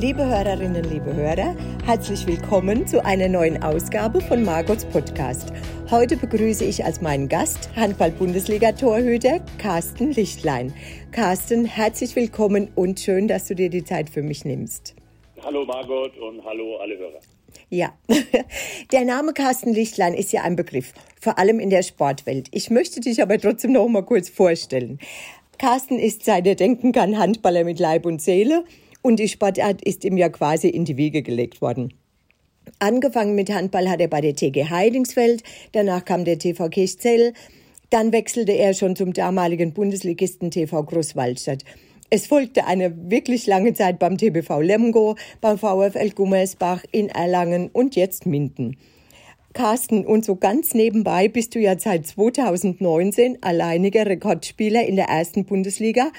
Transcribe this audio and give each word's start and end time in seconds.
Liebe 0.00 0.24
Hörerinnen, 0.24 0.84
liebe 0.84 1.12
Hörer, 1.12 1.56
herzlich 1.84 2.24
willkommen 2.24 2.86
zu 2.86 3.04
einer 3.04 3.26
neuen 3.26 3.60
Ausgabe 3.64 4.20
von 4.20 4.44
Margots 4.44 4.84
Podcast. 4.84 5.52
Heute 5.90 6.16
begrüße 6.16 6.64
ich 6.64 6.84
als 6.84 7.00
meinen 7.00 7.28
Gast 7.28 7.68
Handball-Bundesliga-Torhüter 7.74 9.40
Carsten 9.58 10.12
Lichtlein. 10.12 10.72
Carsten, 11.10 11.64
herzlich 11.64 12.14
willkommen 12.14 12.70
und 12.76 13.00
schön, 13.00 13.26
dass 13.26 13.48
du 13.48 13.56
dir 13.56 13.70
die 13.70 13.82
Zeit 13.82 14.08
für 14.08 14.22
mich 14.22 14.44
nimmst. 14.44 14.94
Hallo 15.42 15.64
Margot 15.64 16.16
und 16.16 16.44
hallo 16.44 16.76
alle 16.76 16.96
Hörer. 16.96 17.18
Ja, 17.68 17.92
der 18.92 19.04
Name 19.04 19.32
Carsten 19.32 19.74
Lichtlein 19.74 20.14
ist 20.14 20.30
ja 20.32 20.42
ein 20.42 20.54
Begriff, 20.54 20.92
vor 21.20 21.40
allem 21.40 21.58
in 21.58 21.70
der 21.70 21.82
Sportwelt. 21.82 22.46
Ich 22.52 22.70
möchte 22.70 23.00
dich 23.00 23.20
aber 23.20 23.36
trotzdem 23.36 23.72
noch 23.72 23.88
mal 23.88 24.04
kurz 24.04 24.28
vorstellen. 24.28 25.00
Carsten 25.58 25.98
ist, 25.98 26.24
seit 26.24 26.46
er 26.46 26.54
denken 26.54 26.92
kann, 26.92 27.18
Handballer 27.18 27.64
mit 27.64 27.80
Leib 27.80 28.06
und 28.06 28.22
Seele 28.22 28.62
und 29.08 29.18
die 29.18 29.28
Sportart 29.28 29.80
ist 29.82 30.04
ihm 30.04 30.18
ja 30.18 30.28
quasi 30.28 30.68
in 30.68 30.84
die 30.84 30.98
Wiege 30.98 31.22
gelegt 31.22 31.62
worden. 31.62 31.94
Angefangen 32.78 33.34
mit 33.34 33.50
Handball 33.50 33.88
hat 33.88 34.02
er 34.02 34.08
bei 34.08 34.20
der 34.20 34.36
TG 34.36 34.68
Heidingsfeld, 34.68 35.42
danach 35.72 36.04
kam 36.04 36.26
der 36.26 36.38
TV 36.38 36.68
Kirchzell, 36.68 37.32
dann 37.88 38.12
wechselte 38.12 38.52
er 38.52 38.74
schon 38.74 38.96
zum 38.96 39.14
damaligen 39.14 39.72
Bundesligisten 39.72 40.50
TV 40.50 40.82
Großwaldstadt. 40.82 41.64
Es 42.10 42.26
folgte 42.26 42.66
eine 42.66 43.10
wirklich 43.10 43.46
lange 43.46 43.72
Zeit 43.72 43.98
beim 43.98 44.18
TBV 44.18 44.60
Lemgo, 44.60 45.16
beim 45.40 45.56
VfL 45.56 46.10
Gummersbach 46.10 46.84
in 46.92 47.08
Erlangen 47.08 47.70
und 47.72 47.96
jetzt 47.96 48.26
Minden. 48.26 48.76
Carsten, 49.54 50.04
und 50.04 50.26
so 50.26 50.36
ganz 50.36 50.74
nebenbei 50.74 51.28
bist 51.28 51.54
du 51.54 51.58
ja 51.58 51.78
seit 51.78 52.06
2019 52.06 53.38
alleiniger 53.42 54.04
Rekordspieler 54.04 54.86
in 54.86 54.96
der 54.96 55.06
ersten 55.06 55.46
Bundesliga 55.46 56.12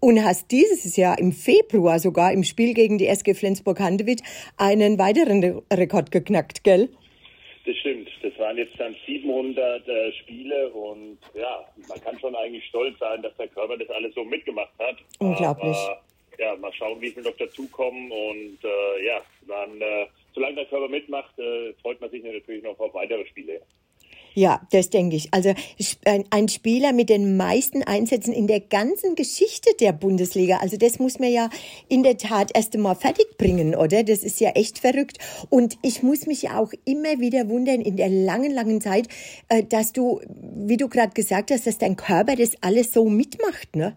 und 0.00 0.24
hast 0.24 0.50
dieses 0.50 0.96
Jahr 0.96 1.18
im 1.18 1.32
Februar 1.32 1.98
sogar 1.98 2.32
im 2.32 2.42
Spiel 2.42 2.74
gegen 2.74 2.98
die 2.98 3.06
SG 3.06 3.34
Flensburg-Handewitt 3.34 4.22
einen 4.56 4.98
weiteren 4.98 5.62
Rekord 5.72 6.10
geknackt, 6.10 6.64
gell? 6.64 6.88
Das 7.66 7.76
stimmt. 7.76 8.08
Das 8.22 8.36
waren 8.38 8.56
jetzt 8.56 8.78
dann 8.78 8.96
700 9.06 9.86
äh, 9.86 10.12
Spiele 10.12 10.70
und 10.70 11.18
ja, 11.34 11.64
man 11.88 12.00
kann 12.00 12.18
schon 12.18 12.34
eigentlich 12.34 12.64
stolz 12.66 12.98
sein, 12.98 13.22
dass 13.22 13.36
der 13.36 13.48
Körper 13.48 13.76
das 13.76 13.90
alles 13.90 14.14
so 14.14 14.24
mitgemacht 14.24 14.72
hat. 14.78 14.96
Unglaublich. 15.18 15.76
Aber, 15.76 16.02
ja, 16.38 16.56
mal 16.56 16.72
schauen, 16.72 17.00
wie 17.00 17.10
viel 17.10 17.22
noch 17.22 17.36
dazukommen 17.36 18.10
und 18.10 18.58
äh, 18.64 19.06
ja, 19.06 19.20
dann, 19.46 19.80
äh, 19.80 20.06
solange 20.34 20.56
der 20.56 20.64
Körper 20.66 20.88
mitmacht, 20.88 21.38
äh, 21.38 21.74
freut 21.82 22.00
man 22.00 22.10
sich 22.10 22.24
natürlich 22.24 22.62
noch 22.62 22.78
auf 22.80 22.94
weitere 22.94 23.26
Spiele. 23.26 23.60
Ja, 24.34 24.60
das 24.70 24.90
denke 24.90 25.16
ich. 25.16 25.32
Also 25.32 25.54
ein 26.30 26.48
Spieler 26.48 26.92
mit 26.92 27.10
den 27.10 27.36
meisten 27.36 27.82
Einsätzen 27.82 28.32
in 28.32 28.46
der 28.46 28.60
ganzen 28.60 29.14
Geschichte 29.14 29.70
der 29.80 29.92
Bundesliga. 29.92 30.58
Also 30.58 30.76
das 30.76 30.98
muss 30.98 31.18
man 31.18 31.32
ja 31.32 31.50
in 31.88 32.02
der 32.02 32.16
Tat 32.16 32.50
erst 32.54 32.74
einmal 32.74 32.94
fertig 32.94 33.36
bringen, 33.38 33.74
oder? 33.74 34.04
Das 34.04 34.22
ist 34.22 34.40
ja 34.40 34.50
echt 34.50 34.78
verrückt. 34.78 35.18
Und 35.50 35.78
ich 35.82 36.02
muss 36.02 36.26
mich 36.26 36.42
ja 36.42 36.60
auch 36.60 36.72
immer 36.84 37.18
wieder 37.20 37.48
wundern 37.48 37.80
in 37.80 37.96
der 37.96 38.08
langen, 38.08 38.52
langen 38.52 38.80
Zeit, 38.80 39.08
äh, 39.48 39.64
dass 39.64 39.92
du, 39.92 40.20
wie 40.28 40.76
du 40.76 40.88
gerade 40.88 41.12
gesagt 41.12 41.50
hast, 41.50 41.66
dass 41.66 41.78
dein 41.78 41.96
Körper 41.96 42.36
das 42.36 42.54
alles 42.62 42.92
so 42.92 43.04
mitmacht, 43.04 43.74
ne? 43.74 43.96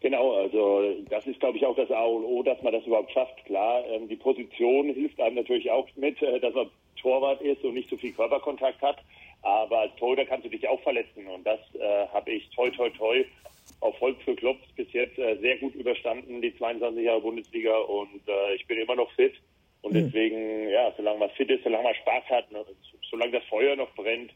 Genau, 0.00 0.32
also 0.32 0.82
das 1.08 1.26
ist, 1.26 1.40
glaube 1.40 1.56
ich, 1.56 1.66
auch 1.66 1.74
das 1.74 1.90
A 1.90 2.04
und 2.04 2.24
O, 2.24 2.42
dass 2.42 2.62
man 2.62 2.72
das 2.72 2.84
überhaupt 2.86 3.10
schafft. 3.10 3.44
Klar, 3.46 3.82
ähm, 3.90 4.08
die 4.08 4.16
Position 4.16 4.92
hilft 4.94 5.20
einem 5.20 5.36
natürlich 5.36 5.70
auch 5.70 5.88
mit, 5.96 6.20
äh, 6.22 6.38
dass 6.38 6.54
man 6.54 6.68
Torwart 7.00 7.40
ist 7.40 7.64
und 7.64 7.74
nicht 7.74 7.88
so 7.88 7.96
viel 7.96 8.12
Körperkontakt 8.12 8.82
hat. 8.82 8.98
Aber 9.42 9.80
als 9.80 9.94
Torhüter 9.96 10.24
kannst 10.24 10.44
du 10.44 10.50
dich 10.50 10.66
auch 10.68 10.80
verletzen. 10.82 11.26
Und 11.26 11.44
das 11.44 11.60
äh, 11.74 12.06
habe 12.08 12.32
ich 12.32 12.48
toi, 12.50 12.70
toi, 12.70 12.90
toi 12.90 13.24
auf 13.80 14.00
Holz 14.00 14.16
geklopft 14.24 14.74
bis 14.76 14.92
jetzt 14.92 15.18
äh, 15.18 15.36
sehr 15.40 15.58
gut 15.58 15.74
überstanden, 15.74 16.40
die 16.40 16.56
22 16.56 17.04
Jahre 17.04 17.20
Bundesliga. 17.20 17.76
Und 17.76 18.26
äh, 18.28 18.54
ich 18.54 18.66
bin 18.66 18.78
immer 18.78 18.96
noch 18.96 19.10
fit. 19.12 19.34
Und 19.82 19.92
mhm. 19.92 20.06
deswegen, 20.06 20.68
ja, 20.68 20.92
solange 20.96 21.18
man 21.18 21.30
fit 21.30 21.50
ist, 21.50 21.62
solange 21.64 21.84
man 21.84 21.94
Spaß 21.94 22.24
hat, 22.30 22.50
ne, 22.50 22.64
solange 23.10 23.32
das 23.32 23.44
Feuer 23.44 23.76
noch 23.76 23.94
brennt, 23.94 24.32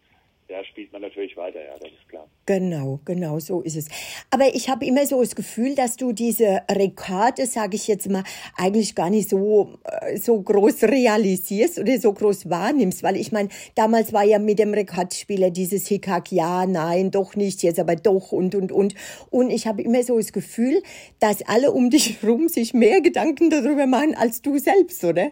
ja, 0.50 0.64
spielt 0.64 0.92
man 0.92 1.02
natürlich 1.02 1.36
weiter, 1.36 1.64
ja, 1.64 1.78
das 1.78 1.92
ist 1.92 2.08
klar. 2.08 2.28
Genau, 2.46 2.98
genau, 3.04 3.38
so 3.38 3.60
ist 3.60 3.76
es. 3.76 3.86
Aber 4.30 4.52
ich 4.52 4.68
habe 4.68 4.84
immer 4.84 5.06
so 5.06 5.20
das 5.20 5.36
Gefühl, 5.36 5.76
dass 5.76 5.96
du 5.96 6.12
diese 6.12 6.62
Rekorde, 6.70 7.46
sage 7.46 7.76
ich 7.76 7.86
jetzt 7.86 8.10
mal, 8.10 8.24
eigentlich 8.56 8.96
gar 8.96 9.10
nicht 9.10 9.30
so, 9.30 9.78
äh, 9.84 10.16
so 10.16 10.42
groß 10.42 10.82
realisierst 10.84 11.78
oder 11.78 11.98
so 11.98 12.12
groß 12.12 12.50
wahrnimmst. 12.50 13.04
Weil 13.04 13.16
ich 13.16 13.30
meine, 13.30 13.48
damals 13.76 14.12
war 14.12 14.24
ja 14.24 14.40
mit 14.40 14.58
dem 14.58 14.74
Rekordspieler 14.74 15.50
dieses 15.50 15.86
Hickhack, 15.86 16.32
ja, 16.32 16.66
nein, 16.66 17.12
doch 17.12 17.36
nicht, 17.36 17.62
jetzt 17.62 17.78
aber 17.78 17.94
doch 17.94 18.32
und, 18.32 18.56
und, 18.56 18.72
und. 18.72 18.94
Und 19.30 19.50
ich 19.50 19.68
habe 19.68 19.82
immer 19.82 20.02
so 20.02 20.16
das 20.16 20.32
Gefühl, 20.32 20.82
dass 21.20 21.42
alle 21.42 21.70
um 21.70 21.90
dich 21.90 22.20
herum 22.22 22.48
sich 22.48 22.74
mehr 22.74 23.00
Gedanken 23.00 23.50
darüber 23.50 23.86
machen 23.86 24.16
als 24.16 24.42
du 24.42 24.58
selbst, 24.58 25.04
oder? 25.04 25.30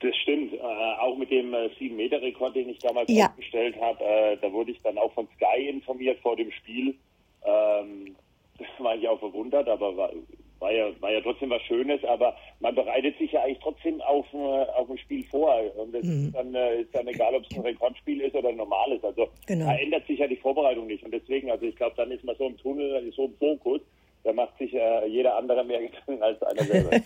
Das 0.00 0.14
stimmt. 0.16 0.52
Äh, 0.52 0.58
auch 0.58 1.16
mit 1.16 1.30
dem 1.30 1.54
äh, 1.54 1.70
7-Meter-Rekord, 1.80 2.54
den 2.54 2.68
ich 2.68 2.78
damals 2.78 3.10
ja. 3.10 3.26
aufgestellt 3.26 3.76
habe, 3.80 4.04
äh, 4.04 4.36
da 4.40 4.52
wurde 4.52 4.72
ich 4.72 4.80
dann 4.82 4.98
auch 4.98 5.12
von 5.12 5.26
Sky 5.36 5.68
informiert 5.68 6.18
vor 6.20 6.36
dem 6.36 6.50
Spiel. 6.52 6.94
Ähm, 7.44 8.16
da 8.58 8.84
war 8.84 8.96
ich 8.96 9.08
auch 9.08 9.18
verwundert, 9.18 9.68
aber 9.68 9.96
war, 9.96 10.12
war, 10.58 10.72
ja, 10.72 10.88
war 11.00 11.12
ja 11.12 11.20
trotzdem 11.22 11.50
was 11.50 11.62
Schönes. 11.62 12.04
Aber 12.04 12.36
man 12.60 12.74
bereitet 12.74 13.16
sich 13.18 13.32
ja 13.32 13.42
eigentlich 13.42 13.60
trotzdem 13.62 14.00
auf, 14.02 14.26
äh, 14.34 14.36
auf 14.36 14.90
ein 14.90 14.98
Spiel 14.98 15.24
vor. 15.24 15.54
Und 15.76 15.94
es 15.94 16.04
mhm. 16.04 16.26
ist, 16.26 16.34
dann, 16.34 16.54
äh, 16.54 16.82
ist 16.82 16.94
dann 16.94 17.08
egal, 17.08 17.34
ob 17.34 17.44
es 17.50 17.56
ein 17.56 17.62
Rekordspiel 17.62 18.20
ist 18.20 18.34
oder 18.34 18.50
ein 18.50 18.56
normales. 18.56 19.02
Also 19.02 19.28
genau. 19.46 19.66
da 19.66 19.76
ändert 19.76 20.06
sich 20.06 20.18
ja 20.18 20.26
die 20.26 20.36
Vorbereitung 20.36 20.86
nicht. 20.88 21.04
Und 21.04 21.14
deswegen, 21.14 21.50
also 21.50 21.64
ich 21.64 21.76
glaube, 21.76 21.94
dann 21.96 22.10
ist 22.10 22.24
man 22.24 22.36
so 22.36 22.46
im 22.46 22.58
Tunnel, 22.58 23.12
so 23.12 23.24
im 23.24 23.34
Fokus 23.36 23.80
da 24.26 24.32
macht 24.32 24.58
sich 24.58 24.74
äh, 24.74 25.06
jeder 25.06 25.36
andere 25.36 25.64
mehr 25.64 25.80
Gedanken 25.86 26.22
als 26.22 26.42
einer 26.42 26.64
selber. 26.64 26.90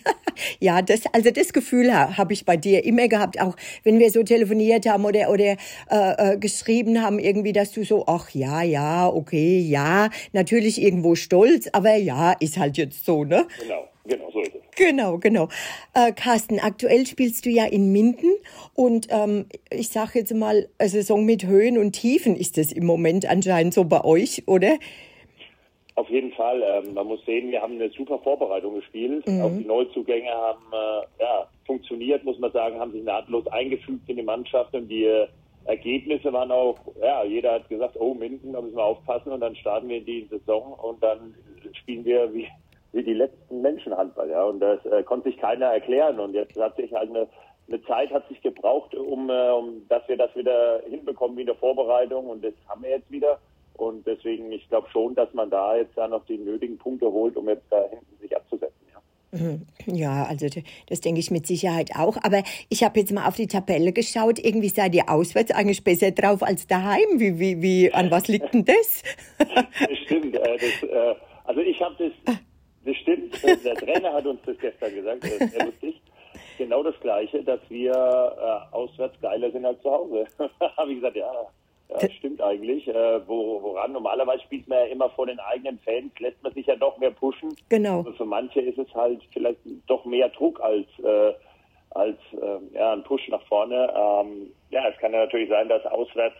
ja, 0.58 0.80
das, 0.80 1.02
also 1.12 1.30
das 1.30 1.52
Gefühl 1.52 1.94
habe 1.94 2.32
ich 2.32 2.46
bei 2.46 2.56
dir 2.56 2.84
immer 2.84 3.08
gehabt, 3.08 3.40
auch 3.40 3.56
wenn 3.84 3.98
wir 3.98 4.10
so 4.10 4.22
telefoniert 4.22 4.86
haben 4.86 5.04
oder, 5.04 5.30
oder 5.30 5.56
äh, 5.90 6.32
äh, 6.32 6.38
geschrieben 6.38 7.02
haben, 7.02 7.18
irgendwie, 7.18 7.52
dass 7.52 7.72
du 7.72 7.84
so, 7.84 8.04
ach 8.06 8.30
ja, 8.30 8.62
ja, 8.62 9.06
okay, 9.06 9.60
ja, 9.60 10.08
natürlich 10.32 10.80
irgendwo 10.80 11.14
stolz, 11.14 11.68
aber 11.72 11.94
ja, 11.96 12.32
ist 12.32 12.56
halt 12.56 12.78
jetzt 12.78 13.04
so, 13.04 13.24
ne? 13.24 13.46
Genau, 13.60 13.88
genau, 14.06 14.30
so 14.32 14.40
ist 14.40 14.54
es. 14.54 14.60
Genau, 14.76 15.18
genau. 15.18 15.48
Äh, 15.92 16.12
Carsten, 16.12 16.58
aktuell 16.58 17.06
spielst 17.06 17.44
du 17.44 17.50
ja 17.50 17.66
in 17.66 17.92
Minden 17.92 18.32
und 18.74 19.08
ähm, 19.10 19.44
ich 19.70 19.90
sage 19.90 20.20
jetzt 20.20 20.32
mal, 20.32 20.68
eine 20.78 20.88
Saison 20.88 21.26
mit 21.26 21.44
Höhen 21.44 21.76
und 21.76 21.92
Tiefen 21.92 22.34
ist 22.34 22.56
das 22.56 22.72
im 22.72 22.86
Moment 22.86 23.26
anscheinend 23.26 23.74
so 23.74 23.84
bei 23.84 24.02
euch, 24.04 24.44
oder? 24.46 24.78
Auf 26.00 26.08
jeden 26.08 26.32
Fall. 26.32 26.62
Ähm, 26.62 26.94
man 26.94 27.08
muss 27.08 27.22
sehen, 27.26 27.50
wir 27.50 27.60
haben 27.60 27.74
eine 27.74 27.90
super 27.90 28.18
Vorbereitung 28.20 28.74
gespielt. 28.76 29.26
Mhm. 29.28 29.42
Auch 29.42 29.50
die 29.50 29.66
Neuzugänge 29.66 30.30
haben 30.30 30.64
äh, 30.72 31.22
ja, 31.22 31.46
funktioniert, 31.66 32.24
muss 32.24 32.38
man 32.38 32.50
sagen, 32.52 32.80
haben 32.80 32.92
sich 32.92 33.04
nahtlos 33.04 33.46
eingefügt 33.48 34.08
in 34.08 34.16
die 34.16 34.22
Mannschaft 34.22 34.72
und 34.72 34.88
die 34.88 35.04
äh, 35.04 35.26
Ergebnisse 35.66 36.32
waren 36.32 36.50
auch, 36.52 36.78
ja, 37.02 37.22
jeder 37.24 37.52
hat 37.52 37.68
gesagt, 37.68 37.96
oh, 38.00 38.14
Minden, 38.14 38.54
da 38.54 38.62
müssen 38.62 38.78
wir 38.78 38.84
aufpassen 38.84 39.30
und 39.30 39.40
dann 39.40 39.54
starten 39.56 39.90
wir 39.90 39.98
in 39.98 40.06
die 40.06 40.26
Saison 40.30 40.72
und 40.72 41.02
dann 41.02 41.34
spielen 41.74 42.06
wir 42.06 42.32
wie, 42.32 42.48
wie 42.92 43.02
die 43.02 43.12
letzten 43.12 43.60
Menschen 43.60 43.94
Handball, 43.94 44.30
ja. 44.30 44.42
Und 44.44 44.60
das 44.60 44.82
äh, 44.86 45.02
konnte 45.02 45.28
sich 45.28 45.38
keiner 45.38 45.66
erklären 45.66 46.18
und 46.18 46.32
jetzt 46.32 46.58
hat 46.58 46.76
sich 46.76 46.94
halt 46.94 47.10
eine, 47.10 47.28
eine 47.68 47.82
Zeit 47.82 48.10
hat 48.10 48.26
sich 48.28 48.40
gebraucht, 48.40 48.94
um, 48.94 49.28
äh, 49.28 49.50
um 49.50 49.86
dass 49.90 50.08
wir 50.08 50.16
das 50.16 50.34
wieder 50.34 50.80
hinbekommen 50.88 51.36
wie 51.36 51.42
in 51.42 51.46
der 51.48 51.56
Vorbereitung 51.56 52.26
und 52.28 52.42
das 52.42 52.54
haben 52.70 52.84
wir 52.84 52.90
jetzt 52.90 53.10
wieder. 53.10 53.38
Und 53.80 54.06
deswegen, 54.06 54.52
ich 54.52 54.68
glaube 54.68 54.88
schon, 54.90 55.14
dass 55.14 55.32
man 55.32 55.48
da 55.48 55.74
jetzt 55.74 55.96
da 55.96 56.06
noch 56.06 56.26
die 56.26 56.36
nötigen 56.36 56.76
Punkte 56.76 57.06
holt, 57.10 57.34
um 57.34 57.48
jetzt 57.48 57.64
da 57.70 57.82
hinten 57.88 58.20
sich 58.20 58.36
abzusetzen. 58.36 58.86
Ja. 58.92 59.38
Mhm. 59.38 59.66
Ja, 59.86 60.24
also 60.24 60.48
das 60.86 61.00
denke 61.00 61.20
ich 61.20 61.30
mit 61.30 61.46
Sicherheit 61.46 61.92
auch. 61.96 62.18
Aber 62.22 62.42
ich 62.68 62.84
habe 62.84 63.00
jetzt 63.00 63.10
mal 63.10 63.26
auf 63.26 63.36
die 63.36 63.46
Tabelle 63.46 63.92
geschaut. 63.92 64.38
Irgendwie 64.38 64.68
seid 64.68 64.94
ihr 64.94 65.08
auswärts 65.08 65.50
eigentlich 65.50 65.82
besser 65.82 66.10
drauf 66.10 66.42
als 66.42 66.66
daheim. 66.66 67.18
Wie, 67.18 67.38
wie, 67.38 67.62
wie, 67.62 67.94
an 67.94 68.10
was 68.10 68.28
liegt 68.28 68.52
denn 68.52 68.66
das? 68.66 69.02
das 69.38 69.98
stimmt. 70.04 70.34
Äh, 70.34 70.58
das, 70.58 70.82
äh, 70.82 71.14
also 71.44 71.60
ich 71.62 71.80
habe 71.80 71.94
das, 71.98 72.36
das 72.84 72.96
stimmt. 72.96 73.64
Der 73.64 73.74
Trainer 73.76 74.12
hat 74.12 74.26
uns 74.26 74.40
das 74.44 74.58
gestern 74.58 74.94
gesagt. 74.94 75.24
Das 75.24 75.32
ist 75.32 75.52
sehr 75.52 75.64
lustig. 75.64 76.02
Genau 76.58 76.82
das 76.82 77.00
Gleiche, 77.00 77.42
dass 77.42 77.60
wir 77.70 77.92
äh, 77.92 78.74
auswärts 78.74 79.18
geiler 79.22 79.50
sind 79.50 79.64
als 79.64 79.80
zu 79.80 79.90
Hause. 79.90 80.26
habe 80.76 80.90
ich 80.90 80.96
gesagt, 80.96 81.16
ja, 81.16 81.32
ja, 81.90 82.10
stimmt 82.10 82.40
eigentlich. 82.42 82.86
Äh, 82.88 83.26
wo, 83.26 83.62
woran? 83.62 83.92
Normalerweise 83.92 84.42
spielt 84.44 84.68
man 84.68 84.78
ja 84.78 84.84
immer 84.86 85.10
vor 85.10 85.26
den 85.26 85.40
eigenen 85.40 85.78
Fans, 85.80 86.12
lässt 86.18 86.42
man 86.42 86.52
sich 86.52 86.66
ja 86.66 86.76
doch 86.76 86.98
mehr 86.98 87.10
pushen. 87.10 87.56
Genau. 87.68 88.00
Und 88.00 88.16
für 88.16 88.24
manche 88.24 88.60
ist 88.60 88.78
es 88.78 88.92
halt 88.94 89.20
vielleicht 89.32 89.60
doch 89.86 90.04
mehr 90.04 90.28
Druck 90.28 90.60
als, 90.60 90.86
äh, 91.02 91.32
als 91.90 92.18
äh, 92.32 92.76
ja, 92.76 92.92
ein 92.92 93.02
Push 93.02 93.28
nach 93.28 93.42
vorne. 93.46 93.92
Ähm, 93.94 94.52
ja, 94.70 94.88
es 94.88 94.98
kann 94.98 95.12
ja 95.12 95.20
natürlich 95.20 95.48
sein, 95.48 95.68
dass 95.68 95.84
auswärts 95.86 96.36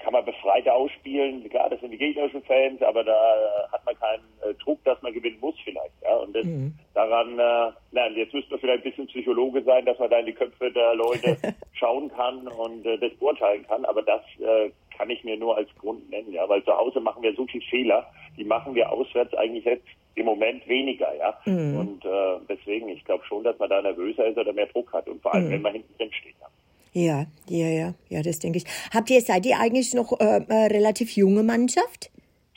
kann 0.00 0.12
man 0.12 0.24
befreiter 0.24 0.74
ausspielen. 0.74 1.48
Klar, 1.50 1.68
das 1.70 1.80
sind 1.80 1.90
die 1.90 1.98
gegnerischen 1.98 2.42
Fans, 2.44 2.80
aber 2.82 3.04
da 3.04 3.68
hat 3.70 3.84
man 3.84 3.94
keinen 3.98 4.24
äh, 4.42 4.54
Druck, 4.54 4.82
dass 4.84 5.00
man 5.02 5.12
gewinnen 5.12 5.38
muss 5.40 5.54
vielleicht. 5.62 5.94
Ja? 6.02 6.16
Und 6.16 6.34
das, 6.34 6.44
mhm. 6.44 6.74
daran, 6.94 7.38
äh, 7.38 7.72
nein, 7.92 8.14
jetzt 8.16 8.32
müsste 8.32 8.52
man 8.52 8.60
vielleicht 8.60 8.84
ein 8.84 8.90
bisschen 8.90 9.06
Psychologe 9.08 9.62
sein, 9.62 9.84
dass 9.84 9.98
man 9.98 10.10
da 10.10 10.18
in 10.18 10.26
die 10.26 10.32
Köpfe 10.32 10.70
der 10.72 10.94
Leute 10.94 11.36
schauen 11.80 12.10
kann 12.14 12.46
und 12.46 12.86
äh, 12.86 12.98
das 12.98 13.12
beurteilen 13.18 13.66
kann. 13.66 13.84
Aber 13.86 14.02
das 14.02 14.20
äh, 14.38 14.70
kann 14.96 15.10
ich 15.10 15.24
mir 15.24 15.36
nur 15.36 15.56
als 15.56 15.68
Grund 15.80 16.08
nennen, 16.10 16.32
ja, 16.32 16.48
weil 16.48 16.62
zu 16.62 16.76
Hause 16.76 17.00
machen 17.00 17.22
wir 17.22 17.34
so 17.34 17.46
viele 17.46 17.64
Fehler, 17.64 18.06
die 18.36 18.44
machen 18.44 18.74
wir 18.74 18.92
auswärts 18.92 19.34
eigentlich 19.34 19.64
jetzt 19.64 19.86
im 20.14 20.26
Moment 20.26 20.66
weniger, 20.68 21.12
ja. 21.16 21.34
Mhm. 21.46 21.78
Und 21.78 22.04
äh, 22.04 22.38
deswegen, 22.48 22.88
ich 22.88 23.04
glaube 23.04 23.24
schon, 23.24 23.42
dass 23.42 23.58
man 23.58 23.70
da 23.70 23.80
nervöser 23.80 24.26
ist 24.26 24.36
oder 24.36 24.52
mehr 24.52 24.66
Druck 24.66 24.92
hat 24.92 25.08
und 25.08 25.22
vor 25.22 25.34
allem, 25.34 25.46
mhm. 25.46 25.52
wenn 25.52 25.62
man 25.62 25.72
hinten 25.72 25.96
drin 25.96 26.12
steht. 26.12 26.34
Ja. 26.40 26.46
Ja, 26.92 27.24
ja, 27.48 27.68
ja, 27.68 27.94
ja, 28.08 28.22
das 28.22 28.40
denke 28.40 28.58
ich. 28.58 28.64
Habt 28.92 29.10
ihr, 29.10 29.20
seid 29.20 29.46
ihr 29.46 29.60
eigentlich 29.60 29.94
noch 29.94 30.18
äh, 30.20 30.40
äh, 30.48 30.66
relativ 30.66 31.12
junge 31.12 31.44
Mannschaft? 31.44 32.10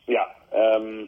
Ja, 0.08 0.26
ähm, 0.52 1.08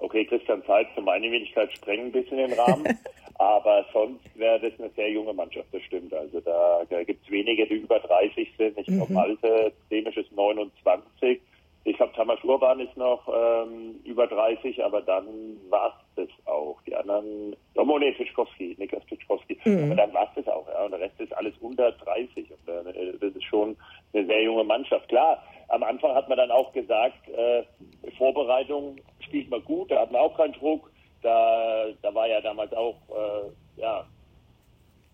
okay, 0.00 0.26
Christian 0.26 0.62
Zeit 0.66 0.88
für 0.94 1.00
meine 1.00 1.30
Wenigkeit 1.30 1.72
sprengen 1.72 2.06
ein 2.06 2.12
bisschen 2.12 2.36
den 2.36 2.52
Rahmen. 2.52 2.84
aber 3.42 3.84
sonst 3.92 4.24
wäre 4.36 4.60
das 4.60 4.78
eine 4.78 4.90
sehr 4.90 5.10
junge 5.10 5.32
Mannschaft, 5.32 5.66
das 5.72 5.82
stimmt. 5.82 6.14
Also 6.14 6.40
da, 6.40 6.82
da 6.88 7.02
gibt 7.02 7.24
es 7.24 7.30
wenige, 7.30 7.66
die 7.66 7.74
über 7.74 7.98
30 7.98 8.48
sind. 8.56 8.78
Ich 8.78 8.86
glaube, 8.86 9.06
mhm. 9.08 9.14
Malte 9.14 9.72
Dänisch 9.90 10.16
ist 10.16 10.32
29. 10.32 11.40
Ich 11.84 11.96
glaube, 11.96 12.12
Tamas 12.14 12.38
Urban 12.44 12.78
ist 12.78 12.96
noch 12.96 13.26
ähm, 13.28 13.96
über 14.04 14.28
30, 14.28 14.84
aber 14.84 15.02
dann 15.02 15.26
war 15.68 15.88
es 15.88 16.28
das 16.28 16.46
auch. 16.46 16.80
Die 16.86 16.94
anderen, 16.94 17.56
oh, 17.74 17.98
nee, 17.98 18.12
Pischkowski, 18.12 18.76
Niklas 18.78 19.04
Pischkowski. 19.06 19.58
Mhm. 19.64 19.86
Aber 19.86 19.94
dann 19.96 20.14
war 20.14 20.28
es 20.28 20.44
das 20.44 20.54
auch, 20.54 20.68
ja. 20.68 20.84
Und 20.84 20.92
der 20.92 21.00
Rest 21.00 21.20
ist 21.20 21.36
alles 21.36 21.54
unter 21.60 21.90
30. 21.90 22.46
Und 22.48 22.86
äh, 22.94 23.12
das 23.20 23.34
ist 23.34 23.44
schon 23.44 23.76
eine 24.12 24.24
sehr 24.24 24.42
junge 24.44 24.62
Mannschaft. 24.62 25.08
Klar, 25.08 25.42
am 25.68 25.82
Anfang 25.82 26.14
hat 26.14 26.28
man 26.28 26.38
dann 26.38 26.52
auch 26.52 26.72
gesagt, 26.72 27.28
äh, 27.30 27.64
Vorbereitung 28.16 28.98
spielt 29.18 29.50
man 29.50 29.64
gut, 29.64 29.90
da 29.90 30.02
hat 30.02 30.12
man 30.12 30.20
auch 30.20 30.36
keinen 30.36 30.52
Druck. 30.52 30.91
Da, 31.22 31.86
da 32.02 32.14
war 32.14 32.28
ja 32.28 32.40
damals 32.40 32.72
auch, 32.72 32.96
äh, 33.10 33.80
ja, 33.80 34.04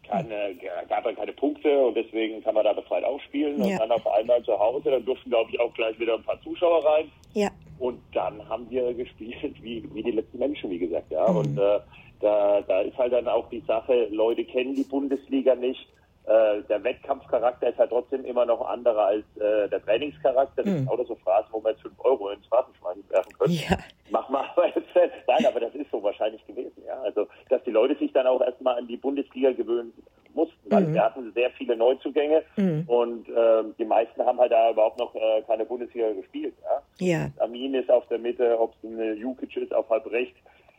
keine, 0.09 0.55
gab 0.89 1.05
er 1.05 1.15
keine 1.15 1.33
Punkte 1.33 1.87
und 1.87 1.95
deswegen 1.95 2.43
kann 2.43 2.55
man 2.55 2.65
da 2.65 2.73
befreit 2.73 3.05
auch 3.05 3.21
spielen. 3.21 3.61
Und 3.61 3.79
dann 3.79 3.93
auf 3.93 4.07
einmal 4.07 4.43
zu 4.43 4.59
Hause, 4.59 4.91
dann 4.91 5.05
durften, 5.05 5.31
glaube 5.31 5.51
ich, 5.53 5.61
auch 5.61 5.73
gleich 5.75 5.99
wieder 6.01 6.15
ein 6.15 6.23
paar 6.23 6.41
Zuschauer 6.43 6.85
rein. 6.85 7.11
Ja. 7.35 7.51
Und 7.79 8.01
dann 8.13 8.47
haben 8.49 8.69
wir 8.71 8.93
gespielt 8.95 9.63
wie, 9.63 9.89
wie 9.93 10.03
die 10.03 10.13
letzten 10.13 10.39
Menschen, 10.39 10.71
wie 10.71 10.79
gesagt, 10.79 11.11
ja. 11.11 11.29
Mhm. 11.31 11.37
Und 11.37 11.59
äh, 11.59 11.81
da, 12.21 12.61
da 12.63 12.81
ist 12.81 12.97
halt 12.97 13.13
dann 13.13 13.29
auch 13.29 13.49
die 13.51 13.63
Sache, 13.67 14.09
Leute 14.11 14.45
kennen 14.45 14.75
die 14.75 14.85
Bundesliga 14.85 15.55
nicht. 15.55 15.87
Äh, 16.29 16.63
der 16.69 16.85
Wettkampfcharakter 16.85 17.71
ist 17.71 17.79
halt 17.79 17.89
trotzdem 17.89 18.23
immer 18.27 18.45
noch 18.45 18.61
anderer 18.69 19.07
als 19.07 19.25
äh, 19.37 19.67
der 19.71 19.83
Trainingscharakter. 19.83 20.63
Das 20.63 20.67
mhm. 20.67 20.79
sind 20.81 20.91
auch 20.91 21.07
so 21.07 21.15
Phrasen, 21.15 21.49
wo 21.53 21.61
man 21.61 21.73
jetzt 21.73 21.81
5 21.81 21.95
Euro 22.01 22.29
ins 22.29 22.47
Phrasenschwein 22.49 23.03
werfen 23.09 23.33
könnte. 23.39 23.55
Ja. 23.55 23.79
Mach 24.11 24.29
mal 24.29 24.45
aber 24.57 24.67
jetzt. 24.67 24.89
Nein, 25.27 25.47
aber 25.47 25.61
das 25.61 25.75
ist 25.75 25.91
so 25.91 26.03
wahrscheinlich 26.03 26.47
gewesen, 26.47 26.83
ja. 26.87 27.01
Also, 27.01 27.29
dass 27.49 27.63
die 27.65 27.71
Leute 27.71 27.97
sich 27.97 28.13
dann 28.13 28.27
auch 28.27 28.43
erstmal 28.43 28.77
an 28.77 28.87
die 28.87 28.99
Bundesliga 28.99 29.53
gewöhnen 29.53 29.95
mussten, 30.35 30.71
weil 30.71 30.85
mhm. 30.85 30.95
wir 30.95 31.03
hatten 31.03 31.33
sehr 31.33 31.51
viele 31.53 31.77
Neuzugänge 31.77 32.43
mhm. 32.57 32.85
und 32.87 33.27
äh, 33.31 33.65
die 33.79 33.87
meisten 33.87 34.23
haben 34.23 34.39
halt 34.39 34.53
da 34.53 34.71
überhaupt 34.71 34.99
noch 34.99 35.15
äh, 35.15 35.41
keine 35.47 35.65
Bundesliga 35.65 36.13
gespielt, 36.13 36.55
ja. 36.63 37.07
ja. 37.07 37.31
Amin 37.39 37.73
ist 37.73 37.91
auf 37.91 38.07
der 38.09 38.19
Mitte, 38.19 38.61
ob 38.61 38.75
es 38.75 38.91
ein 38.91 39.17
Jukic 39.17 39.57
ist 39.57 39.73
auf 39.73 39.89
halb 39.89 40.05
rechts, 40.11 40.39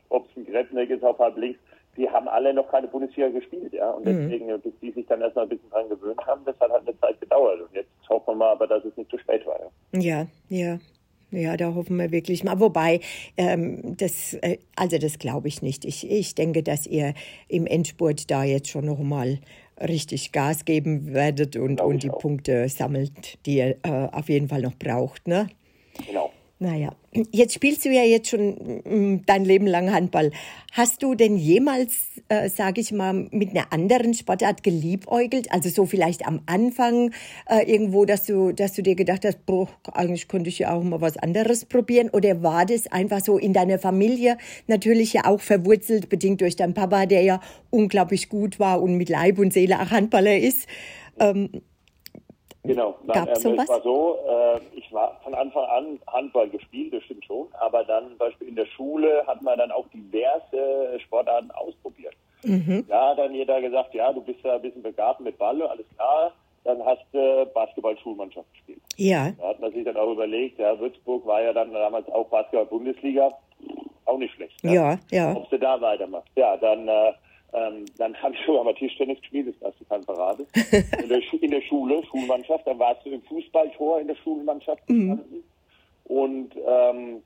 ob 0.09 0.29
es 0.29 0.37
ein 0.37 0.45
Gretnik 0.45 0.91
ist 0.91 1.03
auf 1.03 1.17
halb 1.17 1.37
links 1.37 1.59
die 1.97 2.09
haben 2.09 2.27
alle 2.27 2.53
noch 2.53 2.69
keine 2.69 2.87
Bundesliga 2.87 3.29
gespielt, 3.29 3.73
ja. 3.73 3.89
Und 3.91 4.05
mhm. 4.05 4.29
deswegen, 4.29 4.47
mhm. 4.47 4.61
bis 4.61 4.73
die 4.81 4.91
sich 4.91 5.05
dann 5.07 5.21
erstmal 5.21 5.45
ein 5.45 5.49
bisschen 5.49 5.69
dran 5.69 5.89
gewöhnt 5.89 6.25
haben, 6.25 6.43
das 6.45 6.59
hat 6.59 6.71
halt 6.71 6.87
eine 6.87 6.99
Zeit 6.99 7.19
gedauert. 7.19 7.61
Und 7.61 7.73
jetzt 7.73 7.89
hoffen 8.07 8.27
wir 8.27 8.35
mal 8.35 8.51
aber, 8.51 8.67
dass 8.67 8.83
es 8.85 8.95
nicht 8.95 9.09
zu 9.09 9.17
spät 9.17 9.45
war. 9.45 9.59
Ja, 9.93 9.99
ja. 10.01 10.27
ja. 10.49 10.79
Ja, 11.31 11.57
da 11.57 11.75
hoffen 11.75 11.97
wir 11.97 12.11
wirklich 12.11 12.43
mal. 12.43 12.59
Wobei, 12.59 13.01
ähm, 13.37 13.95
das, 13.97 14.33
äh, 14.41 14.57
also 14.75 14.97
das 14.97 15.19
glaube 15.19 15.47
ich 15.47 15.61
nicht. 15.61 15.85
Ich, 15.85 16.09
ich 16.09 16.33
denke, 16.33 16.63
dass 16.63 16.87
ihr 16.87 17.13
im 17.47 17.67
Endspurt 17.67 18.31
da 18.31 18.43
jetzt 18.43 18.69
schon 18.69 18.85
noch 18.85 18.97
mal 18.97 19.37
richtig 19.79 20.31
Gas 20.31 20.65
geben 20.65 21.13
werdet 21.13 21.55
und, 21.55 21.81
und 21.81 22.03
die 22.03 22.09
auch. 22.09 22.17
Punkte 22.17 22.67
sammelt, 22.67 23.45
die 23.45 23.57
ihr 23.57 23.77
äh, 23.83 24.07
auf 24.11 24.27
jeden 24.29 24.47
Fall 24.47 24.61
noch 24.61 24.75
braucht, 24.75 25.27
ne? 25.27 25.49
Genau. 26.07 26.31
Naja, 26.61 26.89
jetzt 27.31 27.53
spielst 27.53 27.85
du 27.85 27.89
ja 27.89 28.03
jetzt 28.03 28.27
schon 28.27 28.81
mm, 28.83 29.23
dein 29.25 29.45
Leben 29.45 29.65
lang 29.65 29.93
Handball. 29.93 30.31
Hast 30.73 31.01
du 31.01 31.15
denn 31.15 31.37
jemals, 31.37 31.93
äh, 32.27 32.49
sage 32.49 32.81
ich 32.81 32.91
mal, 32.91 33.13
mit 33.31 33.51
einer 33.51 33.71
anderen 33.71 34.13
Sportart 34.13 34.61
geliebäugelt? 34.61 35.53
Also 35.53 35.69
so 35.69 35.85
vielleicht 35.85 36.27
am 36.27 36.41
Anfang 36.47 37.11
äh, 37.49 37.63
irgendwo, 37.63 38.03
dass 38.03 38.25
du, 38.25 38.51
dass 38.51 38.73
du 38.73 38.83
dir 38.83 38.95
gedacht 38.95 39.23
hast, 39.23 39.45
boah, 39.45 39.69
eigentlich 39.93 40.27
könnte 40.27 40.49
ich 40.49 40.59
ja 40.59 40.73
auch 40.73 40.83
mal 40.83 40.99
was 40.99 41.15
anderes 41.15 41.63
probieren? 41.63 42.09
Oder 42.09 42.43
war 42.43 42.65
das 42.65 42.87
einfach 42.87 43.21
so 43.23 43.37
in 43.37 43.53
deiner 43.53 43.79
Familie 43.79 44.37
natürlich 44.67 45.13
ja 45.13 45.27
auch 45.27 45.39
verwurzelt, 45.39 46.09
bedingt 46.09 46.41
durch 46.41 46.57
deinen 46.57 46.73
Papa, 46.73 47.05
der 47.05 47.21
ja 47.21 47.39
unglaublich 47.69 48.27
gut 48.27 48.59
war 48.59 48.81
und 48.81 48.97
mit 48.97 49.07
Leib 49.07 49.39
und 49.39 49.53
Seele 49.53 49.79
auch 49.79 49.91
Handballer 49.91 50.37
ist? 50.37 50.67
Ähm, 51.21 51.49
Genau, 52.63 52.95
Nein, 53.03 53.27
äh, 53.27 53.31
es 53.31 53.45
war 53.45 53.81
so, 53.81 54.17
äh, 54.27 54.59
ich 54.77 54.91
war 54.91 55.17
von 55.23 55.33
Anfang 55.33 55.63
an 55.63 55.99
Handball 56.07 56.49
gespielt, 56.49 56.93
das 56.93 57.03
stimmt 57.03 57.23
schon, 57.25 57.47
aber 57.59 57.83
dann 57.85 58.09
zum 58.09 58.17
Beispiel 58.17 58.49
in 58.49 58.55
der 58.55 58.65
Schule 58.65 59.23
hat 59.25 59.41
man 59.41 59.57
dann 59.57 59.71
auch 59.71 59.87
diverse 59.93 60.99
Sportarten 60.99 61.51
ausprobiert. 61.51 62.13
Mhm. 62.43 62.85
Ja, 62.89 63.15
dann 63.15 63.33
jeder 63.33 63.61
gesagt, 63.61 63.93
ja, 63.93 64.11
du 64.11 64.21
bist 64.21 64.39
ja 64.43 64.55
ein 64.55 64.61
bisschen 64.61 64.83
begabt 64.83 65.21
mit 65.21 65.37
Ball, 65.37 65.61
alles 65.61 65.85
klar, 65.95 66.33
dann 66.65 66.83
hast 66.83 67.05
du 67.13 67.17
äh, 67.17 67.45
Basketball-Schulmannschaft 67.53 68.51
gespielt. 68.53 68.81
Ja. 68.97 69.31
Da 69.39 69.49
hat 69.49 69.59
man 69.61 69.71
sich 69.71 69.85
dann 69.85 69.95
auch 69.95 70.11
überlegt, 70.11 70.59
ja, 70.59 70.77
Würzburg 70.77 71.25
war 71.25 71.41
ja 71.41 71.53
dann 71.53 71.71
damals 71.71 72.09
auch 72.11 72.27
Basketball-Bundesliga, 72.27 73.31
auch 74.05 74.17
nicht 74.17 74.33
schlecht. 74.33 74.61
Ja, 74.63 74.73
ja. 74.73 74.99
ja. 75.11 75.35
Ob 75.35 75.49
du 75.49 75.57
da 75.57 75.79
weitermachst. 75.79 76.29
Ja, 76.35 76.57
dann 76.57 76.87
äh, 76.87 77.13
ähm, 77.53 77.85
dann 77.97 78.15
habe 78.21 78.35
ich 78.35 78.45
sogar 78.45 78.63
mal 78.63 78.73
Tischtennis 78.75 79.19
gespielt, 79.21 79.47
das 79.47 79.71
hast 79.71 79.81
du 79.81 79.85
keine 79.85 80.03
Parade. 80.03 80.45
In 81.01 81.09
der, 81.09 81.21
in 81.41 81.51
der, 81.51 81.61
Schule, 81.61 82.03
Schulmannschaft, 82.05 82.67
dann 82.67 82.79
warst 82.79 83.05
du 83.05 83.09
im 83.09 83.21
Fußballtor 83.23 84.01
in 84.01 84.07
der 84.07 84.15
Schulmannschaft 84.15 84.87
mhm. 84.89 85.19
Und, 86.05 86.55
ähm, 86.55 87.21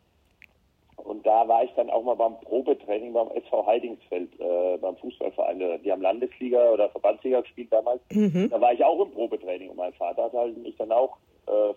und 0.97 1.25
da 1.25 1.47
war 1.47 1.63
ich 1.63 1.71
dann 1.75 1.89
auch 1.89 2.03
mal 2.03 2.15
beim 2.15 2.39
Probetraining 2.41 3.13
beim 3.13 3.29
SV 3.29 3.65
Heidingsfeld, 3.65 4.29
äh, 4.39 4.77
beim 4.77 4.95
Fußballverein. 4.97 5.81
Die 5.83 5.91
haben 5.91 6.01
Landesliga 6.01 6.69
oder 6.71 6.89
Verbandsliga 6.89 7.41
gespielt 7.41 7.71
damals. 7.71 8.01
Mhm. 8.11 8.49
Da 8.49 8.59
war 8.59 8.73
ich 8.73 8.83
auch 8.83 9.05
im 9.05 9.11
Probetraining 9.11 9.69
und 9.69 9.77
mein 9.77 9.93
Vater 9.93 10.23
hat 10.23 10.33
halt 10.33 10.57
mich 10.57 10.75
dann 10.77 10.91
auch 10.91 11.17
äh, 11.47 11.51
äh, 11.51 11.73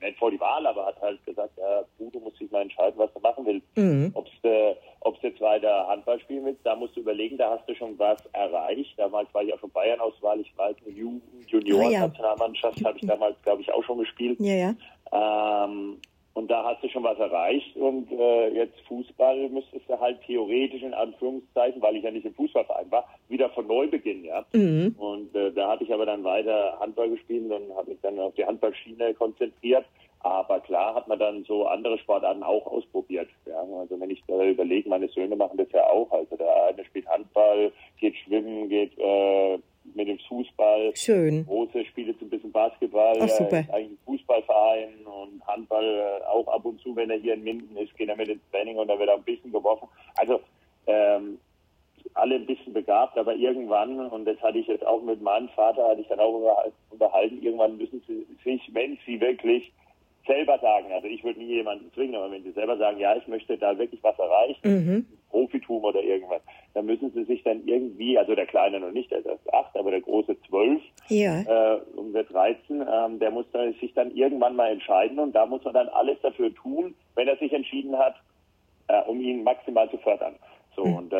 nicht 0.00 0.18
vor 0.18 0.30
die 0.30 0.40
Wahl, 0.40 0.66
aber 0.66 0.86
hat 0.86 1.00
halt 1.00 1.24
gesagt, 1.24 1.56
ja, 1.58 1.82
du, 1.98 2.10
du 2.10 2.20
musst 2.20 2.40
dich 2.40 2.50
mal 2.50 2.62
entscheiden, 2.62 2.98
was 2.98 3.12
du 3.12 3.20
machen 3.20 3.46
willst. 3.46 3.66
Mhm. 3.76 4.10
Ob 4.14 4.26
du 4.42 4.48
äh, 4.48 4.76
jetzt 5.22 5.40
weiter 5.40 5.86
Handball 5.88 6.20
spielen 6.20 6.44
willst, 6.44 6.64
da 6.64 6.76
musst 6.76 6.96
du 6.96 7.00
überlegen, 7.00 7.36
da 7.36 7.50
hast 7.50 7.68
du 7.68 7.74
schon 7.74 7.98
was 7.98 8.24
erreicht. 8.32 8.98
Damals 8.98 9.32
war 9.34 9.42
ich 9.42 9.52
auch 9.52 9.58
schon 9.58 9.70
Bayern-Auswahl, 9.70 10.40
ich 10.40 10.56
war 10.56 10.66
als 10.66 10.78
Jugend, 10.86 11.22
Junior-Nationalmannschaft, 11.46 12.78
ah, 12.78 12.80
ja. 12.80 12.88
habe 12.88 12.98
ich 12.98 13.06
damals, 13.06 13.36
glaube 13.42 13.62
ich, 13.62 13.72
auch 13.72 13.84
schon 13.84 13.98
gespielt. 13.98 14.38
Ja, 14.40 14.54
ja. 14.54 14.74
Ähm, 15.12 15.98
und 16.36 16.50
da 16.50 16.64
hast 16.64 16.84
du 16.84 16.88
schon 16.90 17.02
was 17.02 17.18
erreicht 17.18 17.74
und 17.76 18.12
äh, 18.12 18.48
jetzt 18.50 18.78
Fußball 18.88 19.48
müsstest 19.48 19.88
du 19.88 19.98
halt 19.98 20.20
theoretisch 20.26 20.82
in 20.82 20.92
Anführungszeichen, 20.92 21.80
weil 21.80 21.96
ich 21.96 22.04
ja 22.04 22.10
nicht 22.10 22.26
im 22.26 22.34
Fußballverein 22.34 22.90
war, 22.90 23.08
wieder 23.30 23.48
von 23.50 23.66
neu 23.66 23.88
beginnen, 23.88 24.22
ja. 24.22 24.44
Mhm. 24.52 24.94
Und 24.98 25.34
äh, 25.34 25.50
da 25.52 25.70
hatte 25.70 25.84
ich 25.84 25.94
aber 25.94 26.04
dann 26.04 26.24
weiter 26.24 26.76
Handball 26.78 27.08
gespielt 27.08 27.50
und 27.50 27.74
habe 27.74 27.90
mich 27.90 28.00
dann 28.02 28.20
auf 28.20 28.34
die 28.34 28.44
Handballschiene 28.44 29.14
konzentriert. 29.14 29.86
Aber 30.20 30.60
klar 30.60 30.94
hat 30.94 31.08
man 31.08 31.18
dann 31.18 31.44
so 31.44 31.66
andere 31.66 31.96
Sportarten 31.98 32.42
auch 32.42 32.66
ausprobiert. 32.66 33.28
Ja. 33.46 33.64
Also 33.80 33.98
wenn 33.98 34.10
ich 34.10 34.22
da 34.28 34.44
überlege, 34.44 34.90
meine 34.90 35.08
Söhne 35.08 35.36
machen 35.36 35.56
das 35.56 35.72
ja 35.72 35.86
auch. 35.86 36.10
Also 36.12 36.36
der 36.36 36.66
eine 36.66 36.84
spielt 36.84 37.08
Handball, 37.08 37.72
geht 37.98 38.14
schwimmen, 38.16 38.68
geht 38.68 38.92
äh, 38.98 39.58
mit 39.94 40.08
dem 40.08 40.18
Fußball. 40.28 40.92
Schön. 40.94 41.46
Große 41.46 41.84
spielt 41.86 42.08
jetzt 42.08 42.22
ein 42.22 42.30
bisschen 42.30 42.52
Basketball. 42.52 43.16
Ach, 43.20 43.28
super. 43.28 43.60
Ist 43.60 43.70
eigentlich 43.70 43.92
ein 43.92 43.98
Fußballverein 44.04 45.06
und 45.06 45.46
Handball 45.46 45.84
äh, 45.84 46.24
auch 46.26 46.46
ab 46.48 46.64
und 46.64 46.80
zu, 46.80 46.94
wenn 46.96 47.10
er 47.10 47.18
hier 47.18 47.34
in 47.34 47.44
Minden 47.44 47.76
ist, 47.76 47.96
geht 47.96 48.08
er 48.08 48.16
mit 48.16 48.28
ins 48.28 48.42
Training 48.50 48.76
und 48.76 48.88
da 48.88 48.98
wird 48.98 49.08
er 49.08 49.16
ein 49.16 49.22
bisschen 49.22 49.52
geworfen. 49.52 49.88
Also 50.16 50.40
ähm, 50.86 51.38
alle 52.14 52.36
ein 52.36 52.46
bisschen 52.46 52.72
begabt, 52.72 53.18
aber 53.18 53.34
irgendwann, 53.34 53.98
und 54.10 54.24
das 54.24 54.40
hatte 54.40 54.58
ich 54.58 54.66
jetzt 54.66 54.86
auch 54.86 55.02
mit 55.02 55.20
meinem 55.20 55.48
Vater, 55.50 55.88
hatte 55.88 56.00
ich 56.00 56.08
dann 56.08 56.20
auch 56.20 56.72
unterhalten, 56.90 57.42
irgendwann 57.42 57.76
müssen 57.76 58.02
sie 58.06 58.26
sich, 58.44 58.62
wenn 58.72 58.98
sie 59.04 59.20
wirklich 59.20 59.72
selber 60.26 60.58
sagen, 60.58 60.92
also 60.92 61.06
ich 61.06 61.22
würde 61.24 61.38
nie 61.38 61.54
jemanden 61.54 61.90
zwingen, 61.92 62.16
aber 62.16 62.30
wenn 62.30 62.42
sie 62.42 62.52
selber 62.52 62.76
sagen, 62.76 62.98
ja, 62.98 63.16
ich 63.16 63.26
möchte 63.28 63.56
da 63.56 63.78
wirklich 63.78 64.02
was 64.02 64.18
erreichen, 64.18 64.60
mhm. 64.62 65.06
Profitum 65.30 65.84
oder 65.84 66.02
irgendwas, 66.02 66.42
dann 66.74 66.86
müssen 66.86 67.12
sie 67.12 67.24
sich 67.24 67.42
dann 67.42 67.66
irgendwie, 67.66 68.18
also 68.18 68.34
der 68.34 68.46
Kleine 68.46 68.80
noch 68.80 68.92
nicht, 68.92 69.10
der 69.10 69.18
ist 69.18 69.54
acht, 69.54 69.76
aber 69.76 69.90
der 69.90 70.00
Große 70.00 70.36
zwölf, 70.48 70.82
ja. 71.08 71.40
äh, 71.40 71.80
und 71.96 72.14
wird 72.14 72.32
13, 72.32 72.80
ähm, 72.80 73.18
der 73.18 73.30
muss 73.30 73.46
dann, 73.52 73.74
sich 73.74 73.92
dann 73.94 74.10
irgendwann 74.14 74.56
mal 74.56 74.70
entscheiden 74.70 75.18
und 75.18 75.32
da 75.32 75.46
muss 75.46 75.64
man 75.64 75.74
dann 75.74 75.88
alles 75.88 76.18
dafür 76.22 76.54
tun, 76.54 76.94
wenn 77.14 77.28
er 77.28 77.36
sich 77.36 77.52
entschieden 77.52 77.96
hat, 77.96 78.16
äh, 78.88 79.00
um 79.02 79.20
ihn 79.20 79.42
maximal 79.44 79.90
zu 79.90 79.98
fördern. 79.98 80.34
So, 80.74 80.84
mhm. 80.84 80.96
und 80.96 81.12
äh, 81.12 81.16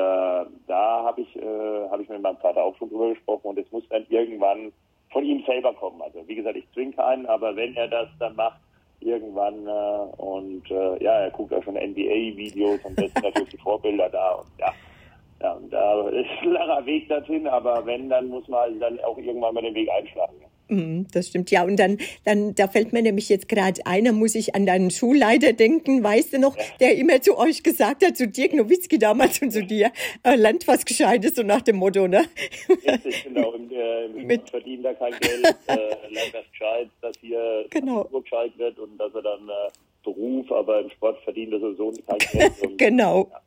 da 0.66 1.02
habe 1.04 1.22
ich, 1.22 1.36
äh, 1.36 1.88
hab 1.90 2.00
ich 2.00 2.08
mit 2.08 2.20
meinem 2.20 2.36
Vater 2.36 2.62
auch 2.62 2.76
schon 2.76 2.90
drüber 2.90 3.08
gesprochen 3.10 3.48
und 3.48 3.58
es 3.58 3.70
muss 3.72 3.88
dann 3.88 4.04
irgendwann 4.10 4.72
von 5.10 5.25
ihm 5.25 5.42
selber 5.46 5.72
kommen. 5.72 6.02
Also 6.02 6.26
wie 6.26 6.34
gesagt, 6.34 6.56
ich 6.56 6.70
zwinge 6.72 6.92
keinen, 6.92 7.26
aber 7.26 7.56
wenn 7.56 7.75
er 7.75 7.88
das 7.88 8.08
dann 8.18 8.36
macht, 8.36 8.60
irgendwann 9.00 9.66
äh, 9.66 10.22
und 10.22 10.70
äh, 10.70 11.02
ja, 11.02 11.12
er 11.20 11.30
guckt 11.30 11.52
auch 11.52 11.62
schon 11.62 11.74
NBA-Videos 11.74 12.80
und 12.84 12.98
das 12.98 13.12
sind 13.12 13.22
natürlich 13.22 13.50
die 13.50 13.58
Vorbilder 13.58 14.08
da 14.08 14.32
und 14.32 14.48
ja, 14.58 14.72
ja, 15.42 15.52
und 15.52 15.70
da 15.70 16.08
ist 16.08 16.30
ein 16.42 16.52
langer 16.52 16.86
Weg 16.86 17.08
dorthin, 17.08 17.46
aber 17.46 17.84
wenn, 17.84 18.08
dann 18.08 18.28
muss 18.28 18.48
man 18.48 18.78
dann 18.80 18.98
auch 19.00 19.18
irgendwann 19.18 19.54
mal 19.54 19.62
den 19.62 19.74
Weg 19.74 19.90
einschlagen. 19.90 20.35
Mhm, 20.68 21.06
das 21.12 21.28
stimmt, 21.28 21.50
ja. 21.50 21.64
Und 21.64 21.76
dann, 21.76 21.99
dann, 22.25 22.54
da 22.54 22.66
fällt 22.66 22.92
mir 22.92 23.02
nämlich 23.02 23.28
jetzt 23.28 23.49
gerade 23.49 23.80
ein, 23.87 24.04
da 24.04 24.12
muss 24.12 24.35
ich 24.35 24.54
an 24.54 24.66
deinen 24.66 24.90
Schulleiter 24.90 25.52
denken, 25.52 26.02
weißt 26.02 26.35
du 26.35 26.38
noch, 26.38 26.56
der 26.80 26.96
immer 26.96 27.20
zu 27.20 27.38
euch 27.38 27.62
gesagt 27.62 28.04
hat, 28.04 28.16
zu 28.16 28.26
Dirk 28.26 28.52
Nowitzki 28.52 28.99
damals 28.99 29.40
und 29.42 29.52
zu 29.52 29.62
dir, 29.62 29.92
äh, 30.25 30.35
Land 30.35 30.66
was 30.66 30.85
Gescheites, 30.85 31.37
so 31.37 31.42
nach 31.42 31.62
dem 31.62 31.76
Motto, 31.76 32.08
ne? 32.08 32.25
Richtig, 32.68 33.25
genau. 33.25 33.52
Im, 33.52 33.70
äh, 33.70 34.06
im 34.06 34.26
Mit 34.26 34.50
verdienen 34.50 34.82
da 34.82 34.94
kein 34.94 35.12
Geld, 35.20 35.44
äh, 35.68 35.75
Land 36.11 36.32
was 36.32 36.50
gescheit, 36.50 36.88
dass 37.00 37.16
hier 37.20 37.66
genau. 37.70 38.04
gescheit 38.04 38.58
wird 38.58 38.78
und 38.78 38.99
dass 38.99 39.14
er 39.14 39.23
dann 39.23 39.49
äh, 39.49 39.70
Beruf, 40.06 40.50
aber 40.52 40.80
im 40.80 40.90
Sport 40.90 41.18
verdient 41.25 41.52
er 41.52 41.60
sowieso 41.60 41.92
kein 42.06 42.18
Geld. 42.18 42.52
Und, 42.62 42.78
genau. 42.78 43.28
Ja. 43.30 43.40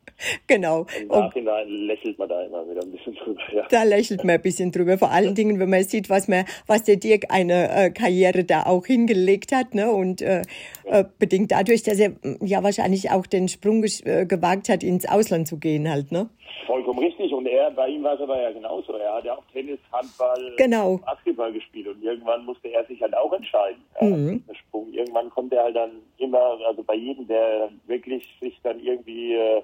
Genau. 0.46 0.86
Im 1.00 1.08
Nachhinein 1.08 1.68
lächelt 1.68 2.18
man 2.18 2.28
da 2.28 2.42
immer 2.44 2.68
wieder 2.68 2.82
ein 2.82 2.92
bisschen 2.92 3.14
drüber. 3.14 3.40
Ja. 3.54 3.66
Da 3.70 3.84
lächelt 3.84 4.22
man 4.22 4.34
ein 4.34 4.42
bisschen 4.42 4.70
drüber. 4.70 4.98
Vor 4.98 5.10
allen 5.10 5.34
Dingen, 5.34 5.58
wenn 5.58 5.70
man 5.70 5.82
sieht, 5.82 6.10
was, 6.10 6.28
man, 6.28 6.44
was 6.66 6.84
der 6.84 6.96
Dirk 6.96 7.26
eine 7.30 7.70
äh, 7.70 7.90
Karriere 7.90 8.44
da 8.44 8.64
auch 8.64 8.84
hingelegt 8.86 9.52
hat. 9.52 9.74
Ne? 9.74 9.90
Und 9.90 10.20
äh, 10.20 10.42
ja. 10.86 11.00
äh, 11.00 11.04
bedingt 11.18 11.52
dadurch, 11.52 11.82
dass 11.82 11.98
er 11.98 12.12
ja 12.42 12.62
wahrscheinlich 12.62 13.10
auch 13.10 13.26
den 13.26 13.48
Sprung 13.48 13.82
äh, 13.82 14.26
gewagt 14.26 14.68
hat, 14.68 14.82
ins 14.82 15.08
Ausland 15.08 15.48
zu 15.48 15.58
gehen 15.58 15.88
halt. 15.88 16.12
Ne? 16.12 16.28
Vollkommen 16.66 16.98
richtig. 16.98 17.29
Er, 17.70 17.76
bei 17.76 17.88
ihm 17.88 18.02
war 18.02 18.14
es 18.14 18.20
aber 18.20 18.40
ja 18.40 18.52
genauso. 18.52 18.92
Er 18.94 19.14
hat 19.14 19.24
ja 19.24 19.34
auch 19.36 19.44
Tennis, 19.52 19.78
Handball, 19.92 20.54
genau. 20.56 20.98
Basketball 20.98 21.52
gespielt. 21.52 21.88
Und 21.88 22.02
irgendwann 22.02 22.44
musste 22.44 22.68
er 22.68 22.84
sich 22.86 23.00
halt 23.00 23.16
auch 23.16 23.32
entscheiden. 23.32 23.82
Mhm. 24.00 24.44
Sprung. 24.52 24.92
Irgendwann 24.92 25.30
kommt 25.30 25.52
er 25.52 25.64
halt 25.64 25.76
dann 25.76 25.90
immer, 26.18 26.58
also 26.66 26.82
bei 26.82 26.94
jedem, 26.94 27.26
der 27.26 27.70
wirklich 27.86 28.26
sich 28.40 28.58
dann 28.62 28.80
irgendwie 28.80 29.34
äh, 29.34 29.62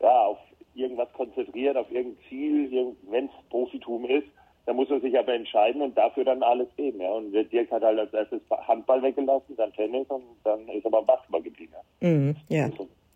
ja, 0.00 0.26
auf 0.26 0.38
irgendwas 0.74 1.12
konzentriert, 1.14 1.76
auf 1.76 1.90
irgendein 1.90 2.22
Ziel, 2.28 2.94
wenn 3.08 3.26
es 3.26 3.30
Profitum 3.48 4.04
ist, 4.06 4.26
dann 4.66 4.76
muss 4.76 4.90
man 4.90 5.00
sich 5.00 5.16
aber 5.16 5.32
entscheiden 5.32 5.80
und 5.80 5.96
dafür 5.96 6.24
dann 6.24 6.42
alles 6.42 6.68
geben. 6.76 7.00
Ja. 7.00 7.12
Und 7.12 7.32
Dirk 7.32 7.70
hat 7.70 7.82
halt 7.82 7.98
als 7.98 8.12
erstes 8.12 8.42
Handball 8.50 9.02
weggelassen, 9.02 9.56
dann 9.56 9.72
Tennis 9.72 10.06
und 10.08 10.24
dann 10.44 10.68
ist 10.68 10.84
aber 10.84 11.02
Basketball 11.02 11.42
geblieben. 11.42 11.72
Ja. 12.00 12.08
Mhm, 12.08 12.36
ja. 12.48 12.68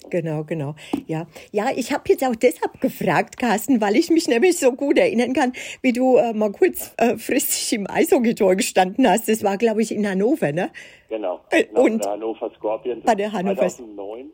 Genau, 0.09 0.45
genau. 0.45 0.75
Ja, 1.07 1.27
ja 1.53 1.67
ich 1.75 1.93
habe 1.93 2.05
jetzt 2.09 2.25
auch 2.25 2.35
deshalb 2.35 2.81
gefragt, 2.81 3.37
Carsten, 3.37 3.81
weil 3.81 3.97
ich 3.97 4.11
mich 4.11 4.29
nämlich 4.29 4.59
so 4.59 4.73
gut 4.73 4.99
erinnern 4.99 5.35
kann, 5.35 5.53
wie 5.83 5.93
du 5.93 6.17
äh, 6.17 6.33
mal 6.33 6.51
kurzfristig 6.51 7.73
äh, 7.73 7.77
im 7.77 7.91
Eishockey-Tor 7.91 8.57
gestanden 8.57 9.09
hast. 9.09 9.29
Das 9.29 9.45
war, 9.45 9.59
glaube 9.59 9.83
ich, 9.83 9.93
in 9.95 10.09
Hannover, 10.09 10.53
ne? 10.53 10.71
Genau. 11.09 11.41
Äh, 11.51 11.65
genau 11.65 11.83
und 11.83 11.99
bei 11.99 12.05
der 12.05 12.13
Hannover 12.13 12.51
Scorpions 12.57 13.05
bei 13.05 13.15
der 13.15 13.33
Hannover 13.33 13.69
2009. 13.69 14.31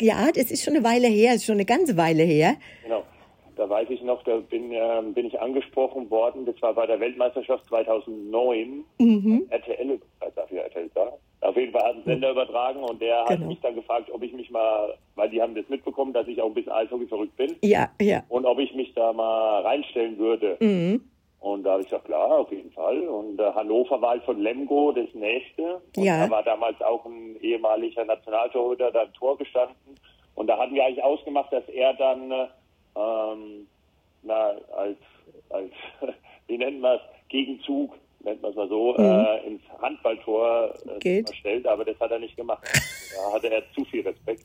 Ja, 0.00 0.30
das 0.34 0.50
ist 0.50 0.64
schon 0.64 0.74
eine 0.74 0.84
Weile 0.84 1.06
her, 1.06 1.34
ist 1.34 1.44
schon 1.44 1.54
eine 1.54 1.64
ganze 1.64 1.96
Weile 1.96 2.22
her. 2.22 2.56
Genau. 2.82 3.04
Da 3.56 3.70
weiß 3.70 3.88
ich 3.90 4.02
noch, 4.02 4.22
da 4.24 4.38
bin, 4.38 4.72
äh, 4.72 5.02
bin 5.14 5.26
ich 5.26 5.40
angesprochen 5.40 6.10
worden, 6.10 6.44
das 6.44 6.60
war 6.60 6.74
bei 6.74 6.86
der 6.86 6.98
Weltmeisterschaft 6.98 7.66
2009. 7.66 8.84
Mhm. 8.98 9.46
RTL, 9.48 10.00
dafür 10.34 10.62
RTL 10.62 10.90
da. 10.94 11.12
Auf 11.44 11.56
jeden 11.56 11.72
Fall 11.72 11.82
hat 11.82 11.96
ein 11.96 12.04
Sender 12.04 12.30
übertragen 12.30 12.82
und 12.82 13.02
der 13.02 13.24
genau. 13.24 13.30
hat 13.30 13.48
mich 13.48 13.60
dann 13.60 13.74
gefragt, 13.74 14.10
ob 14.10 14.22
ich 14.22 14.32
mich 14.32 14.50
mal, 14.50 14.94
weil 15.14 15.28
die 15.28 15.42
haben 15.42 15.54
das 15.54 15.68
mitbekommen, 15.68 16.12
dass 16.12 16.26
ich 16.26 16.40
auch 16.40 16.46
ein 16.46 16.54
bisschen 16.54 16.72
Eishockey 16.72 17.06
verrückt 17.06 17.36
bin. 17.36 17.54
Ja, 17.62 17.90
ja. 18.00 18.22
Und 18.28 18.46
ob 18.46 18.58
ich 18.58 18.74
mich 18.74 18.94
da 18.94 19.12
mal 19.12 19.60
reinstellen 19.62 20.18
würde. 20.18 20.56
Mhm. 20.60 21.04
Und 21.40 21.64
da 21.64 21.72
habe 21.72 21.82
ich 21.82 21.88
gesagt, 21.88 22.06
klar, 22.06 22.38
auf 22.38 22.50
jeden 22.50 22.72
Fall. 22.72 23.06
Und 23.06 23.38
äh, 23.38 23.52
Hannover 23.52 24.00
war 24.00 24.10
halt 24.10 24.24
von 24.24 24.40
Lemgo 24.40 24.92
das 24.92 25.12
nächste. 25.12 25.82
Und 25.96 26.04
ja. 26.04 26.24
da 26.24 26.30
war 26.30 26.42
damals 26.42 26.80
auch 26.80 27.04
ein 27.04 27.36
ehemaliger 27.42 28.06
Nationaltorhüter 28.06 28.90
da 28.90 29.02
im 29.02 29.12
Tor 29.12 29.36
gestanden. 29.36 29.98
Und 30.34 30.46
da 30.46 30.58
hatten 30.58 30.74
wir 30.74 30.86
eigentlich 30.86 31.04
ausgemacht, 31.04 31.52
dass 31.52 31.68
er 31.68 31.92
dann 31.92 32.32
ähm, 32.96 33.66
na, 34.22 34.54
als, 34.76 34.98
als 35.50 35.72
wie 36.46 36.56
nennt 36.56 36.80
man 36.80 36.96
es, 36.96 37.02
Gegenzug, 37.28 37.92
nennt 38.24 38.42
man 38.42 38.50
es 38.50 38.56
mal 38.56 38.68
so, 38.68 38.94
mhm. 38.96 39.04
äh, 39.04 39.46
ins 39.46 39.62
Handballtor 39.80 40.74
äh, 41.02 41.22
stellt. 41.32 41.66
Aber 41.66 41.84
das 41.84 41.98
hat 42.00 42.10
er 42.10 42.18
nicht 42.18 42.36
gemacht. 42.36 42.62
da 43.16 43.32
hatte 43.32 43.50
er 43.50 43.62
zu 43.74 43.84
viel 43.84 44.06
Respekt. 44.06 44.44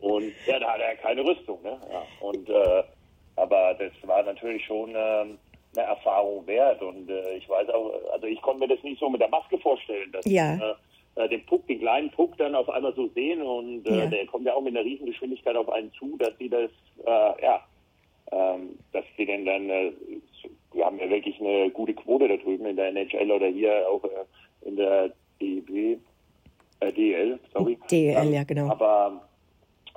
Und 0.00 0.32
ja, 0.46 0.58
da 0.58 0.72
hatte 0.72 0.84
er 0.84 0.96
keine 0.96 1.24
Rüstung. 1.24 1.62
Ne? 1.62 1.78
Ja. 1.92 2.02
Und 2.20 2.48
äh, 2.48 2.82
aber 3.36 3.74
das 3.78 3.92
war 4.06 4.22
natürlich 4.22 4.64
schon 4.66 4.90
ähm, 4.90 5.38
eine 5.76 5.86
Erfahrung 5.86 6.46
wert. 6.46 6.82
Und 6.82 7.08
äh, 7.08 7.36
ich 7.36 7.48
weiß 7.48 7.68
auch, 7.70 7.92
also 8.12 8.26
ich 8.26 8.40
konnte 8.42 8.60
mir 8.60 8.74
das 8.74 8.82
nicht 8.82 9.00
so 9.00 9.08
mit 9.08 9.20
der 9.20 9.28
Maske 9.28 9.58
vorstellen, 9.58 10.12
dass 10.12 10.24
ja. 10.26 10.76
äh, 11.14 11.28
den 11.28 11.44
Puck, 11.46 11.66
den 11.66 11.80
kleinen 11.80 12.10
Puck 12.10 12.36
dann 12.38 12.54
auf 12.54 12.68
einmal 12.68 12.94
so 12.94 13.08
sehen 13.08 13.42
und 13.42 13.86
äh, 13.88 13.98
ja. 13.98 14.06
der 14.06 14.26
kommt 14.26 14.46
ja 14.46 14.54
auch 14.54 14.60
mit 14.60 14.76
einer 14.76 14.84
Riesengeschwindigkeit 14.84 15.56
auf 15.56 15.68
einen 15.70 15.92
zu, 15.92 16.16
dass 16.18 16.36
sie 16.38 16.48
das, 16.48 16.70
äh, 17.04 17.42
ja, 17.42 17.64
ähm, 18.32 18.78
dass 18.92 19.04
sie 19.16 19.26
denn 19.26 19.44
dann, 19.44 19.70
wir 20.80 20.86
haben 20.86 20.98
ja 20.98 21.10
wirklich 21.10 21.38
eine 21.38 21.70
gute 21.70 21.92
Quote 21.92 22.26
da 22.26 22.38
drüben 22.38 22.64
in 22.64 22.76
der 22.76 22.88
NHL 22.88 23.30
oder 23.30 23.48
hier 23.48 23.86
auch 23.86 24.02
äh, 24.04 24.24
in 24.66 24.76
der 24.76 25.12
DEB, 25.38 26.00
äh, 26.80 26.92
DL, 26.92 27.38
sorry. 27.52 27.78
DL, 27.90 28.16
ähm, 28.16 28.32
ja 28.32 28.44
genau. 28.44 28.70
Aber 28.70 29.28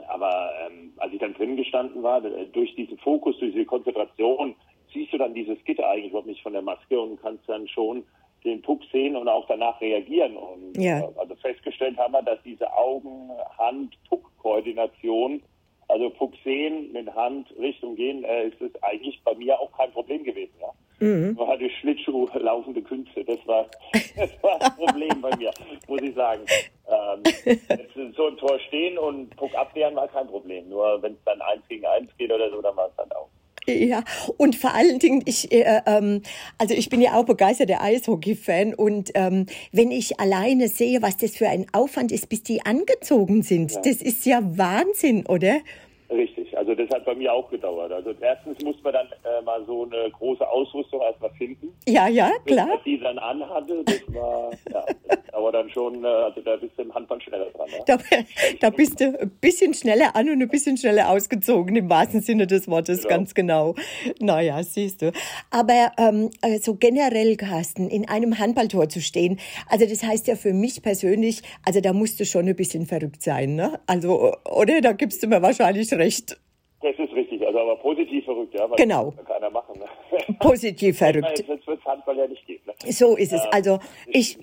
aber 0.10 0.50
ähm, 0.68 0.92
als 0.98 1.14
ich 1.14 1.20
dann 1.20 1.36
drin 1.36 1.56
gestanden 1.56 2.04
war, 2.04 2.20
durch 2.20 2.76
diesen 2.76 2.98
Fokus, 2.98 3.40
durch 3.40 3.54
diese 3.54 3.66
Konzentration, 3.66 4.56
siehst 4.92 5.14
du 5.14 5.18
dann 5.18 5.34
dieses 5.34 5.64
Gitter 5.64 5.88
eigentlich 5.88 6.10
überhaupt 6.10 6.28
nicht 6.28 6.44
von 6.44 6.52
der 6.52 6.62
Maske 6.62 7.00
und 7.00 7.22
kannst 7.22 7.48
dann 7.48 7.66
schon 7.70 8.04
den 8.44 8.62
Puck 8.62 8.82
sehen 8.92 9.16
und 9.16 9.30
auch 9.30 9.48
danach 9.48 9.80
reagieren. 9.80 10.36
Und 10.36 10.78
ja. 10.78 11.00
Äh, 11.00 11.08
also 11.16 11.34
festgestellt 11.36 11.98
haben 11.98 12.12
wir, 12.12 12.24
dass 12.24 12.44
diese 12.44 12.70
Augen-Hand-Puck-Koordination, 12.74 15.42
also 15.94 16.10
Puck 16.10 16.34
sehen, 16.44 16.92
mit 16.92 17.14
Hand 17.14 17.48
Richtung 17.60 17.96
gehen, 17.96 18.24
äh, 18.24 18.48
ist 18.48 18.60
es 18.60 18.72
eigentlich 18.82 19.22
bei 19.24 19.36
mir 19.36 19.60
auch 19.60 19.72
kein 19.78 19.92
Problem 19.92 20.24
gewesen. 20.24 20.54
Ja. 20.60 20.74
Mhm. 21.00 21.36
Nur 21.36 21.48
hatte 21.48 21.70
Schlittschuh 21.70 22.28
laufende 22.40 22.82
Künste. 22.82 23.24
Das 23.24 23.38
war, 23.46 23.68
das 24.16 24.32
war 24.42 24.58
das 24.58 24.76
Problem 24.76 25.22
bei 25.22 25.36
mir, 25.38 25.52
muss 25.88 26.02
ich 26.02 26.16
sagen. 26.16 26.42
Ähm, 26.90 27.24
so 28.18 28.28
ein 28.28 28.38
Tor 28.38 28.60
stehen 28.68 28.98
und 28.98 29.36
Puck 29.36 29.54
abwehren 29.54 29.96
war 29.96 30.08
kein 30.08 30.28
Problem. 30.28 30.68
Nur 30.68 31.00
wenn 31.04 31.14
es 31.14 31.24
dann 31.26 31.40
eins 31.42 31.62
gegen 31.70 31.86
eins 31.86 32.10
geht 32.18 32.32
oder 32.32 32.50
so, 32.50 32.60
dann 32.62 32.76
war 32.76 32.88
es 32.88 32.96
dann 32.96 33.12
auch. 33.12 33.30
Ja, 33.66 34.04
und 34.38 34.56
vor 34.56 34.74
allen 34.74 35.00
Dingen, 35.00 35.22
ich, 35.26 35.52
äh, 35.52 35.82
ähm, 35.86 36.22
also 36.58 36.74
ich 36.74 36.90
bin 36.90 37.02
ja 37.02 37.14
auch 37.14 37.24
begeisterter 37.24 37.82
Eishockey-Fan 37.82 38.74
und 38.74 39.12
ähm, 39.16 39.46
wenn 39.72 39.92
ich 39.92 40.20
alleine 40.20 40.68
sehe, 40.68 41.02
was 41.02 41.16
das 41.18 41.38
für 41.38 41.48
ein 41.48 41.68
Aufwand 41.72 42.12
ist, 42.12 42.28
bis 42.28 42.44
die 42.44 42.66
angezogen 42.66 43.42
sind, 43.42 43.72
ja. 43.72 43.82
das 43.82 44.02
ist 44.02 44.26
ja 44.26 44.42
Wahnsinn, 44.44 45.26
oder? 45.28 45.62
Richtig, 46.10 46.58
also 46.58 46.76
das 46.76 46.90
hat 46.90 47.06
bei 47.06 47.16
mir 47.16 47.34
auch 47.34 47.50
gedauert. 47.50 47.92
Also 47.92 48.14
erstens 48.20 48.62
muss 48.64 48.76
man 48.84 48.94
dann 48.94 49.08
äh, 49.24 49.42
mal 49.44 49.64
so 49.66 49.84
eine 49.84 50.12
große 50.12 50.48
Ausrüstung 50.48 51.02
erstmal 51.02 51.32
finden. 51.32 51.74
Ja, 51.88 52.08
ja, 52.08 52.32
klar. 52.46 52.68
Bis 52.76 52.84
die 52.84 53.00
dann 53.00 53.18
anhatte, 53.18 53.84
das 53.86 54.02
war, 54.14 54.52
ja, 54.72 54.86
das 55.08 55.23
dauert 55.34 55.56
dann 55.56 55.70
schon, 55.70 56.04
äh, 56.04 56.08
also 56.08 56.42
da 56.42 56.56
bist 56.56 56.78
du 56.78 56.84
im 56.84 56.94
Handball 56.94 57.22
schneller 57.22 57.50
dran. 57.52 57.68
Ja? 57.70 57.84
Da, 57.86 57.98
da, 58.62 58.70
bist 58.70 59.00
du 59.00 59.20
ein 59.20 59.32
bisschen 59.42 59.74
schneller 59.74 60.16
an 60.16 60.30
und 60.30 60.42
ein 60.42 60.48
bisschen 60.48 60.78
schneller 60.78 61.10
ausgezogen, 61.10 61.76
im 61.76 61.90
wahrsten 61.90 62.22
Sinne 62.22 62.48
des 62.48 62.68
Wortes, 62.68 63.04
genau. 63.04 63.10
ganz 63.10 63.34
genau. 63.34 63.76
Naja, 64.20 64.62
siehst 64.64 65.02
du. 65.02 65.12
Aber 65.52 65.92
ähm, 65.98 66.30
so 66.42 66.48
also 66.48 66.76
generell, 66.76 67.36
Carsten, 67.36 67.90
in 67.90 68.08
einem 68.08 68.40
Handballtor 68.40 68.90
zu 68.90 69.02
stehen, 69.02 69.40
also 69.68 69.86
das 69.86 70.04
heißt 70.04 70.28
ja 70.28 70.36
für 70.36 70.54
mich 70.54 70.82
persönlich, 70.82 71.42
also 71.66 71.82
da 71.82 71.94
musst 71.94 72.20
du 72.20 72.26
schon 72.26 72.48
ein 72.48 72.56
bisschen 72.56 72.86
verrückt 72.86 73.22
sein, 73.22 73.56
ne? 73.56 73.80
Also, 73.88 74.34
oder? 74.46 74.82
Da 74.82 74.94
gibst 74.94 75.24
du 75.24 75.28
mir 75.28 75.42
wahrscheinlich 75.42 75.92
recht. 75.94 76.38
Das 76.82 76.96
ist 77.00 77.14
richtig, 77.14 77.46
also 77.48 77.60
aber 77.60 77.78
positiv 77.78 78.26
verrückt, 78.26 78.54
ja. 78.54 78.70
Weil 78.70 78.76
genau. 78.76 79.06
Das 79.12 79.26
kann 79.26 79.26
keiner 79.26 79.50
machen. 79.50 79.80
Ne? 79.80 80.36
Positiv 80.40 80.98
verrückt. 81.00 81.44
Jetzt 81.48 81.68
wird 81.68 81.86
Handball 81.86 82.18
ja 82.18 82.28
nicht 82.28 82.46
gehen. 82.46 82.60
Ne? 82.66 82.74
So 82.92 83.16
ist 83.16 83.32
es. 83.32 83.42
Also 83.52 83.80
ich, 84.08 84.38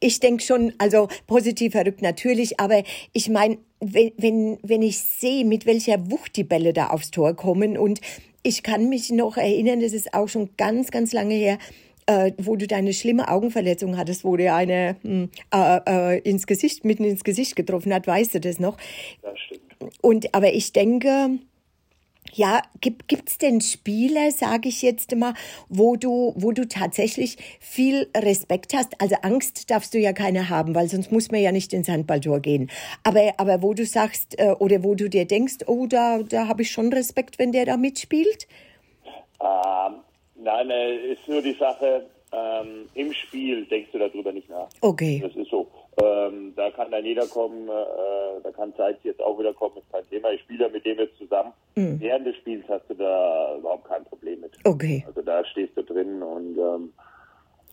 ich 0.00 0.18
denke 0.20 0.42
schon, 0.42 0.72
also 0.78 1.08
positiv 1.26 1.72
verrückt 1.72 2.02
natürlich, 2.02 2.58
aber 2.58 2.82
ich 3.12 3.28
meine, 3.28 3.58
wenn, 3.80 4.12
wenn, 4.16 4.58
wenn 4.62 4.82
ich 4.82 4.98
sehe, 4.98 5.44
mit 5.44 5.66
welcher 5.66 6.10
Wucht 6.10 6.36
die 6.36 6.44
Bälle 6.44 6.72
da 6.72 6.88
aufs 6.88 7.10
Tor 7.10 7.34
kommen 7.34 7.78
und 7.78 8.00
ich 8.42 8.62
kann 8.62 8.88
mich 8.88 9.10
noch 9.10 9.36
erinnern, 9.36 9.80
das 9.80 9.92
ist 9.92 10.14
auch 10.14 10.28
schon 10.28 10.50
ganz, 10.56 10.90
ganz 10.90 11.12
lange 11.12 11.34
her, 11.34 11.58
äh, 12.06 12.32
wo 12.38 12.56
du 12.56 12.66
deine 12.66 12.94
schlimme 12.94 13.28
Augenverletzung 13.28 13.96
hattest, 13.96 14.24
wo 14.24 14.36
dir 14.36 14.54
eine 14.54 14.96
hm, 15.02 15.30
äh, 15.54 15.80
äh, 15.86 16.18
ins 16.20 16.46
Gesicht, 16.46 16.84
mitten 16.84 17.04
ins 17.04 17.22
Gesicht 17.22 17.54
getroffen 17.54 17.92
hat, 17.92 18.06
weißt 18.06 18.34
du 18.34 18.40
das 18.40 18.58
noch? 18.58 18.76
Das 19.22 19.38
stimmt. 19.38 19.60
Und 20.00 20.34
aber 20.34 20.52
ich 20.52 20.72
denke, 20.72 21.38
ja, 22.32 22.62
gibt 22.80 23.28
es 23.28 23.38
denn 23.38 23.60
Spiele, 23.60 24.30
sage 24.30 24.68
ich 24.68 24.82
jetzt 24.82 25.14
mal, 25.16 25.34
wo 25.68 25.96
du, 25.96 26.32
wo 26.36 26.52
du 26.52 26.66
tatsächlich 26.66 27.36
viel 27.60 28.08
Respekt 28.16 28.74
hast? 28.74 29.00
Also 29.00 29.16
Angst 29.22 29.70
darfst 29.70 29.94
du 29.94 29.98
ja 29.98 30.12
keine 30.12 30.48
haben, 30.48 30.74
weil 30.74 30.88
sonst 30.88 31.12
muss 31.12 31.30
man 31.30 31.40
ja 31.40 31.52
nicht 31.52 31.72
ins 31.72 31.88
Handballtor 31.88 32.40
gehen. 32.40 32.70
Aber, 33.04 33.34
aber 33.36 33.62
wo 33.62 33.74
du 33.74 33.84
sagst 33.84 34.38
äh, 34.38 34.52
oder 34.58 34.82
wo 34.82 34.94
du 34.94 35.08
dir 35.08 35.26
denkst, 35.26 35.58
oh, 35.66 35.86
da, 35.86 36.22
da 36.22 36.48
habe 36.48 36.62
ich 36.62 36.70
schon 36.70 36.92
Respekt, 36.92 37.38
wenn 37.38 37.52
der 37.52 37.66
da 37.66 37.76
mitspielt? 37.76 38.46
Ähm, 39.40 40.00
nein, 40.36 40.70
äh, 40.70 41.12
ist 41.12 41.26
nur 41.26 41.42
die 41.42 41.54
Sache, 41.54 42.06
ähm, 42.32 42.88
im 42.94 43.12
Spiel 43.12 43.66
denkst 43.66 43.90
du 43.92 43.98
darüber 43.98 44.32
nicht 44.32 44.48
nach. 44.48 44.68
Okay. 44.80 45.20
Das 45.22 45.34
ist 45.34 45.50
so. 45.50 45.68
Ähm, 46.02 46.52
da 46.54 46.70
kann 46.70 46.90
dann 46.90 47.04
jeder 47.04 47.26
kommen, 47.26 47.68
äh, 47.68 48.42
da 48.42 48.50
kann 48.52 48.74
Zeit 48.76 48.98
jetzt 49.02 49.20
auch 49.20 49.38
wieder 49.38 49.52
kommen, 49.52 49.76
ist 49.78 49.92
kein 49.92 50.08
Thema. 50.08 50.30
Ich 50.30 50.40
spiele 50.42 50.68
mit 50.70 50.84
dem 50.84 50.98
jetzt 50.98 51.18
zusammen. 51.18 51.52
Mhm. 51.74 52.00
Während 52.00 52.26
des 52.26 52.36
Spiels 52.36 52.64
hast 52.68 52.88
du 52.88 52.94
da 52.94 53.56
überhaupt 53.58 53.84
kein 53.84 54.04
Problem 54.04 54.40
mit. 54.40 54.52
Okay. 54.64 55.04
Also 55.06 55.22
da 55.22 55.44
stehst 55.44 55.76
du 55.76 55.82
drin 55.82 56.22
und 56.22 56.56
ähm, 56.56 56.92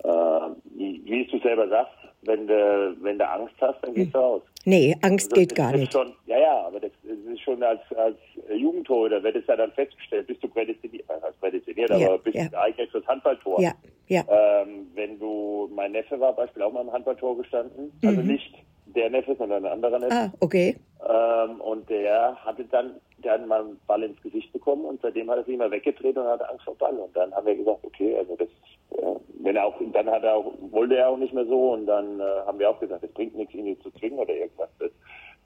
äh, 0.04 0.50
wie 0.76 1.26
du 1.26 1.40
selber 1.40 1.68
sagst, 1.70 1.94
wenn 2.24 2.48
du, 2.48 2.98
wenn 3.02 3.20
du 3.20 3.30
Angst 3.30 3.56
hast, 3.62 3.82
dann 3.84 3.94
gehst 3.94 4.14
du 4.14 4.18
raus. 4.18 4.42
Nee, 4.68 4.98
Angst 5.02 5.32
Also 5.32 5.40
geht 5.40 5.56
gar 5.56 5.72
nicht. 5.72 5.94
Schon, 5.94 6.12
ja, 6.26 6.38
ja, 6.38 6.68
aber 6.68 6.82
das, 6.82 6.92
das 7.02 7.18
ist 7.34 7.40
schon 7.40 7.64
als, 7.64 7.80
als 7.96 8.18
Jugendtorhüter, 8.54 9.24
wird 9.24 9.38
es 9.38 9.48
ja 9.48 9.56
dann 9.56 9.72
festgestellt, 9.72 10.28
bist 10.28 10.44
du 10.44 10.50
prädestiniert, 10.50 11.06
äh, 11.10 11.14
als 11.26 11.38
prädestiniert, 11.38 11.90
Ja, 11.92 12.08
aber 12.08 12.18
bist 12.18 12.36
ja. 12.36 12.44
du 12.44 12.50
geeignet 12.50 12.90
fürs 12.92 13.08
Handballtor. 13.08 13.62
Ja, 13.62 13.72
ja. 14.08 14.26
Ähm, 14.30 14.88
wenn 14.94 15.18
du, 15.20 15.70
mein 15.74 15.94
Neffe 15.94 16.20
war 16.20 16.34
beispielsweise 16.34 16.66
auch 16.66 16.74
mal 16.74 16.82
im 16.82 16.92
Handballtor 16.92 17.38
gestanden, 17.38 17.94
also 18.04 18.20
nicht 18.20 18.54
der 18.98 19.10
Neffe, 19.10 19.36
sondern 19.38 19.66
ein 19.66 19.72
anderer 19.72 20.00
Neffe. 20.00 20.13
Mhm. 20.13 20.20
Ah, 20.20 20.34
okay. 20.39 20.75
Ähm, 21.08 21.62
und 21.62 21.89
der 21.89 22.36
hatte 22.44 22.66
dann, 22.66 22.96
der 23.20 23.34
hat 23.34 23.48
mal 23.48 23.62
einen 23.62 23.80
Ball 23.88 24.04
ins 24.04 24.22
Gesicht 24.22 24.51
bekommen 24.51 24.86
und 24.86 25.01
seitdem 25.01 25.30
hat 25.30 25.38
er 25.38 25.44
sich 25.44 25.54
immer 25.54 25.72
weggedreht 25.72 26.18
und 26.18 26.25
hatte 26.25 26.50
Angst 26.50 26.66
vor 26.66 26.75
Ball. 26.75 26.96
Und 26.96 27.16
dann 27.16 27.34
haben 27.34 27.46
wir 27.46 27.56
gesagt, 27.56 27.80
okay, 27.84 28.18
also 28.18 28.36
das, 28.36 28.50
äh, 28.98 29.20
wenn 29.44 29.56
er 29.56 29.66
auch, 29.66 29.75
dann 29.94 30.10
hat 30.10 30.24
er 30.24 30.36
auch, 30.36 30.54
wollte 30.72 30.98
er 30.98 31.10
auch 31.10 31.18
nicht 31.18 31.34
mehr 31.34 31.46
so 31.46 31.74
und 31.74 31.86
dann 31.86 32.20
äh, 32.20 32.24
haben 32.46 32.60
wir 32.60 32.70
auch 32.70 32.80
gesagt, 32.80 33.04
es 33.04 33.13
bringt 33.13 33.36
nichts, 33.36 33.54
ihn 33.54 33.80
zu 33.82 33.92
zwingen 33.92 34.20
oder 34.20 34.34
irgendwas. 34.34 34.70
Das, 34.80 34.92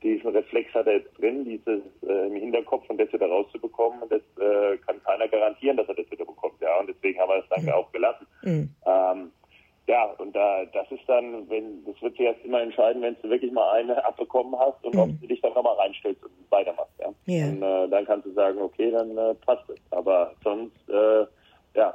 diesen 0.01 0.31
Reflex 0.31 0.73
hat 0.73 0.87
er 0.87 0.93
jetzt 0.93 1.15
drin, 1.19 1.45
dieses 1.45 1.81
äh, 2.07 2.27
im 2.27 2.35
Hinterkopf 2.35 2.89
und 2.89 2.99
das 2.99 3.11
wieder 3.13 3.27
rauszubekommen 3.27 4.01
und 4.01 4.11
das 4.11 4.21
äh, 4.39 4.77
kann 4.77 5.03
keiner 5.03 5.27
garantieren, 5.27 5.77
dass 5.77 5.87
er 5.89 5.95
das 5.95 6.09
wieder 6.09 6.25
bekommt. 6.25 6.59
Ja, 6.59 6.79
und 6.79 6.87
deswegen 6.89 7.19
haben 7.19 7.29
wir 7.29 7.37
das 7.41 7.49
dann 7.49 7.69
auch 7.73 7.91
gelassen. 7.91 8.25
Ähm, 8.43 9.31
ja, 9.91 10.05
und 10.19 10.33
da, 10.33 10.63
das 10.71 10.89
ist 10.89 11.03
dann, 11.05 11.49
wenn, 11.49 11.83
das 11.83 12.01
wird 12.01 12.15
sich 12.15 12.25
erst 12.25 12.45
immer 12.45 12.61
entscheiden, 12.61 13.01
wenn 13.01 13.17
du 13.21 13.29
wirklich 13.29 13.51
mal 13.51 13.71
eine 13.71 14.03
abbekommen 14.05 14.57
hast 14.57 14.81
und 14.85 14.95
ob 14.95 15.09
du 15.19 15.27
dich 15.27 15.41
dann 15.41 15.53
nochmal 15.53 15.75
reinstellst 15.75 16.23
und 16.23 16.31
weitermachst, 16.49 16.93
ja. 16.97 17.13
Ja. 17.25 17.49
Und 17.49 17.61
äh, 17.61 17.89
dann 17.89 18.05
kannst 18.05 18.25
du 18.25 18.31
sagen, 18.31 18.57
okay, 18.61 18.89
dann 18.89 19.17
äh, 19.17 19.35
passt 19.45 19.69
es. 19.69 19.77
Aber 19.89 20.33
sonst, 20.45 20.87
äh, 20.87 21.25
ja. 21.75 21.93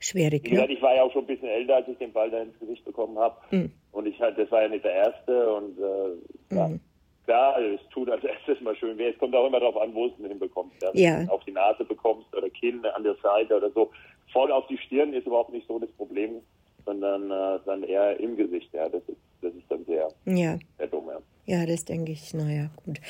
Schwierig, 0.00 0.42
Wie 0.42 0.50
gesagt, 0.50 0.70
ne? 0.70 0.74
ich 0.74 0.82
war 0.82 0.96
ja 0.96 1.04
auch 1.04 1.12
schon 1.12 1.22
ein 1.22 1.28
bisschen 1.28 1.50
älter, 1.50 1.76
als 1.76 1.86
ich 1.86 1.98
den 1.98 2.12
Ball 2.12 2.28
da 2.32 2.42
ins 2.42 2.58
Gesicht 2.58 2.84
bekommen 2.84 3.16
habe. 3.16 3.36
Mhm. 3.52 3.70
Und 3.92 4.06
ich 4.06 4.20
halt, 4.20 4.36
das 4.36 4.50
war 4.50 4.62
ja 4.62 4.68
nicht 4.68 4.84
der 4.84 4.94
erste 4.94 5.54
und 5.54 5.78
äh, 5.78 6.56
ja. 6.56 6.70
Klar, 7.26 7.60
es 7.60 7.80
tut 7.90 8.10
als 8.10 8.24
erstes 8.24 8.60
mal 8.60 8.74
schön 8.74 8.98
weh. 8.98 9.10
Es 9.10 9.18
kommt 9.18 9.36
auch 9.36 9.46
immer 9.46 9.60
darauf 9.60 9.76
an, 9.76 9.94
wo 9.94 10.08
du 10.08 10.14
es 10.20 10.28
hinbekommst. 10.28 10.82
Ja. 10.82 10.90
Ja. 10.94 11.22
du 11.22 11.32
Auf 11.32 11.44
die 11.44 11.52
Nase 11.52 11.84
bekommst 11.84 12.34
oder 12.34 12.50
Kinn 12.50 12.84
an 12.84 13.04
der 13.04 13.14
Seite 13.22 13.56
oder 13.56 13.70
so. 13.70 13.92
Voll 14.32 14.50
auf 14.50 14.66
die 14.66 14.78
Stirn 14.78 15.12
ist 15.12 15.28
überhaupt 15.28 15.52
nicht 15.52 15.68
so 15.68 15.78
das 15.78 15.92
Problem, 15.92 16.42
sondern 16.84 17.30
äh, 17.30 17.60
dann 17.64 17.82
eher 17.82 18.18
im 18.20 18.36
Gesicht. 18.36 18.68
Ja, 18.72 18.88
das 18.88 19.02
ist, 19.08 19.16
das 19.40 19.52
ist 19.54 19.64
dann 19.68 19.84
sehr, 19.86 20.08
Ja. 20.26 20.58
sehr 20.78 20.86
dumm. 20.88 21.04
Ja. 21.08 21.20
Ja, 21.60 21.66
das 21.66 21.84
denke 21.84 22.12
ich. 22.12 22.32
Naja, 22.34 22.70
gut. 22.84 23.00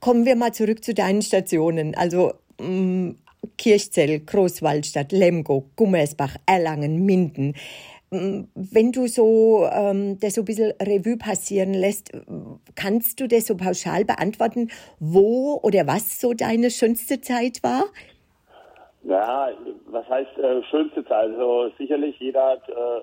Kommen 0.00 0.24
wir 0.24 0.36
mal 0.36 0.52
zurück 0.52 0.82
zu 0.84 0.94
deinen 0.94 1.22
Stationen. 1.22 1.94
Also 1.94 2.32
mh, 2.60 3.14
Kirchzell, 3.58 4.20
Großwaldstadt, 4.20 5.12
Lemgo, 5.12 5.64
Gummersbach, 5.76 6.36
Erlangen, 6.46 7.04
Minden. 7.04 7.54
M, 8.10 8.48
Wenn 8.54 8.92
du 8.92 9.08
so 9.08 9.66
ähm, 9.70 10.18
das 10.20 10.34
so 10.34 10.42
ein 10.42 10.44
bisschen 10.44 10.72
Revue 10.80 11.16
passieren 11.16 11.74
lässt, 11.74 12.12
kannst 12.76 13.20
du 13.20 13.26
das 13.28 13.46
so 13.46 13.56
pauschal 13.56 14.04
beantworten, 14.04 14.70
wo 15.00 15.58
oder 15.62 15.86
was 15.86 16.20
so 16.20 16.32
deine 16.32 16.70
schönste 16.70 17.20
Zeit 17.20 17.62
war? 17.62 17.84
Ja, 19.08 19.50
was 19.86 20.08
heißt 20.08 20.36
äh, 20.38 20.62
schönste 20.64 21.04
Zeit? 21.04 21.30
Also 21.30 21.70
sicherlich 21.78 22.18
jeder 22.18 22.44
hat, 22.44 22.68
äh, 22.68 23.00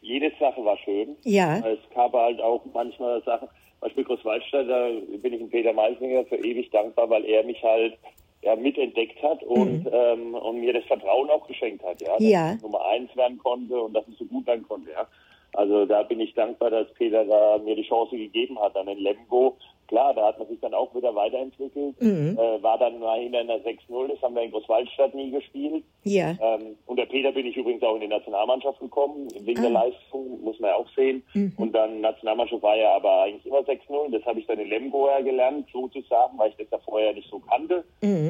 jede 0.00 0.30
Sache 0.38 0.64
war 0.64 0.76
schön. 0.78 1.16
Ja. 1.24 1.58
Es 1.66 1.78
gab 1.94 2.12
halt 2.12 2.40
auch 2.40 2.62
manchmal 2.72 3.22
Sachen, 3.24 3.48
Beispiel 3.80 4.04
Großwaldstadt, 4.04 4.68
da 4.68 4.88
bin 5.18 5.32
ich 5.32 5.40
dem 5.40 5.50
Peter 5.50 5.72
Meisinger 5.72 6.24
für 6.26 6.36
ewig 6.36 6.70
dankbar, 6.70 7.10
weil 7.10 7.24
er 7.24 7.42
mich 7.44 7.60
halt 7.62 7.94
ja, 8.42 8.54
mitentdeckt 8.56 9.22
hat 9.22 9.42
und, 9.44 9.88
ähm, 9.92 10.34
und 10.34 10.60
mir 10.60 10.72
das 10.72 10.84
Vertrauen 10.84 11.30
auch 11.30 11.46
geschenkt 11.46 11.84
hat, 11.84 12.00
ja. 12.00 12.12
Dass 12.14 12.22
Ja. 12.22 12.54
ich 12.54 12.62
Nummer 12.62 12.84
eins 12.86 13.14
werden 13.16 13.38
konnte 13.38 13.80
und 13.80 13.94
dass 13.94 14.06
ich 14.08 14.16
so 14.18 14.24
gut 14.24 14.46
werden 14.46 14.66
konnte, 14.66 14.90
ja. 14.92 15.06
Also 15.54 15.84
da 15.86 16.02
bin 16.02 16.18
ich 16.20 16.34
dankbar, 16.34 16.70
dass 16.70 16.92
Peter 16.94 17.24
da 17.24 17.58
mir 17.58 17.76
die 17.76 17.86
Chance 17.86 18.16
gegeben 18.16 18.58
hat. 18.58 18.74
Dann 18.74 18.88
in 18.88 18.98
Lemgo, 18.98 19.56
klar, 19.88 20.14
da 20.14 20.28
hat 20.28 20.38
man 20.38 20.48
sich 20.48 20.60
dann 20.60 20.74
auch 20.74 20.94
wieder 20.94 21.14
weiterentwickelt. 21.14 21.96
Äh, 22.00 22.62
war 22.62 22.78
dann 22.78 22.98
mal 22.98 23.20
hinter 23.20 23.40
einer 23.40 23.56
6-0, 23.56 24.08
das 24.08 24.22
haben 24.22 24.34
wir 24.34 24.42
in 24.42 24.50
Großwaldstadt 24.50 25.14
nie 25.14 25.30
gespielt. 25.30 25.84
Ja. 26.04 26.30
Ähm, 26.40 26.76
unter 26.86 27.06
Peter 27.06 27.32
bin 27.32 27.46
ich 27.46 27.56
übrigens 27.56 27.82
auch 27.82 27.94
in 27.94 28.02
die 28.02 28.08
Nationalmannschaft 28.08 28.80
gekommen, 28.80 29.28
wegen 29.40 29.62
der 29.62 29.70
Leistung, 29.70 30.42
muss 30.42 30.58
man 30.60 30.70
ja 30.70 30.76
auch 30.76 30.88
sehen. 30.96 31.22
Und 31.56 31.72
dann 31.74 32.00
Nationalmannschaft 32.00 32.62
war 32.62 32.76
ja 32.76 32.94
aber 32.94 33.22
eigentlich 33.22 33.46
immer 33.46 33.60
6-0. 33.60 34.10
Das 34.10 34.24
habe 34.24 34.40
ich 34.40 34.46
dann 34.46 34.58
in 34.58 34.68
Lemgo 34.68 35.08
ja 35.08 35.20
gelernt, 35.20 35.68
sozusagen, 35.72 36.38
weil 36.38 36.50
ich 36.50 36.56
das 36.56 36.70
ja 36.70 36.78
vorher 36.84 37.12
nicht 37.12 37.28
so 37.30 37.38
kannte. 37.38 37.84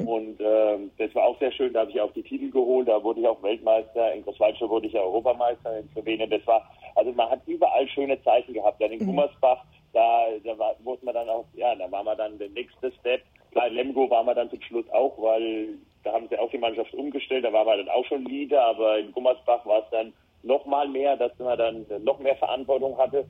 Und 0.06 0.40
ähm, 0.40 0.90
das 0.98 1.14
war 1.14 1.24
auch 1.24 1.38
sehr 1.38 1.52
schön, 1.52 1.72
da 1.72 1.80
habe 1.80 1.90
ich 1.90 2.00
auch 2.00 2.12
die 2.12 2.22
Titel 2.22 2.50
geholt, 2.50 2.88
da 2.88 3.02
wurde 3.02 3.20
ich 3.20 3.28
auch 3.28 3.42
Weltmeister, 3.42 4.12
in 4.14 4.22
Großwaldstadt 4.22 4.68
wurde 4.68 4.86
ich 4.86 4.92
ja 4.92 5.00
Europameister, 5.00 5.78
in 5.78 5.88
Slowenien. 5.90 6.30
Das 6.30 6.46
war, 6.46 6.68
also 6.94 7.12
man 7.12 7.30
hat 7.30 7.40
überall 7.46 7.88
schöne 7.88 8.22
Zeiten 8.22 8.52
gehabt. 8.52 8.80
Dann 8.80 8.92
in 8.92 9.04
Gummersbach, 9.06 9.64
da, 9.92 10.26
da 10.44 10.58
war, 10.58 10.76
wurde 10.82 11.04
man 11.04 11.14
dann 11.14 11.28
auch, 11.28 11.46
ja, 11.54 11.74
da 11.74 11.90
war 11.90 12.02
man 12.02 12.16
dann 12.16 12.38
der 12.38 12.50
nächste 12.50 12.92
Step. 13.00 13.22
In 13.54 13.74
Lemgo 13.74 14.08
war 14.08 14.24
man 14.24 14.34
dann 14.34 14.50
zum 14.50 14.62
Schluss 14.62 14.88
auch, 14.90 15.20
weil 15.20 15.78
da 16.04 16.12
haben 16.12 16.26
sie 16.28 16.38
auch 16.38 16.50
die 16.50 16.58
Mannschaft 16.58 16.94
umgestellt, 16.94 17.44
da 17.44 17.52
war 17.52 17.64
man 17.64 17.78
dann 17.78 17.88
auch 17.88 18.04
schon 18.06 18.24
Leader, 18.24 18.64
aber 18.64 18.98
in 18.98 19.12
Gummersbach 19.12 19.64
war 19.66 19.80
es 19.80 19.90
dann 19.90 20.12
noch 20.42 20.64
mal 20.66 20.88
mehr, 20.88 21.16
dass 21.16 21.38
man 21.38 21.58
dann 21.58 21.86
noch 22.02 22.18
mehr 22.18 22.36
Verantwortung 22.36 22.96
hatte. 22.98 23.26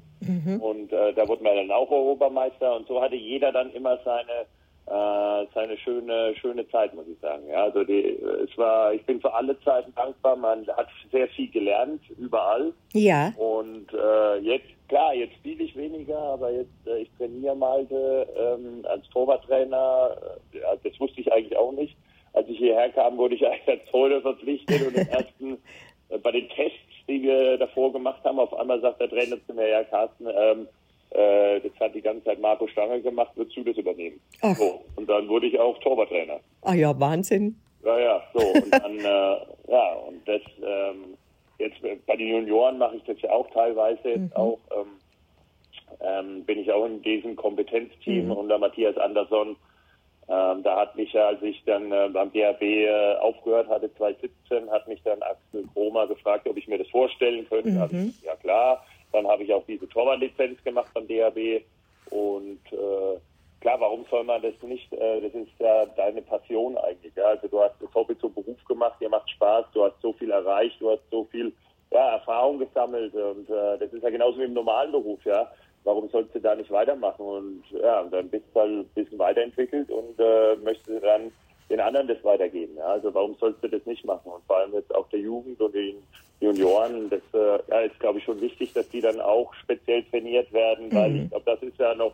Und 0.61 0.93
äh, 0.93 1.13
da 1.13 1.29
wurde 1.29 1.43
man 1.43 1.57
dann 1.57 1.71
auch 1.71 1.91
Europameister 1.91 2.77
und 2.77 2.87
so 2.87 3.03
hatte 3.03 3.17
jeder 3.17 3.53
dann 3.53 3.73
immer 3.73 3.99
seine 4.05 4.47
äh, 4.87 5.47
seine 5.55 5.77
schöne 5.79 6.35
schöne 6.37 6.69
Zeit, 6.69 6.93
muss 6.95 7.07
ich 7.07 7.19
sagen. 7.21 7.49
Ja, 7.49 7.65
also 7.65 7.85
die, 7.85 8.19
es 8.45 8.57
war, 8.59 8.93
ich 8.93 9.05
bin 9.07 9.21
für 9.21 9.33
alle 9.33 9.59
Zeiten 9.61 9.95
dankbar. 9.95 10.37
Man 10.37 10.67
hat 10.69 10.89
sehr 11.11 11.29
viel 11.29 11.51
gelernt 11.51 12.03
überall. 12.19 12.73
Ja. 12.93 13.33
Und 13.37 13.93
äh, 13.93 14.39
jetzt, 14.39 14.67
klar, 14.89 15.15
jetzt 15.15 15.35
spiele 15.37 15.65
ich 15.65 15.77
weniger, 15.77 16.19
aber 16.19 16.51
jetzt, 16.51 16.87
äh, 16.87 17.03
ich 17.03 17.11
trainiere 17.17 17.55
Malte 17.55 18.27
ähm, 18.37 18.85
als 18.89 19.09
Torwarttrainer. 19.11 20.17
Äh, 20.53 20.59
ja, 20.59 20.75
das 20.83 20.99
wusste 20.99 21.21
ich 21.21 21.33
eigentlich 21.33 21.57
auch 21.57 21.73
nicht. 21.73 21.97
Als 22.33 22.49
ich 22.49 22.59
hierher 22.59 22.91
kam, 22.91 23.17
wurde 23.19 23.37
ich 23.37 23.47
eigentlich 23.47 23.69
als 23.69 23.91
Torhüter 23.91 24.23
verpflichtet 24.23 24.87
und 24.87 24.97
im 24.97 25.09
ersten, 25.11 25.59
äh, 26.09 26.19
bei 26.19 26.33
den 26.33 26.49
Tests, 26.49 26.79
die 27.09 27.23
wir 27.23 27.57
davor 27.57 27.93
gemacht 27.93 28.23
haben, 28.25 28.41
auf 28.41 28.53
einmal 28.55 28.81
sagt 28.81 29.01
der 29.01 29.09
Trainer 29.09 29.37
zu 29.47 29.55
mir, 29.55 29.69
ja 29.69 29.85
Carsten, 29.85 30.27
ähm, 30.27 30.69
äh, 31.15 31.61
das 31.61 31.73
hat 31.81 31.95
die 31.95 32.03
ganze 32.03 32.25
Zeit 32.25 32.41
Marco 32.41 32.67
Stange 32.69 33.01
gemacht, 33.01 33.33
würdest 33.35 33.57
du 33.57 33.65
das 33.65 33.77
übernehmen? 33.77 34.21
Ach. 34.41 34.57
So, 34.57 34.83
und 34.97 35.09
dann 35.09 35.29
wurde 35.29 35.47
ich 35.47 35.59
auch 35.59 35.79
Torwarttrainer. 35.79 36.41
Ah 36.63 36.75
ja, 36.75 36.99
Wahnsinn. 36.99 37.57
Ja, 37.85 37.99
ja, 37.99 38.23
so. 38.33 38.41
Und 38.41 38.71
dann, 38.73 38.99
äh, 38.99 39.37
ja, 39.71 39.95
und 40.09 40.27
das, 40.27 40.41
ähm, 40.65 41.17
jetzt 41.59 42.07
bei 42.07 42.17
den 42.17 42.29
Junioren 42.29 42.79
mache 42.79 42.97
ich 42.97 43.03
das 43.05 43.21
ja 43.21 43.31
auch 43.31 43.51
teilweise 43.51 44.09
jetzt 44.09 44.37
auch. 44.37 44.59
Ähm, 44.75 44.87
ähm, 46.01 46.45
bin 46.45 46.59
ich 46.59 46.73
auch 46.73 46.87
in 46.87 47.03
diesem 47.03 47.37
Kompetenzteam 47.37 48.31
unter 48.31 48.59
Matthias 48.59 48.97
Andersson. 48.97 49.57
Ähm, 50.29 50.63
da 50.63 50.77
hat 50.81 50.97
mich 50.97 51.13
ja, 51.13 51.29
als 51.29 51.43
ich 51.43 51.63
dann 51.67 51.93
äh, 51.93 52.09
beim 52.13 52.33
DRB 52.33 52.63
äh, 52.63 53.17
aufgehört 53.17 53.69
hatte, 53.69 53.93
2017, 53.95 54.71
hat 54.71 54.89
mich 54.89 55.03
dann 55.03 55.21
Axel 55.23 55.67
Kromer 55.73 56.07
gefragt, 56.07 56.49
ob 56.49 56.57
ich 56.57 56.69
mir 56.69 56.79
das 56.79 56.89
vorstellen 56.89 57.47
könnte. 57.49 57.79
Hab 57.79 57.93
ich, 57.93 58.23
ja 58.23 58.35
klar. 58.37 58.85
Dann 59.13 59.27
habe 59.27 59.45
ich 59.45 59.53
auch 59.53 59.65
diese 59.67 59.89
Torwartlizenz 59.89 60.63
gemacht 60.65 60.91
beim 60.95 61.07
DRB. 61.07 61.63
Und 62.11 62.61
äh, 62.73 63.19
klar, 63.61 63.81
warum 63.81 64.05
soll 64.11 64.25
man 64.25 64.43
das 64.43 64.55
nicht? 64.63 64.93
Äh, 64.93 65.21
das 65.21 65.35
ist 65.35 65.53
ja 65.59 65.87
deine 65.97 66.23
Passion 66.23 66.77
eigentlich. 66.79 67.15
Ja? 67.15 67.25
Also 67.25 67.49
du 67.49 67.61
hast 67.61 67.75
das 67.81 67.95
Hobby 67.95 68.19
zum 68.19 68.35
Beruf 68.35 68.63
gemacht, 68.67 69.01
dir 69.01 69.09
macht 69.09 69.31
Spaß, 69.31 69.67
du 69.73 69.85
hast 69.85 70.01
so 70.03 70.13
viel 70.15 70.31
erreicht, 70.31 70.77
du 70.81 70.91
hast 70.91 71.03
so 71.11 71.25
viel 71.25 71.53
ja, 71.91 72.13
Erfahrung 72.13 72.59
gesammelt 72.59 73.15
und 73.15 73.49
äh, 73.51 73.79
das 73.79 73.93
ist 73.93 74.03
ja 74.03 74.11
genauso 74.11 74.39
wie 74.39 74.45
im 74.45 74.55
normalen 74.55 74.93
Beruf, 74.93 75.25
ja. 75.25 75.51
Warum 75.85 76.09
sollst 76.11 76.35
du 76.35 76.41
da 76.41 76.55
nicht 76.55 76.71
weitermachen? 76.71 77.27
Und 77.27 77.65
ja, 77.71 78.05
dann 78.05 78.29
bist 78.29 78.45
du 78.55 78.61
halt 78.61 78.71
ein 78.71 78.89
bisschen 78.95 79.19
weiterentwickelt 79.19 79.91
und 79.91 80.19
äh, 80.19 80.57
möchtest 80.63 81.03
dann 81.03 81.33
den 81.69 81.81
anderen 81.81 82.07
das 82.07 82.23
weitergeben. 82.23 82.77
Ja? 82.77 82.85
Also 82.85 83.13
warum 83.13 83.35
sollst 83.41 83.65
du 83.65 83.69
das 83.69 83.85
nicht 83.85 84.05
machen? 84.05 84.31
Und 84.31 84.45
vor 84.45 84.59
allem 84.59 84.73
jetzt 84.75 84.95
auch 84.95 85.09
der 85.09 85.21
Jugend 85.21 85.61
und 85.61 85.75
den 85.75 85.97
Junioren, 86.43 87.09
das 87.09 87.23
äh, 87.33 87.87
ist 87.87 87.99
glaube 88.01 88.19
ich 88.19 88.25
schon 88.25 88.41
wichtig, 88.41 88.73
dass 88.73 88.89
die 88.89 89.01
dann 89.01 89.21
auch 89.21 89.55
speziell 89.55 90.03
trainiert 90.05 90.53
werden, 90.53 90.93
weil 90.93 91.17
ich 91.17 91.31
glaube, 91.31 91.45
das 91.47 91.63
ist 91.63 91.79
ja 91.79 91.95
noch 91.95 92.13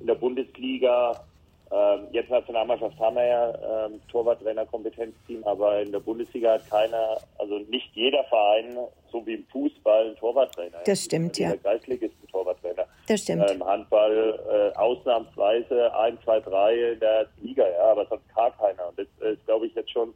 in 0.00 0.06
der 0.06 0.14
Bundesliga 0.14 1.24
ähm, 1.72 2.08
jetzt 2.10 2.30
Nationalmannschaft 2.30 2.98
haben 2.98 3.14
wir 3.14 3.26
ja 3.26 3.86
ähm, 3.86 4.00
Torwarttrainer-Kompetenzteam, 4.10 5.44
aber 5.44 5.80
in 5.80 5.92
der 5.92 6.00
Bundesliga 6.00 6.54
hat 6.54 6.68
keiner, 6.68 7.18
also 7.38 7.58
nicht 7.70 7.88
jeder 7.94 8.24
Verein, 8.24 8.76
so 9.12 9.24
wie 9.24 9.34
im 9.34 9.44
Fußball, 9.52 10.06
einen 10.06 10.16
Torwarttrainer. 10.16 10.78
Das 10.84 11.04
stimmt, 11.04 11.38
ja. 11.38 11.50
Der 11.50 11.58
Kreisligist 11.58 12.12
ist 12.14 12.24
ein 12.24 12.32
Torwarttrainer. 12.32 12.86
Das 13.06 13.20
stimmt. 13.20 13.48
Äh, 13.48 13.54
Im 13.54 13.64
Handball 13.64 14.40
äh, 14.50 14.76
ausnahmsweise 14.76 15.94
1, 15.94 16.20
2, 16.24 16.40
3 16.40 16.74
in 16.74 17.00
der 17.00 17.26
Liga, 17.40 17.64
ja, 17.68 17.92
aber 17.92 18.04
sonst 18.06 18.34
gar 18.34 18.50
keiner. 18.56 18.88
Und 18.88 18.98
das 18.98 19.06
ist, 19.20 19.44
glaube 19.46 19.66
ich, 19.66 19.74
jetzt 19.76 19.92
schon, 19.92 20.12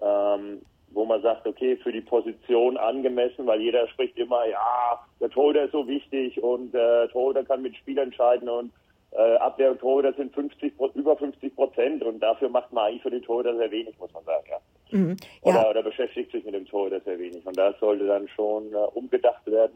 ähm, 0.00 0.62
wo 0.92 1.04
man 1.04 1.20
sagt, 1.20 1.41
okay, 1.52 1.76
für 1.76 1.92
die 1.92 2.00
Position 2.00 2.76
angemessen, 2.76 3.46
weil 3.46 3.60
jeder 3.60 3.86
spricht 3.88 4.16
immer, 4.18 4.46
ja, 4.46 4.98
der 5.20 5.30
Torhüter 5.30 5.64
ist 5.64 5.72
so 5.72 5.86
wichtig 5.86 6.42
und 6.42 6.72
der 6.72 7.08
Torhüter 7.10 7.44
kann 7.44 7.62
mit 7.62 7.76
Spiel 7.76 7.98
entscheiden 7.98 8.48
und 8.48 8.72
äh, 9.12 9.36
Abwehr 9.36 9.70
und 9.72 9.78
Torhüter 9.80 10.12
sind 10.14 10.34
50, 10.34 10.76
Pro- 10.76 10.90
über 10.94 11.16
50 11.16 11.54
Prozent 11.54 12.02
und 12.02 12.20
dafür 12.20 12.48
macht 12.48 12.72
man 12.72 12.86
eigentlich 12.86 13.02
für 13.02 13.10
den 13.10 13.22
Torhüter 13.22 13.56
sehr 13.56 13.70
wenig, 13.70 13.98
muss 13.98 14.12
man 14.14 14.24
sagen, 14.24 14.44
ja. 14.50 14.58
Mhm. 14.98 15.16
Oder, 15.42 15.62
Ja, 15.62 15.70
oder 15.70 15.82
beschäftigt 15.82 16.32
sich 16.32 16.44
mit 16.44 16.54
dem 16.54 16.66
Torhüter 16.66 17.00
sehr 17.00 17.18
wenig. 17.18 17.44
Und 17.46 17.56
da 17.56 17.72
sollte 17.80 18.06
dann 18.06 18.28
schon 18.28 18.72
äh, 18.72 18.76
umgedacht 18.94 19.46
werden. 19.46 19.72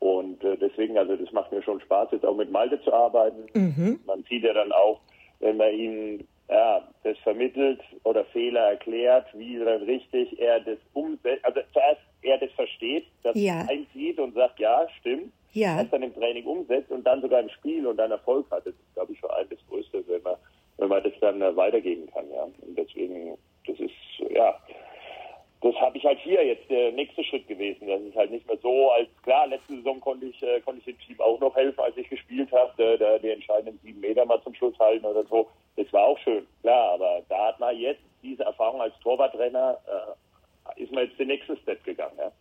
Und 0.00 0.42
äh, 0.44 0.56
deswegen, 0.56 0.96
also 0.98 1.16
das 1.16 1.32
macht 1.32 1.50
mir 1.52 1.62
schon 1.62 1.80
Spaß, 1.80 2.08
jetzt 2.12 2.24
auch 2.26 2.34
mit 2.36 2.50
Malte 2.50 2.80
zu 2.82 2.92
arbeiten. 2.92 3.44
Mhm. 3.54 4.00
Man 4.06 4.22
sieht 4.28 4.42
ja 4.44 4.52
dann 4.52 4.72
auch, 4.72 5.00
wenn 5.40 5.56
man 5.56 5.72
ihm 5.72 6.26
ja, 6.48 6.86
das 7.02 7.16
vermittelt 7.18 7.80
oder 8.04 8.24
Fehler 8.26 8.70
erklärt, 8.70 9.26
wie 9.34 9.58
dann 9.58 9.82
richtig 9.82 10.38
er 10.38 10.60
das 10.60 10.78
umsetzt. 10.92 11.44
Also 11.44 11.60
zuerst 11.72 12.00
er 12.22 12.38
das 12.38 12.50
versteht, 12.52 13.06
das 13.22 13.34
Ja. 13.36 13.66
einsieht 13.68 14.18
und 14.18 14.34
sagt, 14.34 14.58
ja, 14.60 14.86
stimmt. 15.00 15.32
Ja. 15.52 15.80
Das 15.80 15.90
dann 15.90 16.02
im 16.02 16.12
Training 16.14 16.44
umsetzt 16.44 16.90
und 16.90 17.04
dann 17.04 17.22
sogar 17.22 17.40
im 17.40 17.48
Spiel 17.48 17.86
und 17.86 17.96
dann 17.96 18.10
Erfolg 18.10 18.50
hat. 18.50 18.66
Das 18.66 18.74
ist, 18.74 18.94
glaube 18.94 19.12
ich, 19.12 19.20
für 19.20 19.32
einen 19.34 19.48
das 19.48 19.58
Größte, 19.68 20.02
wenn 20.08 20.22
man, 20.22 20.34
wenn 20.78 20.88
man 20.88 21.02
das 21.02 21.12
dann 21.20 21.40
äh, 21.40 21.54
weitergeben 21.56 22.08
kann. 22.12 22.28
Ja. 22.32 22.42
Und 22.42 22.76
deswegen, 22.76 23.38
das 23.66 23.78
ist, 23.78 23.92
ja, 24.30 24.58
das 25.64 25.74
habe 25.76 25.96
ich 25.96 26.04
halt 26.04 26.18
hier 26.18 26.44
jetzt 26.44 26.68
der 26.68 26.92
nächste 26.92 27.24
Schritt 27.24 27.48
gewesen. 27.48 27.88
Das 27.88 27.98
ist 28.02 28.14
halt 28.14 28.30
nicht 28.30 28.46
mehr 28.46 28.58
so, 28.62 28.90
als 28.90 29.08
klar, 29.22 29.46
letzte 29.46 29.76
Saison 29.76 29.98
konnte 29.98 30.26
ich, 30.26 30.42
äh, 30.42 30.60
konnte 30.60 30.80
ich 30.80 30.84
dem 30.84 30.98
Team 30.98 31.18
auch 31.22 31.40
noch 31.40 31.56
helfen, 31.56 31.80
als 31.80 31.96
ich 31.96 32.06
gespielt 32.10 32.52
habe, 32.52 32.98
da, 32.98 33.18
die 33.18 33.30
entscheidenden 33.30 33.80
sieben 33.82 34.00
Meter 34.00 34.26
mal 34.26 34.42
zum 34.42 34.54
Schluss 34.54 34.78
halten 34.78 35.06
oder 35.06 35.24
so. 35.24 35.48
Das 35.76 35.90
war 35.94 36.04
auch 36.04 36.18
schön, 36.18 36.46
klar, 36.60 36.92
aber 36.92 37.22
da 37.30 37.46
hat 37.46 37.60
man 37.60 37.78
jetzt 37.78 38.02
diese 38.22 38.42
Erfahrung 38.42 38.82
als 38.82 38.92
Torwarttrainer, 39.00 39.78
äh, 39.86 40.12
ist 40.76 40.90
man 40.92 41.04
jetzt 41.04 41.18
den 41.18 41.28
nächsten 41.28 41.56
Step 41.58 41.82
gegangen. 41.84 42.12
Ja. 42.18 42.32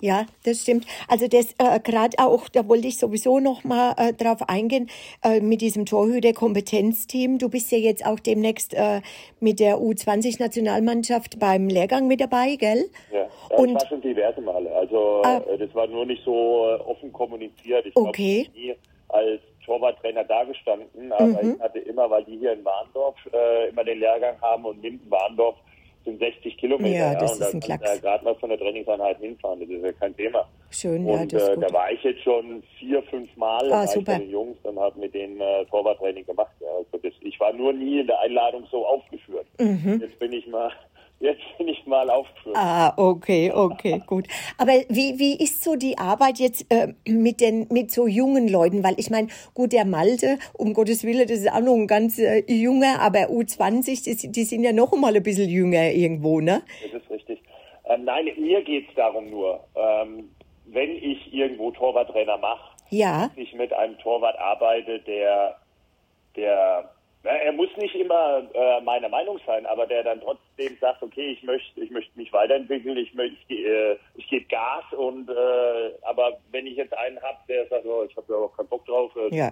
Ja, 0.00 0.26
das 0.44 0.62
stimmt. 0.62 0.86
Also 1.08 1.28
das 1.28 1.52
äh, 1.58 1.80
gerade 1.80 2.18
auch, 2.18 2.48
da 2.48 2.68
wollte 2.68 2.86
ich 2.88 2.98
sowieso 2.98 3.40
noch 3.40 3.64
mal 3.64 3.94
äh, 3.96 4.12
drauf 4.12 4.48
eingehen 4.48 4.88
äh, 5.24 5.40
mit 5.40 5.60
diesem 5.62 5.86
Torhüter-Kompetenzteam. 5.86 7.38
Du 7.38 7.48
bist 7.48 7.70
ja 7.72 7.78
jetzt 7.78 8.04
auch 8.06 8.20
demnächst 8.20 8.74
äh, 8.74 9.00
mit 9.40 9.60
der 9.60 9.76
U20-Nationalmannschaft 9.78 11.38
beim 11.38 11.68
Lehrgang 11.68 12.06
mit 12.06 12.20
dabei, 12.20 12.56
gell? 12.56 12.84
Ja, 13.12 13.18
ja 13.50 13.56
Und- 13.56 13.68
ich 13.70 13.74
war 13.74 13.86
schon 13.88 14.00
diverse 14.02 14.40
Male. 14.40 14.70
Also 14.74 15.22
Ah. 15.24 15.38
äh, 15.48 15.58
das 15.58 15.74
war 15.74 15.86
nur 15.86 16.06
nicht 16.06 16.22
so 16.24 16.66
äh, 16.68 16.80
offen 16.82 17.12
kommuniziert. 17.12 17.86
Ich 17.86 17.96
Okay. 17.96 18.44
glaube, 18.44 18.58
nie 18.58 18.74
als 19.08 19.40
Torwarttrainer 19.64 20.24
dagestanden, 20.24 21.12
aber 21.12 21.42
Mhm. 21.42 21.54
ich 21.56 21.60
hatte 21.60 21.78
immer, 21.78 22.10
weil 22.10 22.24
die 22.24 22.36
hier 22.38 22.52
in 22.52 22.64
Warndorf 22.64 23.16
immer 23.70 23.84
den 23.84 23.98
Lehrgang 24.00 24.38
haben 24.42 24.64
und 24.66 24.82
Minden-Warndorf 24.82 25.56
sind 26.04 26.18
60 26.18 26.56
Kilometer. 26.58 26.94
Ja, 26.96 27.14
das 27.14 27.32
und 27.32 27.40
ist 27.40 27.40
da 27.40 27.46
ein 27.46 27.50
kann 27.52 27.58
ich 27.60 27.66
Klacks. 27.66 27.94
ja 27.94 28.00
gerade 28.00 28.24
mal 28.24 28.34
von 28.36 28.48
der 28.50 28.58
Trainingseinheit 28.58 29.18
hinfahren, 29.18 29.60
das 29.60 29.68
ist 29.68 29.84
ja 29.84 29.92
kein 29.92 30.16
Thema. 30.16 30.48
Schön, 30.70 31.06
ja, 31.06 31.14
und 31.14 31.32
das 31.32 31.42
ist 31.42 31.48
äh, 31.48 31.54
gut. 31.54 31.64
da 31.64 31.72
war 31.74 31.90
ich 31.92 32.02
jetzt 32.02 32.22
schon 32.22 32.62
vier, 32.78 33.02
fünf 33.04 33.34
Mal 33.36 33.72
Ah, 33.72 33.86
bei 34.04 34.18
den 34.18 34.30
Jungs 34.30 34.56
und 34.64 34.78
habe 34.78 34.98
mit 34.98 35.14
denen 35.14 35.40
äh, 35.40 35.64
Torwarttraining 35.66 36.26
gemacht. 36.26 36.52
Ja. 36.60 36.68
Also 36.78 36.98
das, 37.02 37.12
ich 37.20 37.38
war 37.40 37.52
nur 37.52 37.72
nie 37.72 38.00
in 38.00 38.06
der 38.06 38.20
Einladung 38.20 38.66
so 38.70 38.84
aufgeführt. 38.86 39.46
Jetzt 39.58 40.18
bin 40.18 40.32
ich 40.32 40.46
mal, 40.48 40.70
jetzt 41.24 41.42
bin 41.58 41.68
ich 41.68 41.84
mal 41.86 42.08
aufgeführt. 42.10 42.56
Ah, 42.56 42.92
okay, 42.96 43.50
okay, 43.52 44.02
gut. 44.06 44.26
Aber 44.58 44.72
wie, 44.88 45.18
wie 45.18 45.42
ist 45.42 45.64
so 45.64 45.74
die 45.76 45.98
Arbeit 45.98 46.38
jetzt 46.38 46.66
äh, 46.70 46.94
mit 47.06 47.40
den 47.40 47.66
mit 47.70 47.90
so 47.90 48.06
jungen 48.06 48.48
Leuten? 48.48 48.84
Weil 48.84 48.94
ich 48.98 49.10
meine, 49.10 49.28
gut, 49.54 49.72
der 49.72 49.84
Malte, 49.84 50.38
um 50.52 50.74
Gottes 50.74 51.04
Willen, 51.04 51.26
das 51.26 51.38
ist 51.40 51.52
auch 51.52 51.60
noch 51.60 51.74
ein 51.74 51.86
ganz 51.86 52.18
äh, 52.18 52.44
junger, 52.46 53.00
aber 53.00 53.30
U20, 53.30 54.04
die, 54.04 54.32
die 54.32 54.44
sind 54.44 54.62
ja 54.62 54.72
noch 54.72 54.92
mal 54.92 55.14
ein 55.16 55.22
bisschen 55.22 55.48
jünger 55.48 55.90
irgendwo, 55.90 56.40
ne? 56.40 56.62
Das 56.92 57.02
ist 57.02 57.10
richtig. 57.10 57.42
Ähm, 57.86 58.04
nein, 58.04 58.28
mir 58.36 58.62
geht 58.62 58.88
es 58.88 58.94
darum 58.94 59.30
nur, 59.30 59.60
ähm, 59.74 60.30
wenn 60.66 60.90
ich 60.96 61.32
irgendwo 61.32 61.70
Torwarttrainer 61.70 62.38
mache, 62.38 62.70
Ja, 62.90 63.28
dass 63.28 63.36
ich 63.36 63.54
mit 63.54 63.72
einem 63.72 63.98
Torwart 63.98 64.38
arbeite, 64.38 65.00
der, 65.00 65.56
der, 66.36 66.93
na, 67.24 67.30
er 67.30 67.52
muss 67.52 67.68
nicht 67.78 67.94
immer 67.94 68.42
äh, 68.52 68.80
meiner 68.82 69.08
Meinung 69.08 69.40
sein, 69.46 69.64
aber 69.66 69.86
der 69.86 70.02
dann 70.04 70.20
trotzdem 70.20 70.76
sagt, 70.80 71.02
okay, 71.02 71.32
ich 71.32 71.42
möchte, 71.42 71.80
ich 71.80 71.90
möchte 71.90 72.16
mich 72.18 72.32
weiterentwickeln, 72.32 72.96
ich 72.98 73.12
möchte, 73.14 73.36
ich, 73.48 73.64
äh, 73.64 73.96
ich 74.14 74.28
gebe 74.28 74.44
Gas 74.46 74.84
und, 74.96 75.30
äh, 75.30 75.92
aber 76.02 76.38
wenn 76.50 76.66
ich 76.66 76.76
jetzt 76.76 76.96
einen 76.96 77.20
habe, 77.22 77.38
der 77.48 77.66
sagt, 77.68 77.86
oh, 77.86 78.04
ich 78.08 78.14
habe 78.16 78.32
ja 78.32 78.38
auch 78.38 78.54
keinen 78.56 78.68
Bock 78.68 78.84
drauf, 78.84 79.10
äh, 79.16 79.34
Ja. 79.34 79.50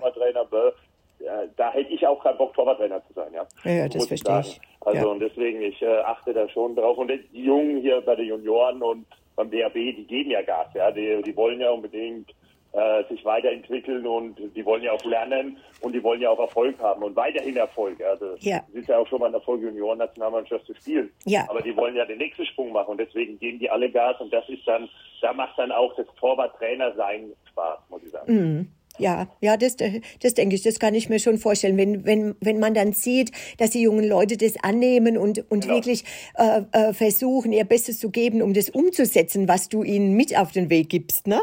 Ja, 1.24 1.44
da 1.56 1.72
hätte 1.72 1.92
ich 1.92 2.06
auch 2.06 2.22
keinen 2.22 2.36
Bock, 2.36 2.52
Torwarttrainer 2.54 3.00
zu 3.06 3.12
sein, 3.14 3.32
ja. 3.32 3.46
Ja, 3.64 3.88
das 3.88 4.06
verstehe 4.06 4.40
ich. 4.40 4.60
Also 4.80 4.98
Ja. 4.98 5.06
und 5.06 5.20
deswegen, 5.20 5.62
ich 5.62 5.80
äh, 5.80 5.98
achte 6.00 6.32
da 6.32 6.48
schon 6.48 6.74
drauf. 6.74 6.98
Und 6.98 7.08
die 7.08 7.44
Jungen 7.44 7.80
hier 7.80 8.00
bei 8.00 8.16
den 8.16 8.26
Junioren 8.26 8.82
und 8.82 9.06
beim 9.36 9.50
DAB, 9.50 9.74
die 9.74 10.04
geben 10.06 10.30
ja 10.32 10.42
Gas, 10.42 10.66
ja. 10.74 10.90
Die, 10.90 11.22
die 11.22 11.36
wollen 11.36 11.60
ja 11.60 11.70
unbedingt 11.70 12.32
äh, 12.72 13.04
sich 13.08 13.24
weiterentwickeln 13.24 14.06
und 14.06 14.36
die 14.56 14.64
wollen 14.64 14.82
ja 14.82 14.92
auch 14.92 15.04
lernen 15.04 15.58
und 15.80 15.92
die 15.94 16.02
wollen 16.02 16.20
ja 16.22 16.30
auch 16.30 16.38
Erfolg 16.38 16.78
haben 16.80 17.02
und 17.02 17.14
weiterhin 17.16 17.56
Erfolg. 17.56 18.02
Also 18.02 18.34
Ja. 18.40 18.62
es 18.72 18.80
ist 18.80 18.88
ja 18.88 18.98
auch 18.98 19.06
schon 19.08 19.20
mal 19.20 19.26
ein 19.26 19.34
Erfolg, 19.34 19.60
Junioren-Nationalmannschaft 19.62 20.66
zu 20.66 20.74
spielen. 20.74 21.10
Ja. 21.26 21.44
Aber 21.48 21.60
die 21.60 21.76
wollen 21.76 21.94
ja 21.96 22.04
den 22.06 22.18
nächsten 22.18 22.46
Sprung 22.46 22.72
machen 22.72 22.92
und 22.92 22.98
deswegen 23.00 23.38
geben 23.38 23.58
die 23.58 23.68
alle 23.68 23.90
Gas 23.90 24.20
und 24.20 24.32
das 24.32 24.48
ist 24.48 24.66
dann, 24.66 24.88
da 25.20 25.32
macht 25.34 25.58
dann 25.58 25.70
auch 25.70 25.94
das 25.96 26.06
Torwart-Trainer 26.18 26.94
sein 26.96 27.32
Spaß, 27.50 27.78
muss 27.90 28.02
ich 28.04 28.10
sagen. 28.10 28.32
Mhm. 28.34 28.68
Ja, 28.98 29.26
ja, 29.40 29.56
das, 29.56 29.76
das 30.20 30.34
denke 30.34 30.54
ich, 30.54 30.62
das 30.62 30.78
kann 30.78 30.94
ich 30.94 31.08
mir 31.08 31.18
schon 31.18 31.38
vorstellen. 31.38 31.78
Wenn, 31.78 32.04
wenn, 32.04 32.34
wenn 32.40 32.58
man 32.60 32.74
dann 32.74 32.92
sieht, 32.92 33.32
dass 33.58 33.70
die 33.70 33.80
jungen 33.80 34.06
Leute 34.06 34.36
das 34.36 34.62
annehmen 34.62 35.16
und, 35.16 35.50
und 35.50 35.62
Genau. 35.62 35.76
wirklich 35.76 36.04
äh, 36.36 36.60
äh, 36.72 36.92
versuchen, 36.92 37.52
ihr 37.54 37.64
Bestes 37.64 37.98
zu 38.00 38.10
geben, 38.10 38.42
um 38.42 38.52
das 38.52 38.68
umzusetzen, 38.68 39.48
was 39.48 39.70
du 39.70 39.82
ihnen 39.82 40.14
mit 40.14 40.38
auf 40.38 40.52
den 40.52 40.68
Weg 40.68 40.90
gibst, 40.90 41.26
ne? 41.26 41.40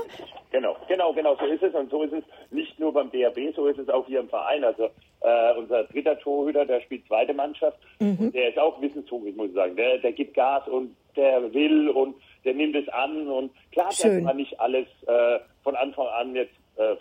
Genau, 0.52 0.76
genau, 0.88 1.14
genau, 1.14 1.36
so 1.36 1.46
ist 1.46 1.62
es. 1.62 1.74
Und 1.76 1.92
so 1.92 2.02
ist 2.04 2.14
es 2.14 2.24
nicht 2.52 2.80
nur 2.80 2.92
beim 2.92 3.12
DRB, 3.12 3.54
so 3.56 3.68
ist 3.68 3.78
es 3.78 3.88
auch 3.90 4.06
hier 4.08 4.20
im 4.20 4.30
Verein. 4.30 4.64
Also 4.64 4.90
äh, 5.22 5.54
unser 5.58 5.84
dritter 5.84 6.18
Torhüter, 6.20 6.66
der 6.66 6.82
spielt 6.82 7.06
zweite 7.08 7.34
Mannschaft 7.34 7.78
und 8.00 8.34
der 8.34 8.50
ist 8.50 8.58
auch 8.58 8.82
wissenshungrig, 8.82 9.36
muss 9.36 9.50
ich 9.50 9.56
sagen. 9.56 9.76
Der, 9.76 10.00
der 10.00 10.12
gibt 10.12 10.34
Gas 10.34 10.68
und 10.68 10.96
der 11.16 11.54
will 11.54 11.90
und 11.90 12.16
der 12.46 12.54
nimmt 12.56 12.76
es 12.76 12.88
an 12.90 13.28
und 13.28 13.52
klar, 13.72 13.92
Schön. 13.92 14.16
dass 14.16 14.24
man 14.24 14.38
nicht 14.38 14.60
alles 14.60 14.88
äh, 15.06 15.40
von 15.64 15.76
Anfang 15.76 16.08
an 16.08 16.36
jetzt 16.36 16.56
äh, 16.78 16.94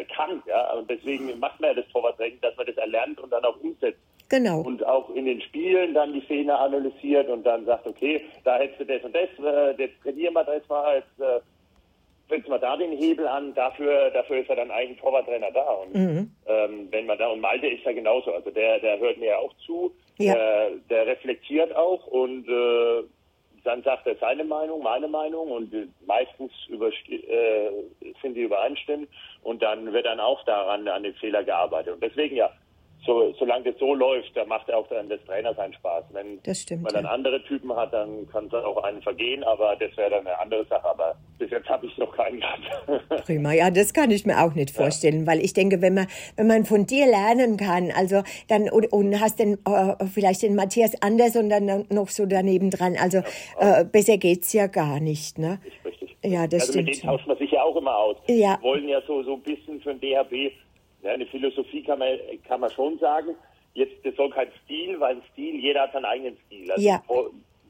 äh, 0.00 0.04
kann, 0.04 0.42
ja. 0.46 0.72
Und 0.74 0.88
deswegen 0.88 1.38
macht 1.38 1.60
man 1.60 1.70
ja 1.70 1.82
das 1.82 1.92
Torwarttraining, 1.92 2.40
dass 2.40 2.56
man 2.56 2.66
das 2.66 2.76
erlernt 2.76 3.20
und 3.20 3.30
dann 3.30 3.44
auch 3.44 3.60
umsetzt 3.60 3.98
Genau. 4.28 4.60
und 4.60 4.84
auch 4.84 5.10
in 5.10 5.24
den 5.24 5.40
Spielen 5.40 5.94
dann 5.94 6.12
die 6.12 6.20
Fehler 6.22 6.58
analysiert 6.60 7.28
und 7.28 7.44
dann 7.44 7.64
sagt, 7.64 7.86
okay, 7.86 8.24
da 8.44 8.58
hättest 8.58 8.80
du 8.80 8.84
das 8.86 9.04
und 9.04 9.14
das, 9.14 9.28
äh, 9.44 9.74
jetzt 9.80 10.02
trainieren 10.02 10.34
wir 10.34 10.42
das 10.44 10.68
mal, 10.68 10.96
jetzt 10.96 11.20
äh, 11.20 11.40
setzt 12.28 12.48
mal 12.48 12.58
da 12.58 12.76
den 12.76 12.92
Hebel 12.92 13.26
an, 13.26 13.54
dafür, 13.54 14.10
dafür 14.10 14.38
ist 14.38 14.48
ja 14.48 14.54
dann 14.56 14.70
eigentlich 14.70 14.98
ein 14.98 15.02
Torwarttrainer 15.02 15.50
da. 15.52 15.68
Und 15.70 15.94
ähm, 16.46 16.88
wenn 16.90 17.06
man 17.06 17.18
da, 17.18 17.28
und 17.28 17.40
Malte 17.40 17.66
ist 17.68 17.84
ja 17.84 17.92
genauso, 17.92 18.32
also 18.32 18.50
der, 18.50 18.80
der 18.80 18.98
hört 18.98 19.18
mir 19.18 19.26
ja 19.26 19.38
auch 19.38 19.52
zu, 19.64 19.92
Ja. 20.18 20.34
der, 20.34 20.70
der 20.90 21.06
reflektiert 21.06 21.74
auch 21.76 22.06
und 22.06 22.48
äh, 22.48 23.04
dann 23.64 23.82
sagt 23.82 24.06
er 24.06 24.14
seine 24.16 24.44
Meinung, 24.44 24.82
meine 24.82 25.08
Meinung 25.08 25.50
und 25.50 25.72
äh, 25.74 25.86
meistens 26.06 26.52
überste- 26.68 27.28
äh, 27.28 27.70
sind 28.22 28.34
die 28.34 28.42
übereinstimmend 28.42 29.08
und 29.42 29.62
dann 29.62 29.92
wird 29.92 30.06
dann 30.06 30.20
auch 30.20 30.44
daran 30.44 30.86
an 30.88 31.02
den 31.02 31.14
Fehler 31.14 31.42
gearbeitet. 31.44 31.94
Und 31.94 32.02
deswegen 32.02 32.36
ja, 32.36 32.50
so, 33.06 33.32
solange 33.38 33.70
das 33.70 33.78
so 33.78 33.94
läuft, 33.94 34.36
da 34.36 34.44
macht 34.44 34.72
auch 34.72 34.86
dann 34.88 35.08
des 35.08 35.24
Trainers 35.24 35.58
einen 35.58 35.72
Spaß. 35.74 36.04
Wenn 36.12 36.40
Das 36.42 36.62
stimmt, 36.62 36.82
man 36.82 36.92
dann 36.92 37.04
ja. 37.04 37.10
andere 37.10 37.42
Typen 37.44 37.74
hat, 37.74 37.92
dann 37.92 38.28
kann 38.30 38.46
es 38.46 38.54
auch 38.54 38.82
einen 38.84 39.00
vergehen, 39.02 39.42
aber 39.44 39.76
das 39.76 39.96
wäre 39.96 40.10
dann 40.10 40.26
eine 40.26 40.38
andere 40.38 40.64
Sache. 40.66 40.84
Aber 40.84 41.16
bis 41.38 41.50
jetzt 41.50 41.68
habe 41.68 41.86
ich 41.86 41.96
noch 41.98 42.14
keinen 42.14 42.40
gehabt. 42.40 43.24
Prima, 43.26 43.52
ja, 43.52 43.70
das 43.70 43.94
kann 43.94 44.10
ich 44.10 44.26
mir 44.26 44.42
auch 44.42 44.54
nicht 44.54 44.70
vorstellen, 44.70 45.26
weil 45.26 45.40
ich 45.40 45.52
denke, 45.52 45.80
wenn 45.80 45.94
man, 45.94 46.06
wenn 46.36 46.46
man 46.46 46.64
von 46.64 46.86
dir 46.86 47.06
lernen 47.06 47.56
kann, 47.56 47.90
also 47.96 48.22
dann 48.48 48.68
und, 48.68 48.92
und 48.92 49.20
hast 49.20 49.38
den 49.38 49.58
äh, 49.66 50.04
vielleicht 50.06 50.42
den 50.42 50.54
Matthias 50.54 51.00
Anders 51.02 51.36
und 51.36 51.48
dann 51.48 51.86
noch 51.90 52.08
so 52.08 52.26
daneben 52.26 52.70
dran, 52.70 52.96
also 53.00 53.18
äh, 53.58 53.84
besser 53.84 54.18
geht's 54.18 54.52
ja 54.52 54.66
gar 54.66 55.00
nicht, 55.00 55.38
ne? 55.38 55.60
Richtig. 55.84 56.16
Ja, 56.24 56.46
das 56.46 56.62
also 56.62 56.72
stimmt 56.72 56.86
mit 56.86 57.02
denen 57.02 57.10
tauscht 57.10 57.26
man 57.26 57.38
sich 57.38 57.50
ja 57.50 57.62
auch 57.62 57.76
immer 57.76 57.96
aus. 57.96 58.16
Ja. 58.26 58.58
Wir 58.60 58.62
wollen 58.62 58.88
ja 58.88 59.00
so, 59.06 59.22
so 59.22 59.34
ein 59.34 59.42
bisschen 59.42 59.80
für 59.80 59.94
den 59.94 60.00
DHB, 60.00 60.52
ja, 61.06 61.12
eine 61.12 61.26
Philosophie 61.26 61.82
kann 61.82 61.98
man, 61.98 62.18
kann 62.46 62.60
man 62.60 62.70
schon 62.70 62.98
sagen. 62.98 63.34
Jetzt, 63.74 64.04
das 64.04 64.14
soll 64.16 64.30
kein 64.30 64.48
Stil, 64.64 64.98
weil 65.00 65.20
Stil, 65.32 65.56
jeder 65.56 65.82
hat 65.82 65.92
seinen 65.92 66.04
eigenen 66.06 66.36
Stil. 66.46 66.70
Also 66.70 66.82
Ja. 66.86 67.02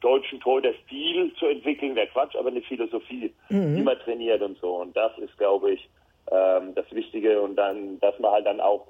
Deutschen 0.01 0.38
Tor 0.40 0.61
der 0.61 0.75
Stil 0.85 1.33
zu 1.38 1.46
entwickeln, 1.46 1.96
wäre 1.96 2.07
Quatsch, 2.09 2.37
aber 2.37 2.49
eine 2.49 2.61
Philosophie, 2.62 3.33
Mhm. 3.49 3.77
die 3.77 3.83
man 3.83 3.99
trainiert 4.01 4.42
und 4.42 4.59
so. 4.59 4.75
Und 4.77 4.96
das 4.96 5.16
ist, 5.18 5.37
glaube 5.38 5.72
ich, 5.72 5.88
ähm, 6.31 6.75
das 6.75 6.85
Wichtige. 6.92 7.40
Und 7.40 7.57
dann, 7.57 7.99
dass 8.01 8.16
man 8.20 8.31
halt 8.31 8.46
dann 8.46 8.61
auch 8.61 8.87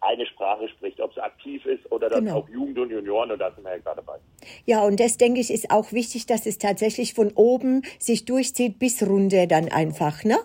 eine 0.00 0.26
Sprache 0.26 0.68
spricht, 0.68 1.00
ob 1.00 1.12
es 1.12 1.18
aktiv 1.18 1.64
ist 1.66 1.90
oder 1.92 2.08
dann 2.08 2.24
Genau. 2.24 2.38
auch 2.38 2.48
Jugend 2.48 2.78
und 2.78 2.90
Junioren, 2.90 3.30
und 3.30 3.38
da 3.38 3.52
sind 3.52 3.64
wir 3.64 3.72
ja 3.72 3.78
gerade 3.78 4.02
dabei. 4.04 4.18
Ja, 4.64 4.84
und 4.84 4.98
das 4.98 5.18
denke 5.18 5.40
ich 5.40 5.52
ist 5.52 5.70
auch 5.70 5.92
wichtig, 5.92 6.26
dass 6.26 6.46
es 6.46 6.58
tatsächlich 6.58 7.14
von 7.14 7.32
oben 7.32 7.82
sich 7.98 8.24
durchzieht 8.24 8.78
bis 8.78 9.02
runter 9.06 9.46
dann 9.46 9.68
einfach, 9.68 10.24
ne? 10.24 10.38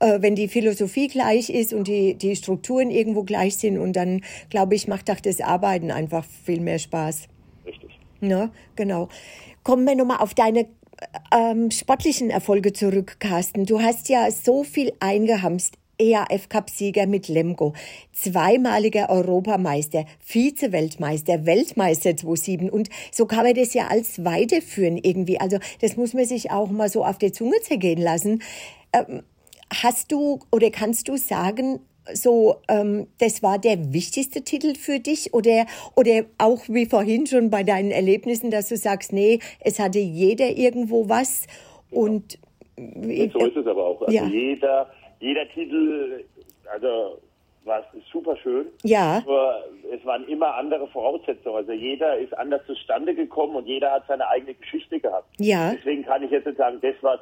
Äh, 0.00 0.22
wenn 0.22 0.34
die 0.34 0.48
Philosophie 0.48 1.08
gleich 1.08 1.50
ist 1.50 1.72
und 1.74 1.88
die, 1.88 2.14
die 2.14 2.36
Strukturen 2.36 2.90
irgendwo 2.90 3.22
gleich 3.22 3.56
sind 3.58 3.78
und 3.78 3.94
dann, 3.94 4.22
glaube 4.50 4.74
ich, 4.74 4.88
macht 4.88 5.10
auch 5.10 5.20
das 5.20 5.40
Arbeiten 5.40 5.90
einfach 5.90 6.24
viel 6.24 6.60
mehr 6.60 6.78
Spaß. 6.78 7.28
Richtig. 7.66 7.98
Ne, 8.20 8.50
genau. 8.76 9.08
Kommen 9.62 9.86
wir 9.86 9.94
nochmal 9.94 10.18
auf 10.18 10.34
deine 10.34 10.66
ähm, 11.32 11.70
sportlichen 11.70 12.30
Erfolge 12.30 12.72
zurück, 12.72 13.16
Carsten. 13.20 13.66
Du 13.66 13.80
hast 13.80 14.08
ja 14.08 14.30
so 14.30 14.64
viel 14.64 14.92
eingehamst. 15.00 15.76
EAF-Cup-Sieger 15.98 17.06
mit 17.06 17.28
Lemgo, 17.28 17.74
zweimaliger 18.12 19.10
Europameister, 19.10 20.04
Vize-Weltmeister, 20.20 21.46
Weltmeister 21.46 22.16
2007 22.16 22.70
und 22.70 22.88
so 23.12 23.26
kann 23.26 23.44
man 23.44 23.54
das 23.54 23.74
ja 23.74 23.88
als 23.88 24.24
weiterführen 24.24 24.96
irgendwie. 24.96 25.40
Also 25.40 25.58
das 25.80 25.96
muss 25.96 26.14
man 26.14 26.24
sich 26.24 26.50
auch 26.50 26.70
mal 26.70 26.88
so 26.88 27.04
auf 27.04 27.18
der 27.18 27.32
Zunge 27.32 27.60
zergehen 27.60 28.00
lassen. 28.00 28.42
Ähm, 28.92 29.22
hast 29.82 30.12
du 30.12 30.40
oder 30.50 30.70
kannst 30.70 31.08
du 31.08 31.16
sagen, 31.16 31.80
so, 32.14 32.56
ähm, 32.68 33.06
das 33.18 33.42
war 33.42 33.58
der 33.58 33.92
wichtigste 33.92 34.42
Titel 34.42 34.74
für 34.74 34.98
dich 34.98 35.34
oder, 35.34 35.66
oder 35.94 36.24
auch 36.38 36.62
wie 36.68 36.86
vorhin 36.86 37.26
schon 37.26 37.50
bei 37.50 37.64
deinen 37.64 37.90
Erlebnissen, 37.90 38.50
dass 38.50 38.68
du 38.68 38.76
sagst, 38.76 39.12
nee, 39.12 39.40
es 39.60 39.78
hatte 39.78 39.98
jeder 39.98 40.56
irgendwo 40.56 41.08
was 41.08 41.46
und 41.90 42.38
und 42.78 43.32
so 43.32 43.40
ist 43.40 43.56
es 43.56 43.66
aber 43.66 43.84
auch. 43.84 44.00
Also 44.02 44.14
ja. 44.14 44.24
jeder, 44.24 44.88
jeder 45.20 45.48
Titel, 45.48 46.24
also 46.70 47.18
war 47.64 47.84
super 48.12 48.36
schön. 48.38 48.66
Ja. 48.82 49.22
Nur 49.24 49.64
es 49.92 50.04
waren 50.04 50.26
immer 50.26 50.54
andere 50.54 50.88
Voraussetzungen. 50.88 51.56
Also 51.56 51.72
jeder 51.72 52.16
ist 52.18 52.36
anders 52.36 52.64
zustande 52.66 53.14
gekommen 53.14 53.56
und 53.56 53.66
jeder 53.66 53.92
hat 53.92 54.04
seine 54.08 54.26
eigene 54.28 54.54
Geschichte 54.54 54.98
gehabt. 54.98 55.28
Ja. 55.38 55.72
Deswegen 55.72 56.04
kann 56.04 56.22
ich 56.22 56.30
jetzt 56.30 56.46
nicht 56.46 56.58
sagen, 56.58 56.78
das 56.80 56.94
war 57.02 57.20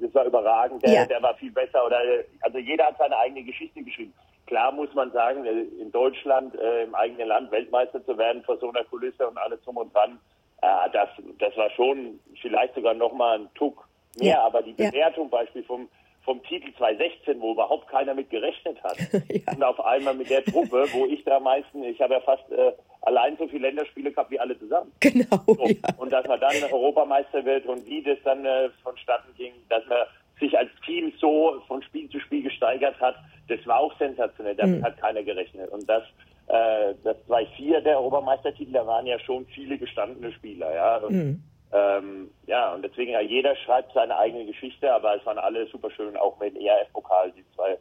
das 0.00 0.14
war 0.14 0.24
überragend, 0.24 0.82
der, 0.82 0.92
ja. 0.92 1.06
der 1.06 1.22
war 1.22 1.34
viel 1.34 1.50
besser 1.50 1.84
oder 1.84 1.98
also 2.40 2.58
jeder 2.58 2.86
hat 2.86 2.96
seine 2.98 3.16
eigene 3.18 3.42
Geschichte 3.42 3.82
geschrieben. 3.82 4.14
Klar 4.46 4.72
muss 4.72 4.92
man 4.94 5.12
sagen, 5.12 5.44
äh, 5.44 5.82
in 5.82 5.92
Deutschland, 5.92 6.54
äh, 6.54 6.84
im 6.84 6.94
eigenen 6.94 7.28
Land 7.28 7.50
Weltmeister 7.50 8.02
zu 8.06 8.16
werden 8.16 8.42
vor 8.44 8.56
so 8.58 8.70
einer 8.70 8.84
Kulisse 8.84 9.28
und 9.28 9.36
alles 9.36 9.60
drum 9.62 9.76
und 9.76 9.94
dran, 9.94 10.18
äh, 10.62 10.90
das, 10.92 11.08
das 11.38 11.54
war 11.56 11.68
schon 11.70 12.18
vielleicht 12.40 12.74
sogar 12.74 12.94
nochmal 12.94 13.40
ein 13.40 13.48
Tuck 13.54 13.86
mehr, 14.18 14.34
ja. 14.34 14.42
aber 14.42 14.62
die 14.62 14.72
Bewertung 14.72 15.28
ja. 15.30 15.38
Beispiel 15.38 15.64
vom 15.64 15.88
vom 16.28 16.42
Titel 16.42 16.70
2016, 16.76 17.40
wo 17.40 17.52
überhaupt 17.52 17.88
keiner 17.88 18.12
mit 18.12 18.28
gerechnet 18.28 18.76
hat. 18.84 18.98
ja. 19.30 19.50
Und 19.50 19.62
auf 19.64 19.82
einmal 19.82 20.12
mit 20.12 20.28
der 20.28 20.44
Truppe, 20.44 20.84
wo 20.92 21.06
ich 21.06 21.24
da 21.24 21.40
meistens, 21.40 21.86
ich 21.86 21.98
habe 22.02 22.12
ja 22.14 22.20
fast 22.20 22.52
äh, 22.52 22.72
allein 23.00 23.34
so 23.38 23.48
viele 23.48 23.68
Länderspiele 23.68 24.10
gehabt 24.12 24.30
wie 24.30 24.38
alle 24.38 24.58
zusammen. 24.58 24.92
Genau. 25.00 25.42
So. 25.46 25.64
Ja. 25.64 25.94
Und 25.96 26.12
dass 26.12 26.26
man 26.26 26.38
dann 26.38 26.52
Europameister 26.70 27.42
wird 27.46 27.64
und 27.64 27.86
wie 27.86 28.02
das 28.02 28.18
dann 28.24 28.44
äh, 28.44 28.68
vonstatten 28.82 29.34
ging, 29.38 29.54
dass 29.70 29.86
man 29.86 30.00
sich 30.38 30.56
als 30.56 30.68
Team 30.84 31.14
so 31.18 31.62
von 31.66 31.82
Spiel 31.82 32.10
zu 32.10 32.20
Spiel 32.20 32.42
gesteigert 32.42 33.00
hat, 33.00 33.16
das 33.48 33.66
war 33.66 33.80
auch 33.80 33.98
sensationell. 33.98 34.54
Damit 34.54 34.80
mhm. 34.80 34.84
hat 34.84 34.98
keiner 34.98 35.22
gerechnet. 35.22 35.70
Und 35.70 35.88
das, 35.88 36.02
äh, 36.48 36.92
das 37.04 37.16
2-4 37.26 37.80
der 37.80 37.96
Europameistertitel, 37.96 38.72
da 38.72 38.86
waren 38.86 39.06
ja 39.06 39.18
schon 39.20 39.46
viele 39.46 39.78
gestandene 39.78 40.30
Spieler, 40.32 40.74
ja. 40.74 40.96
Und, 40.98 41.14
mhm. 41.14 41.42
Ähm, 41.72 42.30
ja, 42.46 42.72
und 42.72 42.82
deswegen, 42.82 43.12
ja, 43.12 43.20
jeder 43.20 43.54
schreibt 43.56 43.92
seine 43.92 44.16
eigene 44.16 44.46
Geschichte, 44.46 44.92
aber 44.92 45.16
es 45.16 45.26
waren 45.26 45.38
alle 45.38 45.66
super 45.68 45.90
schön, 45.90 46.16
auch 46.16 46.38
mit 46.38 46.56
ERF-Pokal, 46.56 47.32
die 47.32 47.44
zwei 47.54 47.78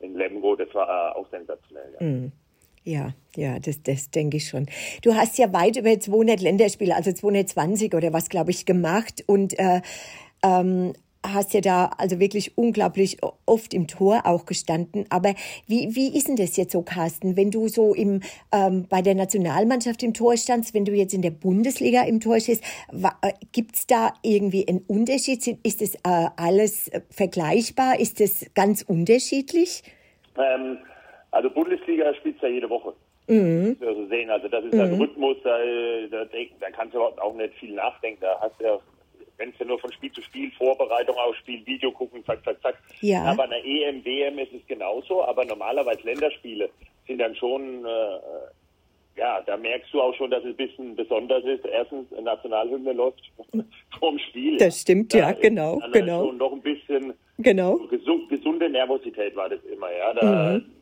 in 0.00 0.16
Lemgo, 0.16 0.56
das 0.56 0.72
war 0.74 0.88
äh, 0.88 1.18
auch 1.18 1.28
sensationell. 1.30 1.94
Ja. 1.98 2.06
Mhm. 2.06 2.32
Ja, 2.84 3.10
ja, 3.36 3.58
das, 3.58 3.82
das 3.82 4.10
denke 4.10 4.38
ich 4.38 4.48
schon. 4.48 4.66
Du 5.02 5.14
hast 5.14 5.36
ja 5.36 5.52
weit 5.52 5.76
über 5.76 5.98
200 5.98 6.40
Länderspiele, 6.40 6.94
also 6.96 7.12
220 7.12 7.94
oder 7.94 8.14
was, 8.14 8.30
glaube 8.30 8.50
ich, 8.50 8.64
gemacht 8.64 9.22
und 9.26 9.58
äh, 9.58 9.82
ähm, 10.42 10.94
hast 11.26 11.54
ja 11.54 11.60
da 11.60 11.90
also 11.98 12.20
wirklich 12.20 12.56
unglaublich 12.56 13.18
oft 13.46 13.74
im 13.74 13.86
Tor 13.86 14.22
auch 14.24 14.46
gestanden. 14.46 15.06
Aber 15.10 15.34
wie, 15.66 15.94
wie 15.94 16.16
ist 16.16 16.28
denn 16.28 16.36
das 16.36 16.56
jetzt 16.56 16.72
so, 16.72 16.82
Carsten, 16.82 17.36
wenn 17.36 17.50
du 17.50 17.68
so 17.68 17.94
im, 17.94 18.20
ähm, 18.52 18.86
bei 18.88 19.02
der 19.02 19.14
Nationalmannschaft 19.14 20.02
im 20.02 20.14
Tor 20.14 20.36
standst, 20.36 20.74
wenn 20.74 20.84
du 20.84 20.92
jetzt 20.92 21.14
in 21.14 21.22
der 21.22 21.30
Bundesliga 21.30 22.04
im 22.04 22.20
Tor 22.20 22.40
stehst, 22.40 22.64
äh, 22.92 23.32
gibt 23.52 23.74
es 23.74 23.86
da 23.86 24.12
irgendwie 24.22 24.66
einen 24.68 24.84
Unterschied? 24.86 25.46
Ist 25.62 25.82
das 25.82 25.94
äh, 25.96 26.30
alles 26.36 26.90
vergleichbar? 27.10 27.98
Ist 27.98 28.20
das 28.20 28.46
ganz 28.54 28.82
unterschiedlich? 28.82 29.82
Ähm, 30.36 30.78
also 31.30 31.50
Bundesliga 31.50 32.14
spielt 32.14 32.40
ja 32.40 32.48
jede 32.48 32.70
Woche. 32.70 32.94
Mhm. 33.26 33.76
Also 33.80 34.06
sehen, 34.06 34.30
also 34.30 34.48
das 34.48 34.64
ist 34.64 34.74
mhm. 34.74 34.80
ein 34.80 34.94
Rhythmus, 34.94 35.36
da, 35.44 35.58
da, 36.10 36.24
da 36.24 36.70
kannst 36.70 36.94
du 36.94 37.02
auch 37.02 37.34
nicht 37.34 37.54
viel 37.54 37.74
nachdenken. 37.74 38.20
Da 38.22 38.40
hast 38.40 38.58
du 38.58 38.64
ja 38.64 38.78
wenn 39.38 39.50
es 39.50 39.58
ja 39.58 39.66
nur 39.66 39.78
von 39.78 39.92
Spiel 39.92 40.12
zu 40.12 40.20
Spiel, 40.22 40.50
Vorbereitung 40.52 41.16
auf 41.16 41.34
Spiel, 41.36 41.64
Video 41.64 41.90
gucken, 41.90 42.24
zack, 42.24 42.44
zack, 42.44 42.60
zack. 42.60 42.78
Ja. 43.00 43.24
Aber 43.24 43.44
eine 43.44 43.64
EM, 43.64 44.04
WM 44.04 44.38
ist 44.38 44.52
es 44.52 44.66
genauso, 44.66 45.24
aber 45.24 45.44
normalerweise 45.44 46.02
Länderspiele 46.02 46.68
sind 47.06 47.18
dann 47.18 47.34
schon, 47.36 47.84
äh, 47.84 49.18
ja, 49.18 49.40
da 49.42 49.56
merkst 49.56 49.92
du 49.94 50.02
auch 50.02 50.14
schon, 50.14 50.30
dass 50.30 50.44
es 50.44 50.50
ein 50.50 50.56
bisschen 50.56 50.96
besonders 50.96 51.44
ist. 51.44 51.64
Erstens, 51.64 52.06
Nationalhymne 52.20 52.92
läuft 52.92 53.22
vorm 53.98 54.18
Spiel. 54.18 54.58
Das 54.58 54.80
stimmt, 54.80 55.14
ja, 55.14 55.30
ja 55.30 55.32
genau, 55.32 55.80
genau. 55.92 56.26
Schon 56.26 56.36
noch 56.36 56.52
ein 56.52 56.60
bisschen 56.60 57.14
genau. 57.38 57.78
gesunde 58.28 58.68
Nervosität 58.68 59.34
war 59.36 59.48
das 59.48 59.62
immer, 59.64 59.90
ja. 59.92 60.14
Da, 60.14 60.52
mhm 60.52 60.78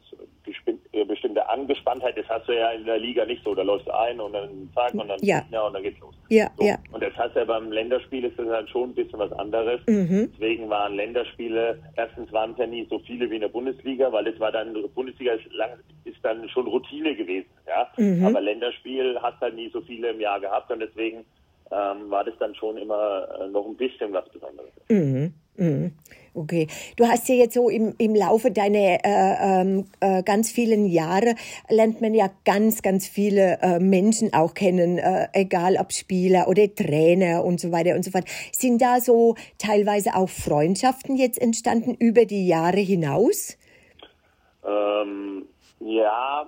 äh, 0.97 1.05
bestimmte 1.05 1.49
Angespanntheit, 1.49 2.17
das 2.17 2.27
hast 2.29 2.49
du 2.49 2.53
ja 2.53 2.71
in 2.71 2.85
der 2.85 2.99
Liga 2.99 3.25
nicht 3.25 3.45
so. 3.45 3.55
Da 3.55 3.63
läufst 3.63 3.87
du 3.87 3.95
ein 3.95 4.19
und 4.21 4.33
dann 4.33 4.71
zack 4.75 4.95
und 4.95 5.09
dann 5.09 5.19
ja. 5.23 5.43
ja 5.51 5.63
und 5.63 5.75
dann 5.75 5.83
geht's 5.83 6.01
los. 6.01 6.15
Ja, 6.29 6.51
so. 6.57 6.65
ja. 6.65 6.77
Und 6.93 7.03
das 7.03 7.13
hast 7.17 7.35
du 7.35 7.41
ja 7.41 7.45
beim 7.45 7.71
Länderspiel 7.71 8.25
ist 8.25 8.39
das 8.39 8.49
halt 8.49 8.69
schon 8.71 8.91
ein 8.91 8.95
bisschen 8.95 9.19
was 9.19 9.33
anderes. 9.33 9.81
Mhm. 9.87 10.31
Deswegen 10.33 10.69
waren 10.71 10.95
Länderspiele, 10.95 11.79
erstens 11.97 12.33
waren 12.33 12.53
es 12.53 12.59
ja 12.59 12.67
nie 12.67 12.87
so 12.89 12.99
viele 13.01 13.31
wie 13.31 13.37
in 13.37 13.43
der 13.43 13.49
Bundesliga, 13.49 14.11
weil 14.13 14.27
es 14.27 14.41
war 14.41 14.51
dann, 14.51 14.75
Bundesliga 14.95 15.35
ist, 15.35 15.53
lang, 15.53 15.71
ist 16.05 16.19
dann 16.23 16.49
schon 16.49 16.67
Routine 16.67 17.15
gewesen, 17.15 17.49
ja. 17.67 17.89
Mhm. 17.97 18.27
Aber 18.27 18.41
Länderspiel 18.41 19.19
hast 19.21 19.41
halt 19.41 19.55
nie 19.55 19.71
so 19.71 19.81
viele 19.83 20.11
im 20.11 20.21
Jahr 20.21 20.41
gehabt 20.41 20.71
und 20.71 20.81
deswegen 20.81 21.25
ähm, 21.71 22.11
war 22.11 22.25
das 22.25 22.35
dann 22.39 22.55
schon 22.55 22.77
immer 22.77 23.29
äh, 23.41 23.49
noch 23.49 23.67
ein 23.67 23.77
bisschen 23.77 24.13
was 24.13 24.29
Besonderes. 24.29 24.73
Mhm. 24.89 25.35
Mhm. 25.57 25.93
Okay. 26.35 26.67
Du 26.97 27.07
hast 27.07 27.29
ja 27.29 27.35
jetzt 27.35 27.55
so 27.55 27.71
im, 27.71 27.95
im 27.99 28.15
Laufe 28.15 28.51
deiner 28.51 28.99
äh, 29.05 29.61
ähm, 29.63 29.87
äh, 30.01 30.23
ganz 30.23 30.53
vielen 30.53 30.85
Jahre 30.85 31.35
lernt 31.71 32.03
man 32.03 32.13
ja 32.13 32.29
ganz, 32.45 32.83
ganz 32.83 33.09
viele 33.09 33.59
äh, 33.63 33.79
Menschen 33.79 34.35
auch 34.35 34.53
kennen, 34.53 34.99
äh, 34.99 35.29
egal 35.33 35.77
ob 35.81 35.93
Spieler 35.93 36.47
oder 36.49 36.73
Trainer 36.75 37.43
und 37.43 37.59
so 37.59 37.73
weiter 37.73 37.95
und 37.95 38.05
so 38.05 38.11
fort. 38.11 38.25
Sind 38.53 38.83
da 38.83 39.01
so 39.01 39.35
teilweise 39.59 40.15
auch 40.15 40.29
Freundschaften 40.29 41.17
jetzt 41.17 41.41
entstanden 41.41 41.95
über 41.95 42.27
die 42.27 42.47
Jahre 42.47 42.81
hinaus? 42.81 43.57
Ähm, 44.67 45.47
ja, 45.81 46.47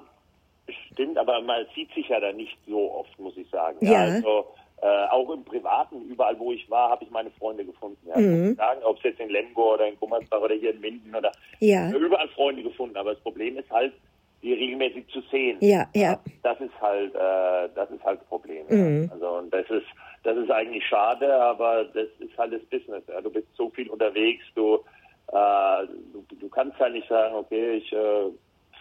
stimmt, 0.92 1.16
aber 1.16 1.40
man 1.40 1.64
sieht 1.74 1.92
sich 1.94 2.08
ja 2.08 2.20
da 2.20 2.32
nicht 2.32 2.58
so 2.68 2.92
oft, 2.92 3.18
muss 3.18 3.36
ich 3.38 3.48
sagen. 3.48 3.78
Ja. 3.80 4.02
Also, 4.02 4.44
äh, 4.80 5.06
auch 5.10 5.30
im 5.30 5.44
Privaten, 5.44 6.02
überall 6.08 6.38
wo 6.38 6.52
ich 6.52 6.68
war, 6.70 6.90
habe 6.90 7.04
ich 7.04 7.10
meine 7.10 7.30
Freunde 7.32 7.64
gefunden. 7.64 7.98
Ja. 8.06 8.18
Mhm. 8.18 8.54
Sagen, 8.54 8.80
ob 8.84 8.96
es 8.98 9.04
jetzt 9.04 9.20
in 9.20 9.28
Lemgo 9.28 9.74
oder 9.74 9.88
in 9.88 9.98
Gummersbach 9.98 10.40
oder 10.40 10.54
hier 10.54 10.72
in 10.72 10.80
Minden 10.80 11.14
oder 11.14 11.32
ja. 11.60 11.90
überall 11.90 12.28
Freunde 12.28 12.62
gefunden. 12.62 12.96
Aber 12.96 13.14
das 13.14 13.22
Problem 13.22 13.58
ist 13.58 13.70
halt, 13.70 13.92
die 14.42 14.52
regelmäßig 14.52 15.06
zu 15.08 15.20
sehen. 15.32 15.58
Ja, 15.60 15.88
ja. 15.94 16.20
Das 16.42 16.60
ist 16.60 16.80
halt, 16.80 17.14
äh, 17.14 17.68
das 17.74 17.90
ist 17.90 18.04
halt 18.04 18.20
das 18.20 18.26
Problem. 18.28 18.66
Mhm. 18.68 19.10
Also 19.12 19.28
und 19.38 19.52
das 19.52 19.68
ist, 19.68 19.86
das 20.22 20.36
ist 20.36 20.50
eigentlich 20.50 20.86
schade, 20.86 21.32
aber 21.34 21.84
das 21.86 22.08
ist 22.20 22.36
halt 22.38 22.52
das 22.52 22.62
Business. 22.66 23.02
Ja. 23.08 23.20
Du 23.20 23.30
bist 23.30 23.48
so 23.56 23.70
viel 23.70 23.88
unterwegs, 23.90 24.44
du, 24.54 24.76
äh, 25.32 25.86
du, 26.12 26.24
du 26.38 26.48
kannst 26.48 26.78
halt 26.78 26.92
nicht 26.92 27.08
sagen, 27.08 27.34
okay, 27.34 27.78
ich 27.78 27.92
äh, 27.92 28.30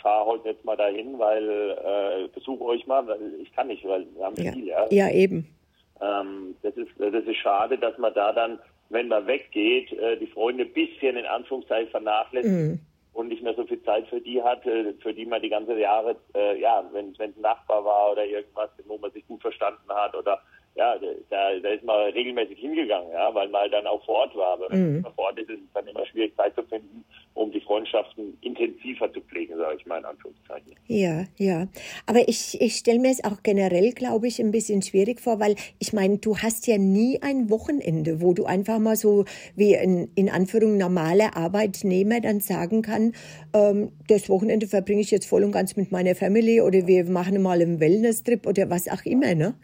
fahre 0.02 0.26
heute 0.28 0.50
jetzt 0.50 0.64
mal 0.64 0.78
dahin, 0.78 1.18
weil 1.18 1.72
äh, 1.72 2.28
besuche 2.28 2.64
euch 2.64 2.86
mal, 2.86 3.08
weil 3.08 3.20
ich 3.42 3.52
kann 3.54 3.68
nicht, 3.68 3.84
weil 3.88 4.06
wir 4.16 4.26
haben 4.26 4.36
ja. 4.36 4.52
viel, 4.52 4.68
ja. 4.68 4.86
Ja, 4.92 5.10
eben. 5.10 5.57
Ähm, 6.02 6.56
das, 6.62 6.76
ist, 6.76 6.92
das 6.98 7.24
ist 7.24 7.38
schade, 7.38 7.78
dass 7.78 7.98
man 7.98 8.14
da 8.14 8.32
dann, 8.34 8.60
wenn 8.90 9.08
man 9.08 9.28
weggeht, 9.28 9.92
äh, 9.94 10.18
die 10.18 10.28
Freunde 10.28 10.64
ein 10.64 10.74
bisschen 10.74 11.18
in 11.18 11.26
Anführungszeichen 11.26 11.90
vernachlässigt 11.90 12.54
mhm. 12.54 12.80
und 13.14 13.28
nicht 13.30 13.44
mehr 13.44 13.56
so 13.56 13.66
viel 13.66 13.82
Zeit 13.84 14.08
für 14.08 14.22
die 14.22 14.42
hat, 14.42 14.66
äh, 14.66 14.94
für 15.02 15.14
die 15.14 15.26
man 15.26 15.42
die 15.42 15.50
ganze 15.50 15.78
Jahre, 15.78 16.16
äh, 16.36 16.60
ja, 16.60 16.84
wenn 16.94 17.12
es 17.12 17.20
ein 17.20 17.34
Nachbar 17.40 17.84
war 17.84 18.12
oder 18.12 18.26
irgendwas, 18.26 18.70
wo 18.86 18.98
man 18.98 19.12
sich 19.12 19.26
gut 19.28 19.42
verstanden 19.42 19.90
hat 19.90 20.16
oder 20.16 20.42
ja, 20.78 20.96
da, 21.30 21.60
da 21.60 21.70
ist 21.70 21.84
man 21.84 22.12
regelmäßig 22.12 22.60
hingegangen, 22.60 23.12
ja, 23.12 23.34
weil 23.34 23.50
man 23.50 23.70
dann 23.72 23.88
auch 23.88 24.04
vor 24.06 24.16
Ort 24.16 24.36
war. 24.36 24.54
Aber 24.54 24.70
wenn 24.70 24.98
Mhm. 24.98 25.02
man 25.02 25.14
vor 25.14 25.26
Ort 25.26 25.40
ist, 25.40 25.50
ist 25.50 25.60
es 25.60 25.74
dann 25.74 25.88
immer 25.88 26.06
schwierig, 26.06 26.36
Zeit 26.36 26.54
zu 26.54 26.62
finden, 26.64 27.04
um 27.34 27.52
die 27.52 27.62
Freundschaften 27.62 28.38
intensiver 28.42 29.12
zu 29.12 29.22
pflegen, 29.22 29.58
sage 29.58 29.78
ich 29.80 29.86
mal 29.88 29.98
in 29.98 30.06
Anführungszeichen. 30.06 30.74
Ja, 30.86 31.26
ja. 31.38 31.68
Aber 32.06 32.28
ich, 32.30 32.62
ich 32.62 32.76
stelle 32.76 33.00
mir 33.00 33.10
es 33.10 33.24
auch 33.24 33.42
generell, 33.44 33.92
glaube 33.92 34.28
ich, 34.28 34.40
ein 34.40 34.52
bisschen 34.52 34.82
schwierig 34.84 35.20
vor, 35.20 35.40
weil 35.40 35.56
ich 35.80 35.94
meine, 35.94 36.20
du 36.20 36.38
hast 36.38 36.68
ja 36.68 36.78
nie 36.78 37.20
ein 37.24 37.50
Wochenende, 37.50 38.22
wo 38.22 38.34
du 38.34 38.46
einfach 38.46 38.78
mal 38.80 38.96
so 38.96 39.26
wie 39.56 39.76
ein 39.76 40.10
in 40.16 40.30
Anführung 40.30 40.78
normaler 40.78 41.36
Arbeitnehmer 41.36 42.22
dann 42.22 42.40
sagen 42.40 42.84
kann, 42.84 43.14
ähm, 43.54 43.92
das 44.08 44.30
Wochenende 44.30 44.68
verbringe 44.68 45.02
ich 45.02 45.10
jetzt 45.10 45.26
voll 45.26 45.44
und 45.44 45.52
ganz 45.52 45.76
mit 45.76 45.92
meiner 45.92 46.14
Family 46.14 46.62
oder 46.62 46.86
wir 46.86 47.06
machen 47.06 47.42
mal 47.42 47.60
einen 47.62 47.80
Wellness-Trip 47.80 48.46
oder 48.46 48.70
was 48.70 48.88
auch 48.88 49.04
immer, 49.06 49.34
ne? 49.34 49.56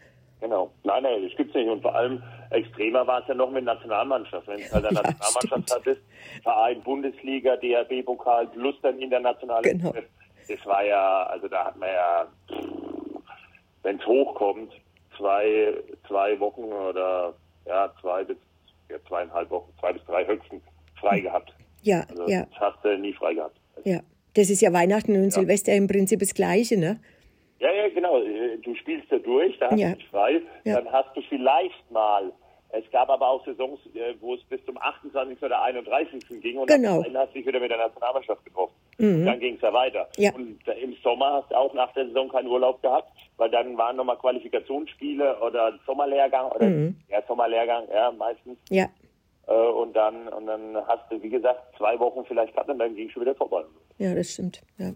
Genau. 0.44 0.70
Nein, 0.82 1.02
nein, 1.04 1.22
das 1.26 1.34
gibt's 1.38 1.54
nicht. 1.54 1.68
Und 1.70 1.80
vor 1.80 1.94
allem 1.94 2.22
extremer 2.50 3.06
war 3.06 3.22
es 3.22 3.28
ja 3.28 3.34
noch 3.34 3.50
mit 3.50 3.64
Nationalmannschaft. 3.64 4.46
Wenn 4.46 4.58
du 4.58 4.70
halt 4.72 4.84
eine 4.84 4.94
Ja, 4.94 5.02
Nationalmannschaft 5.02 5.46
stimmt. 5.70 5.70
hattest, 5.72 6.00
Verein, 6.42 6.82
Bundesliga, 6.82 7.56
DRB-Pokal, 7.56 8.48
plus 8.48 8.74
dann 8.82 8.98
internationale 8.98 9.62
Genau. 9.70 9.94
Das 10.46 10.66
war 10.66 10.84
ja, 10.84 11.22
also 11.28 11.48
da 11.48 11.64
hat 11.64 11.78
man 11.78 11.88
ja, 11.88 12.26
wenn 13.84 13.98
es 13.98 14.06
hochkommt, 14.06 14.70
zwei, 15.16 15.74
zwei 16.06 16.38
Wochen 16.40 16.64
oder 16.64 17.32
ja, 17.66 17.90
zwei 18.02 18.24
bis 18.24 18.36
ja, 18.90 18.96
zweieinhalb 19.08 19.48
Wochen, 19.50 19.72
zwei 19.80 19.94
bis 19.94 20.04
drei 20.04 20.26
höchstens 20.26 20.62
frei 21.00 21.20
gehabt. 21.20 21.54
Ja, 21.80 22.04
Also 22.10 22.28
ja, 22.28 22.44
das 22.44 22.60
hast 22.60 22.84
du 22.84 22.98
nie 22.98 23.14
frei 23.14 23.32
gehabt. 23.34 23.56
ja. 23.84 24.00
Das 24.36 24.50
ist 24.50 24.60
ja 24.62 24.72
Weihnachten 24.72 25.14
und 25.14 25.32
Silvester 25.32 25.72
im 25.74 25.86
Prinzip 25.86 26.18
das 26.18 26.34
Gleiche, 26.34 26.76
ne? 26.76 26.98
Ja, 27.60 27.70
ja, 27.72 27.88
genau. 27.88 28.20
Du 28.62 28.74
spielst 28.74 29.10
da 29.10 29.18
durch, 29.18 29.58
da 29.58 29.70
hast 29.70 29.78
Ja. 29.78 29.90
du 29.90 29.96
dich 29.96 30.08
frei. 30.08 30.42
Ja. 30.64 30.80
Dann 30.80 30.92
hast 30.92 31.16
du 31.16 31.22
vielleicht 31.22 31.90
mal 31.90 32.32
Es 32.76 32.90
gab 32.90 33.08
aber 33.08 33.28
auch 33.28 33.44
Saisons, 33.46 33.78
äh, 33.94 34.14
wo 34.20 34.34
es 34.34 34.42
bis 34.46 34.58
zum 34.64 34.76
28. 34.76 35.40
oder 35.44 35.62
31. 35.62 36.40
ging 36.42 36.58
und 36.58 36.66
Genau. 36.66 37.02
dann 37.04 37.16
hast 37.16 37.28
du 37.32 37.38
dich 37.38 37.46
wieder 37.46 37.60
mit 37.60 37.70
der 37.70 37.78
Nationalmannschaft 37.78 38.44
getroffen. 38.44 38.74
Dann 38.98 39.38
ging 39.38 39.54
es 39.54 39.60
ja 39.60 39.72
weiter. 39.72 40.08
Ja. 40.16 40.34
Und 40.34 40.58
äh, 40.66 40.72
im 40.82 40.96
Sommer 41.00 41.34
hast 41.34 41.52
du 41.52 41.54
auch 41.56 41.72
nach 41.72 41.92
der 41.92 42.06
Saison 42.06 42.28
keinen 42.30 42.48
Urlaub 42.48 42.82
gehabt, 42.82 43.12
weil 43.36 43.48
dann 43.50 43.78
waren 43.78 43.94
nochmal 43.94 44.16
Qualifikationsspiele 44.18 45.38
oder 45.40 45.78
Sommerlehrgang 45.86 46.50
oder 46.50 46.66
ja, 47.08 47.22
Sommerlehrgang, 47.28 47.84
ja, 47.92 48.10
meistens. 48.10 48.58
Ja. 48.70 48.86
Äh, 49.46 49.52
und 49.52 49.94
dann 49.94 50.26
und 50.28 50.46
dann 50.46 50.76
hast 50.88 51.10
du, 51.12 51.22
wie 51.22 51.28
gesagt, 51.30 51.76
zwei 51.78 51.96
Wochen 52.00 52.24
vielleicht 52.26 52.54
gehabt 52.54 52.70
und 52.70 52.78
dann 52.80 52.96
ging 52.96 53.08
schon 53.10 53.22
wieder 53.22 53.36
vorbei. 53.36 53.62
Ja, 53.98 54.14
das 54.16 54.32
stimmt. 54.32 54.62
Ja. 54.78 54.90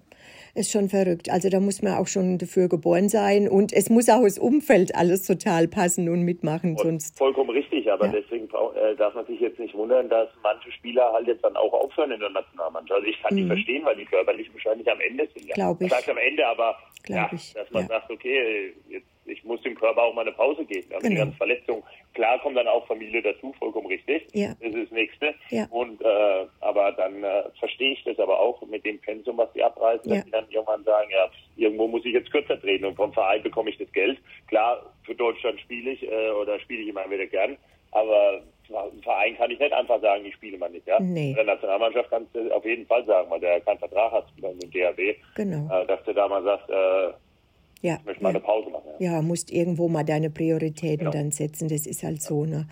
Ist 0.58 0.72
schon 0.72 0.88
verrückt. 0.88 1.30
Also 1.30 1.48
da 1.50 1.60
muss 1.60 1.82
man 1.82 1.94
auch 1.94 2.08
schon 2.08 2.36
dafür 2.38 2.68
geboren 2.68 3.08
sein 3.08 3.48
und 3.48 3.72
es 3.72 3.90
muss 3.90 4.08
auch 4.08 4.22
das 4.24 4.38
Umfeld 4.38 4.94
alles 4.94 5.24
total 5.24 5.68
passen 5.68 6.08
und 6.08 6.22
mitmachen, 6.22 6.70
Und 6.70 6.80
sonst. 6.80 7.16
vollkommen 7.16 7.50
richtig, 7.50 7.90
aber 7.92 8.06
Ja. 8.06 8.12
deswegen 8.20 8.46
äh, 8.46 8.96
darf 8.96 9.14
man 9.14 9.24
sich 9.26 9.38
jetzt 9.40 9.58
nicht 9.60 9.74
wundern, 9.74 10.08
dass 10.08 10.28
manche 10.42 10.72
Spieler 10.72 11.12
halt 11.12 11.28
jetzt 11.28 11.44
dann 11.44 11.56
auch 11.56 11.72
aufhören 11.72 12.10
in 12.10 12.20
der 12.20 12.30
Nationalmannschaft. 12.30 12.98
Also 13.00 13.06
ich 13.08 13.22
kann 13.22 13.36
die 13.36 13.46
verstehen, 13.46 13.84
weil 13.84 13.96
die 13.96 14.04
körperlich 14.04 14.52
wahrscheinlich 14.52 14.90
am 14.90 15.00
Ende 15.00 15.28
sind. 15.34 15.46
Ja. 15.46 15.52
Mhm. 15.52 15.54
Glaub 15.54 15.80
ich. 15.80 15.90
sag 15.90 16.08
am 16.08 16.18
Ende, 16.18 16.46
aber 16.46 16.76
ja, 17.08 17.30
ich, 17.32 17.54
dass 17.54 17.70
man 17.70 17.82
ja. 17.82 17.88
sagt, 17.88 18.10
okay, 18.10 18.74
jetzt, 18.88 19.06
ich 19.26 19.44
muss 19.44 19.60
dem 19.62 19.74
Körper 19.74 20.02
auch 20.02 20.14
mal 20.14 20.22
eine 20.22 20.32
Pause 20.32 20.64
geben. 20.64 20.88
Ja, 20.90 20.96
mit 20.96 21.02
Genau. 21.02 21.10
die 21.14 21.16
ganzen 21.18 21.36
Verletzungen. 21.36 21.82
Klar 22.14 22.40
kommt 22.40 22.56
dann 22.56 22.66
auch 22.66 22.86
Familie 22.86 23.22
dazu, 23.22 23.54
vollkommen 23.58 23.86
richtig. 23.86 24.26
Ja. 24.32 24.54
Das 24.60 24.74
ist 24.74 24.84
das 24.84 24.90
Nächste. 24.90 25.34
Ja. 25.50 25.66
Und 25.70 26.00
äh, 26.02 26.46
aber 26.60 26.92
dann 26.92 27.22
äh, 27.22 27.44
verstehe 27.60 27.92
ich 27.92 28.02
das 28.04 28.18
aber 28.18 28.40
auch 28.40 28.57
die 29.96 30.10
abreißen, 30.10 30.10
Ja. 30.10 30.16
dass 30.16 30.24
die 30.26 30.30
dann 30.30 30.44
irgendwann 30.50 30.84
sagen, 30.84 31.08
ja, 31.10 31.30
irgendwo 31.56 31.86
muss 31.88 32.04
ich 32.04 32.12
jetzt 32.12 32.30
kürzer 32.30 32.60
treten 32.60 32.84
und 32.84 32.96
vom 32.96 33.12
Verein 33.12 33.42
bekomme 33.42 33.70
ich 33.70 33.78
das 33.78 33.90
Geld. 33.92 34.18
Klar, 34.48 34.92
für 35.04 35.14
Deutschland 35.14 35.60
spiele 35.60 35.90
ich 35.92 36.02
äh, 36.02 36.30
oder 36.30 36.58
spiele 36.60 36.82
ich 36.82 36.88
immer 36.88 37.08
wieder 37.10 37.26
gern, 37.26 37.56
aber 37.92 38.42
im 38.92 39.02
Verein 39.02 39.36
kann 39.38 39.50
ich 39.50 39.58
nicht 39.58 39.72
einfach 39.72 40.00
sagen, 40.02 40.24
ich 40.26 40.34
spiele 40.34 40.58
mal 40.58 40.68
nicht. 40.70 40.86
Ja? 40.86 41.00
Nee. 41.00 41.30
In 41.30 41.36
der 41.36 41.44
Nationalmannschaft 41.44 42.10
kannst 42.10 42.34
du 42.34 42.50
auf 42.54 42.64
jeden 42.64 42.86
Fall 42.86 43.04
sagen, 43.06 43.30
weil 43.30 43.40
der 43.40 43.60
keinen 43.62 43.78
Vertrag 43.78 44.12
hat 44.12 44.26
mit 44.36 44.62
dem 44.62 44.70
DHB, 44.70 45.16
Genau. 45.36 45.74
äh, 45.74 45.86
dass 45.86 46.02
du 46.04 46.12
da 46.12 46.28
mal 46.28 46.42
sagst, 46.42 46.68
äh, 46.68 47.12
Ja. 47.80 47.96
ich 47.98 48.04
möchte 48.04 48.22
mal 48.22 48.28
eine 48.30 48.38
Ja. 48.40 48.44
Pause 48.44 48.68
machen. 48.70 48.88
Ja. 48.98 49.12
ja, 49.12 49.22
musst 49.22 49.50
irgendwo 49.50 49.88
mal 49.88 50.04
deine 50.04 50.28
Prioritäten 50.30 50.98
Genau. 50.98 51.10
dann 51.12 51.30
setzen. 51.30 51.68
Das 51.68 51.86
ist 51.86 52.02
halt 52.02 52.20
so, 52.22 52.44
ne? 52.44 52.66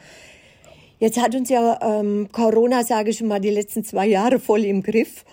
Jetzt 0.98 1.20
hat 1.22 1.35
uns 1.35 1.48
ja 1.50 1.79
ähm, 1.83 2.29
Corona, 2.33 2.83
sage 2.83 3.11
ich 3.11 3.18
schon 3.18 3.29
mal, 3.29 3.38
die 3.40 3.50
letzten 3.50 3.85
zwei 3.85 4.07
Jahre 4.07 4.38
voll 4.38 4.64
im 4.64 4.83
Griff. 4.83 5.24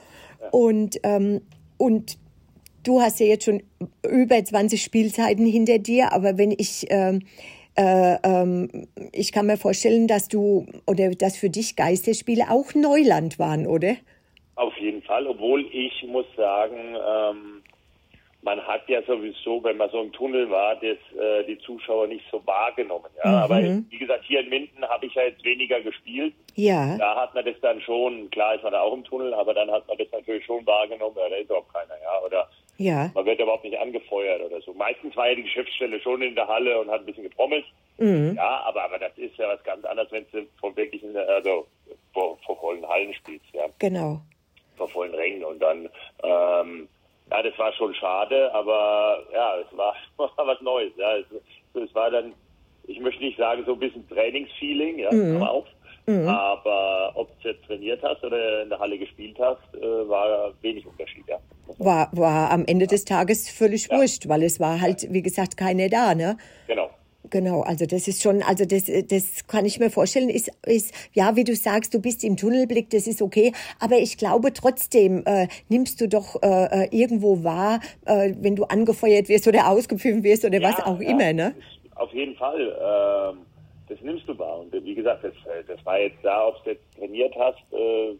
Und, 0.51 0.99
ähm, 1.03 1.41
und 1.77 2.17
du 2.83 3.01
hast 3.01 3.19
ja 3.19 3.25
jetzt 3.25 3.45
schon 3.45 3.63
über 4.07 4.43
20 4.43 4.81
Spielzeiten 4.81 5.45
hinter 5.45 5.79
dir, 5.79 6.11
aber 6.13 6.37
wenn 6.37 6.51
ich, 6.51 6.85
ähm, 6.89 7.21
äh, 7.75 8.17
ähm, 8.23 8.87
ich 9.11 9.31
kann 9.31 9.47
mir 9.47 9.57
vorstellen, 9.57 10.07
dass 10.07 10.27
du, 10.27 10.65
oder 10.85 11.11
dass 11.11 11.37
für 11.37 11.49
dich 11.49 11.75
Geisterspiele 11.75 12.49
auch 12.49 12.73
Neuland 12.75 13.39
waren, 13.39 13.67
oder? 13.67 13.95
Auf 14.55 14.77
jeden 14.77 15.01
Fall, 15.01 15.25
obwohl 15.27 15.65
ich 15.71 16.03
muss 16.07 16.25
sagen, 16.35 16.77
ähm, 16.95 17.52
man 18.43 18.59
hat 18.61 18.87
ja 18.89 19.01
sowieso, 19.03 19.63
wenn 19.63 19.77
man 19.77 19.89
so 19.89 20.01
im 20.01 20.11
Tunnel 20.11 20.49
war, 20.49 20.75
das, 20.75 20.97
äh, 21.17 21.43
die 21.47 21.57
Zuschauer 21.59 22.07
nicht 22.07 22.25
so 22.29 22.45
wahrgenommen. 22.45 23.09
Ja? 23.23 23.43
Aber 23.43 23.61
wie 23.61 23.97
gesagt, 23.97 24.25
hier 24.25 24.41
in 24.41 24.49
Minden 24.49 24.83
habe 24.83 25.05
ich 25.05 25.13
ja 25.13 25.23
jetzt 25.23 25.43
weniger 25.43 25.81
gespielt. 25.81 26.33
Ja, 26.55 26.97
Da 26.97 27.15
hat 27.15 27.33
man 27.33 27.45
das 27.45 27.55
dann 27.61 27.81
schon, 27.81 28.29
klar 28.29 28.55
ist 28.55 28.63
man 28.63 28.73
da 28.73 28.81
auch 28.81 28.93
im 28.93 29.03
Tunnel, 29.03 29.33
aber 29.33 29.53
dann 29.53 29.71
hat 29.71 29.87
man 29.87 29.97
das 29.97 30.07
natürlich 30.11 30.45
schon 30.45 30.65
wahrgenommen, 30.67 31.15
ja, 31.17 31.29
da 31.29 31.35
ist 31.35 31.45
überhaupt 31.45 31.73
keiner, 31.73 31.95
ja. 32.01 32.25
Oder 32.25 32.49
ja, 32.77 33.11
man 33.13 33.25
wird 33.25 33.39
überhaupt 33.39 33.63
nicht 33.63 33.77
angefeuert 33.77 34.41
oder 34.41 34.59
so. 34.61 34.73
Meistens 34.73 35.15
war 35.15 35.29
ja 35.29 35.35
die 35.35 35.43
Geschäftsstelle 35.43 35.99
schon 36.01 36.21
in 36.21 36.35
der 36.35 36.47
Halle 36.47 36.79
und 36.79 36.89
hat 36.89 37.01
ein 37.01 37.05
bisschen 37.05 37.23
getrommelt. 37.23 37.65
Ja, 38.35 38.63
aber, 38.65 38.83
aber 38.83 38.99
das 38.99 39.15
ist 39.17 39.37
ja 39.37 39.47
was 39.47 39.63
ganz 39.63 39.85
anderes, 39.85 40.11
wenn 40.11 40.25
du 40.31 40.45
vor 40.59 40.75
wirklichen, 40.75 41.15
also 41.15 41.67
vor, 42.11 42.37
vor 42.45 42.59
vollen 42.59 42.85
Hallen 42.87 43.13
spielst, 43.13 43.45
ja 43.53 43.65
genau. 43.79 44.19
vor 44.75 44.89
vollen 44.89 45.13
Rängen 45.13 45.43
und 45.43 45.59
dann 45.59 45.87
ähm, 46.23 46.89
ja 47.33 47.43
das 47.43 47.57
war 47.57 47.73
schon 47.73 47.93
schade 47.95 48.53
aber 48.53 49.19
ja 49.33 49.55
es 49.57 49.77
war, 49.77 49.95
war 50.17 50.47
was 50.47 50.61
Neues 50.61 50.93
ja. 50.97 51.17
Es, 51.17 51.25
es 51.73 51.95
war 51.95 52.11
dann 52.11 52.33
ich 52.85 52.99
möchte 52.99 53.23
nicht 53.23 53.37
sagen 53.37 53.63
so 53.65 53.73
ein 53.73 53.79
bisschen 53.79 54.07
Trainingsfeeling 54.09 54.99
ja 54.99 55.09
aber 55.09 55.51
auch. 55.51 55.67
Aber 56.05 57.13
ob 57.15 57.29
du 57.41 57.47
jetzt 57.47 57.63
trainiert 57.65 58.03
hast 58.03 58.21
oder 58.25 58.63
in 58.63 58.69
der 58.69 58.77
Halle 58.77 58.97
gespielt 58.97 59.37
hast 59.39 59.61
äh, 59.73 60.09
war 60.09 60.51
wenig 60.61 60.85
Unterschied 60.85 61.23
ja. 61.29 61.37
War, 61.77 62.09
war 62.11 62.51
am 62.51 62.65
Ende 62.65 62.87
des 62.87 63.05
Tages 63.05 63.49
völlig 63.49 63.89
wurscht, 63.89 64.27
weil 64.27 64.43
es 64.43 64.59
war 64.59 64.81
halt, 64.81 65.07
wie 65.13 65.21
gesagt, 65.21 65.55
keiner 65.55 65.87
da, 65.87 66.13
ne? 66.13 66.35
genau 66.67 66.82
Genau, 67.33 67.61
also 67.61 67.87
das 67.87 68.07
ist 68.07 68.21
schon, 68.21 68.43
also 68.43 68.63
das, 68.63 68.85
das 68.85 69.47
kann 69.47 69.65
ich 69.65 69.79
mir 69.79 69.89
vorstellen, 69.89 70.29
ist, 70.29 70.51
ist, 70.67 70.93
ja, 71.13 71.35
wie 71.35 71.43
du 71.43 71.55
sagst, 71.55 71.91
du 71.91 71.99
bist 71.99 72.23
im 72.23 72.37
Tunnelblick, 72.37 72.91
das 72.91 73.07
ist 73.07 73.23
okay, 73.23 73.53
aber 73.79 73.97
ich 73.97 74.19
glaube 74.19 74.53
trotzdem, 74.53 75.23
äh, 75.25 75.47
nimmst 75.67 75.99
du 75.99 76.07
doch 76.07 76.43
äh, 76.43 76.83
äh, 76.83 76.87
irgendwo 76.91 77.43
wahr, 77.43 77.79
äh, 78.05 78.33
wenn 78.39 78.55
du 78.55 78.65
angefeuert 78.65 79.29
wirst 79.29 79.47
oder 79.47 79.67
ausgepfiffen 79.67 80.23
wirst 80.23 80.45
oder 80.45 80.61
was 80.61 80.79
auch 80.85 81.01
ja, 81.01 81.09
immer, 81.09 81.33
ne? 81.33 81.55
Auf 81.95 82.13
jeden 82.13 82.35
Fall. 82.35 82.61
Ähm, 82.61 83.39
das 83.89 83.99
nimmst 84.01 84.29
du 84.29 84.37
wahr. 84.37 84.59
Und 84.59 84.71
wie 84.71 84.93
gesagt, 84.93 85.23
das, 85.23 85.33
äh, 85.33 85.63
das 85.67 85.83
war 85.87 85.99
jetzt 85.99 86.17
da, 86.21 86.49
ob 86.49 86.63
du 86.63 86.69
jetzt 86.69 86.83
trainiert 86.95 87.33
hast. 87.35 87.57
Äh, 87.73 88.13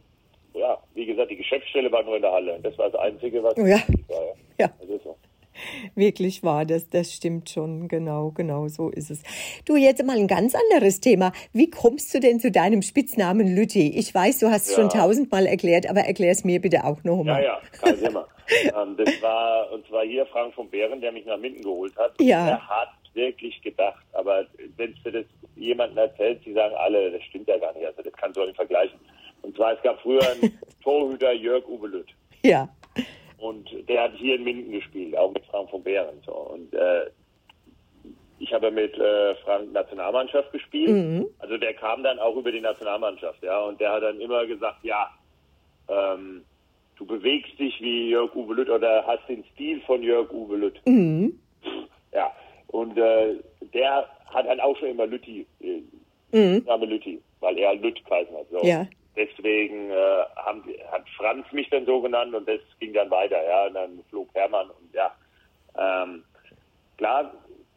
ja, 0.58 0.76
wie 0.96 1.06
gesagt, 1.06 1.30
die 1.30 1.38
Geschäftsstelle 1.38 1.92
war 1.92 2.02
nur 2.02 2.16
in 2.16 2.24
der 2.24 2.32
Halle. 2.32 2.60
Das 2.64 2.76
war 2.80 2.90
das 2.90 3.00
Einzige, 3.00 3.44
was 3.44 3.56
Ja. 3.58 3.76
wichtig 3.76 4.10
war. 4.10 4.24
Ja. 4.24 4.34
Ja. 4.58 4.74
Das 4.80 4.90
ist 4.90 5.04
so. 5.04 5.16
Wirklich 5.96 6.44
wahr, 6.44 6.66
das, 6.66 6.90
das 6.90 7.14
stimmt 7.14 7.50
schon, 7.50 7.88
genau, 7.88 8.32
genau, 8.32 8.68
so 8.68 8.90
ist 8.90 9.12
es. 9.12 9.22
Du, 9.66 9.76
jetzt 9.76 10.04
mal 10.06 10.18
ein 10.18 10.28
ganz 10.28 10.56
anderes 10.56 11.00
Thema. 11.00 11.32
Wie 11.54 11.70
kommst 11.70 12.14
du 12.14 12.20
denn 12.20 12.40
zu 12.40 12.52
deinem 12.52 12.82
Spitznamen 12.82 13.56
Lütti? 13.56 13.98
Ich 13.98 14.14
weiß, 14.14 14.40
du 14.40 14.48
hast 14.50 14.68
es 14.68 14.76
Ja. 14.76 14.82
schon 14.82 14.90
tausendmal 14.90 15.46
erklärt, 15.46 15.90
aber 15.90 16.02
erklär 16.02 16.32
es 16.32 16.44
mir 16.44 16.60
bitte 16.62 16.84
auch 16.84 17.04
noch 17.04 17.18
Ja, 17.20 17.24
mal. 17.34 17.44
ja, 17.44 17.62
kein 17.82 18.00
Thema. 18.00 18.28
ähm, 18.64 18.98
das 18.98 19.22
war, 19.22 19.72
und 19.72 19.88
zwar 19.88 20.04
hier 20.04 20.26
Frank 20.26 20.54
von 20.54 20.70
Bären, 20.70 21.00
der 21.02 21.12
mich 21.12 21.26
nach 21.26 21.38
Minden 21.38 21.62
geholt 21.62 21.96
hat. 21.98 22.14
Ja. 22.20 22.48
Er 22.50 22.68
hat 22.68 22.90
wirklich 23.14 23.62
gedacht, 23.62 24.04
aber 24.14 24.46
wenn 24.76 24.94
du 25.04 25.12
das 25.12 25.26
jemandem 25.56 26.00
erzählst, 26.00 26.46
die 26.46 26.54
sagen 26.54 26.74
alle, 26.76 27.12
das 27.12 27.22
stimmt 27.24 27.48
ja 27.48 27.58
gar 27.60 27.74
nicht, 27.74 27.86
also 27.86 28.02
das 28.02 28.12
kannst 28.14 28.36
du 28.38 28.42
auch 28.42 28.46
nicht 28.48 28.56
vergleichen. 28.56 29.00
Und 29.44 29.56
zwar, 29.56 29.74
es 29.74 29.82
gab 29.84 30.00
früher 30.02 30.22
einen 30.32 30.58
Torhüter, 30.84 31.32
Jörg 31.32 31.66
Uwe 31.68 31.88
Lütt. 31.88 32.08
Ja, 32.44 32.68
hier 34.24 34.36
in 34.36 34.44
Minden 34.44 34.72
gespielt, 34.72 35.16
auch 35.18 35.32
mit 35.34 35.46
Frank 35.46 35.70
von 35.70 35.84
Bären. 35.84 36.22
So. 36.26 36.34
Und 36.34 36.74
äh, 36.74 37.10
ich 38.40 38.54
habe 38.54 38.72
mit 38.72 38.98
äh, 38.98 39.36
Frank 39.44 39.72
Nationalmannschaft 39.72 40.52
gespielt. 40.52 40.90
Also 41.40 41.58
der 41.58 41.74
kam 41.74 42.04
dann 42.04 42.20
auch 42.20 42.36
über 42.36 42.52
die 42.52 42.62
Nationalmannschaft, 42.62 43.42
ja. 43.44 43.62
Und 43.62 43.80
der 43.80 43.92
hat 43.92 44.04
dann 44.04 44.20
immer 44.20 44.46
gesagt, 44.46 44.84
ja, 44.84 45.10
ähm, 45.88 46.44
du 46.96 47.06
bewegst 47.06 47.58
dich 47.60 47.80
wie 47.82 48.10
Jörg 48.10 48.36
Uwe 48.36 48.56
Lütt 48.56 48.70
oder 48.70 49.06
hast 49.06 49.28
den 49.28 49.44
Stil 49.54 49.82
von 49.82 50.02
Jörg 50.04 50.32
Uwe 50.32 50.58
Lütt. 50.58 50.82
Ja. 52.12 52.32
Und 52.68 52.98
äh, 52.98 53.36
der 53.74 54.10
hat 54.28 54.48
dann 54.48 54.60
auch 54.60 54.76
schon 54.78 54.90
immer 54.90 55.06
Lütti, 55.06 55.46
äh, 55.62 56.60
Name 56.60 56.86
Lütti, 56.86 57.22
weil 57.40 57.58
er 57.58 57.76
Lütt 57.76 58.04
geheißen 58.06 58.36
hat. 58.36 58.48
So. 58.52 58.66
Ja. 58.66 58.88
Deswegen 59.16 59.92
äh, 59.92 60.24
haben, 60.38 60.64
hat 60.92 61.08
Franz 61.18 61.46
mich 61.52 61.70
dann 61.70 61.86
so 61.86 62.02
genannt 62.02 62.34
und 62.34 62.48
das 62.48 62.60
ging 62.80 62.94
dann 62.94 63.12
weiter, 63.12 63.42
ja. 63.44 63.68
Und 63.68 63.76
dann 63.76 64.04
Hermann 64.34 64.70
und 64.70 64.94
ja. 64.94 65.12
Ähm, 65.78 66.24
klar, 66.98 67.34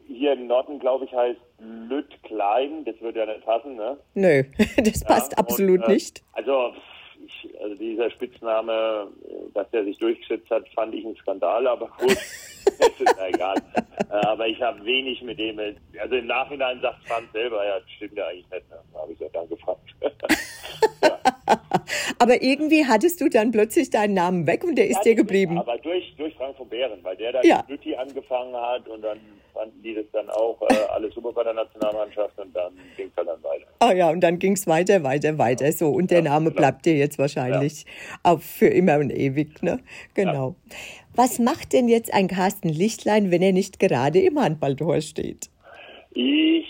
hier 0.07 0.33
im 0.33 0.47
Norden, 0.47 0.79
glaube 0.79 1.05
ich, 1.05 1.13
heißt 1.13 1.39
Lütt 1.59 2.21
Klein, 2.23 2.85
das 2.85 2.99
würde 3.01 3.19
ja 3.19 3.25
nicht 3.25 3.45
passen, 3.45 3.75
ne? 3.75 3.97
nö, 4.13 4.43
das 4.77 5.03
passt 5.03 5.31
Ja, 5.33 5.37
absolut 5.39 5.81
und, 5.81 5.89
äh, 5.89 5.93
nicht. 5.93 6.23
Also, 6.33 6.73
ich, 7.25 7.61
also 7.61 7.75
dieser 7.75 8.09
Spitzname, 8.11 9.07
äh, 9.27 9.51
dass 9.53 9.69
der 9.71 9.83
sich 9.83 9.97
durchgesetzt 9.97 10.49
hat, 10.49 10.67
fand 10.69 10.93
ich 10.93 11.03
ein 11.05 11.15
Skandal, 11.15 11.67
aber 11.67 11.87
gut, 11.97 12.09
das 12.79 12.99
ist 12.99 13.17
ja 13.17 13.27
egal. 13.27 13.57
Äh, 14.09 14.13
aber 14.13 14.47
ich 14.47 14.61
habe 14.61 14.83
wenig 14.85 15.21
mit 15.23 15.39
dem, 15.39 15.59
also 15.99 16.15
im 16.15 16.27
Nachhinein 16.27 16.79
sagt 16.81 17.07
Franz 17.07 17.31
selber, 17.33 17.65
ja, 17.65 17.79
das 17.79 17.89
stimmt 17.91 18.17
ja 18.17 18.27
eigentlich 18.27 18.49
nicht. 18.51 18.69
Ne? 18.69 18.77
Da 18.93 18.99
habe 18.99 19.11
ich 19.11 19.17
gesagt, 19.17 19.35
danke 19.35 19.57
Franz. 19.57 19.79
Aber 22.19 22.41
irgendwie 22.41 22.85
hattest 22.85 23.21
du 23.21 23.29
dann 23.29 23.51
plötzlich 23.51 23.89
deinen 23.89 24.13
Namen 24.13 24.47
weg 24.47 24.63
und 24.63 24.75
der 24.75 24.87
ist 24.87 25.01
dir 25.03 25.15
geblieben. 25.15 25.57
Aber 25.57 25.77
durch, 25.77 26.13
durch 26.17 26.33
Frank 26.35 26.55
von 26.57 26.67
Bären, 26.67 26.99
weil 27.03 27.15
der 27.17 27.33
da 27.33 27.41
Ja. 27.43 27.63
Lütti 27.67 27.95
angefangen 27.95 28.55
hat 28.55 28.87
und 28.87 29.01
dann 29.01 29.19
fanden 29.53 29.81
die 29.81 29.95
das 29.95 30.05
dann 30.11 30.29
auch 30.29 30.61
äh, 30.69 30.75
alles 30.93 31.13
super 31.13 31.31
bei 31.31 31.43
der 31.43 31.53
Nationalmannschaft 31.53 32.37
und 32.39 32.55
dann 32.55 32.73
ging 32.95 33.07
es 33.07 33.17
halt 33.17 33.27
dann 33.27 33.43
weiter. 33.43 33.65
Ah 33.79 33.93
ja, 33.93 34.09
und 34.09 34.21
dann 34.21 34.39
ging's 34.39 34.67
weiter, 34.67 35.03
weiter, 35.03 35.37
weiter. 35.37 35.71
So, 35.71 35.89
und 35.89 36.11
der 36.11 36.21
Name 36.21 36.51
bleibt 36.51 36.85
dir 36.85 36.95
jetzt 36.95 37.17
wahrscheinlich 37.17 37.85
auf 38.23 38.43
für 38.43 38.67
immer 38.67 38.97
und 38.97 39.11
ewig, 39.11 39.61
ne? 39.63 39.79
Genau. 40.13 40.55
Was 41.15 41.39
macht 41.39 41.73
denn 41.73 41.87
jetzt 41.87 42.13
ein 42.13 42.27
Carsten 42.27 42.69
Lichtlein, 42.69 43.31
wenn 43.31 43.41
er 43.41 43.51
nicht 43.51 43.79
gerade 43.79 44.19
im 44.19 44.39
Handballtor 44.39 45.01
steht? 45.01 45.49
Ich 46.13 46.65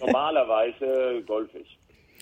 normalerweise 0.00 1.22
golf 1.26 1.48
ich. 1.54 1.77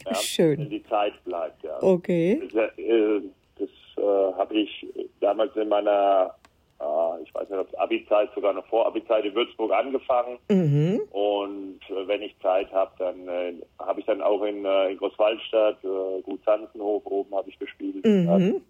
Ja, 0.06 0.14
Schön. 0.14 0.58
Wenn 0.58 0.70
die 0.70 0.84
Zeit 0.84 1.12
bleibt, 1.24 1.62
ja. 1.64 1.82
Okay. 1.82 2.40
Das, 2.52 2.70
äh, 2.78 3.20
das 3.58 3.68
äh, 3.96 4.02
habe 4.38 4.54
ich 4.54 4.86
damals 5.20 5.54
in 5.56 5.68
meiner, 5.68 6.34
äh, 6.80 7.22
ich 7.22 7.34
weiß 7.34 7.48
nicht, 7.50 7.58
ob 7.58 7.68
es 7.68 7.74
Abi-Zeit, 7.74 8.30
sogar 8.34 8.52
noch 8.52 8.66
vor 8.66 8.86
Abi-Zeit 8.86 9.24
in 9.24 9.34
Würzburg 9.34 9.72
angefangen. 9.72 10.38
Mhm. 10.48 11.00
Und 11.10 11.80
äh, 11.90 12.06
wenn 12.06 12.22
ich 12.22 12.38
Zeit 12.40 12.70
habe, 12.72 12.92
dann 12.98 13.26
äh, 13.28 13.54
habe 13.78 14.00
ich 14.00 14.06
dann 14.06 14.22
auch 14.22 14.42
in, 14.42 14.64
äh, 14.64 14.90
in 14.90 14.98
Großwaldstadt, 14.98 15.82
äh, 15.84 16.22
Gut 16.22 16.40
Sanzenhof 16.44 17.04
oben 17.06 17.34
habe 17.34 17.48
ich 17.48 17.58
gespielt. 17.58 18.04
Mhm. 18.04 18.62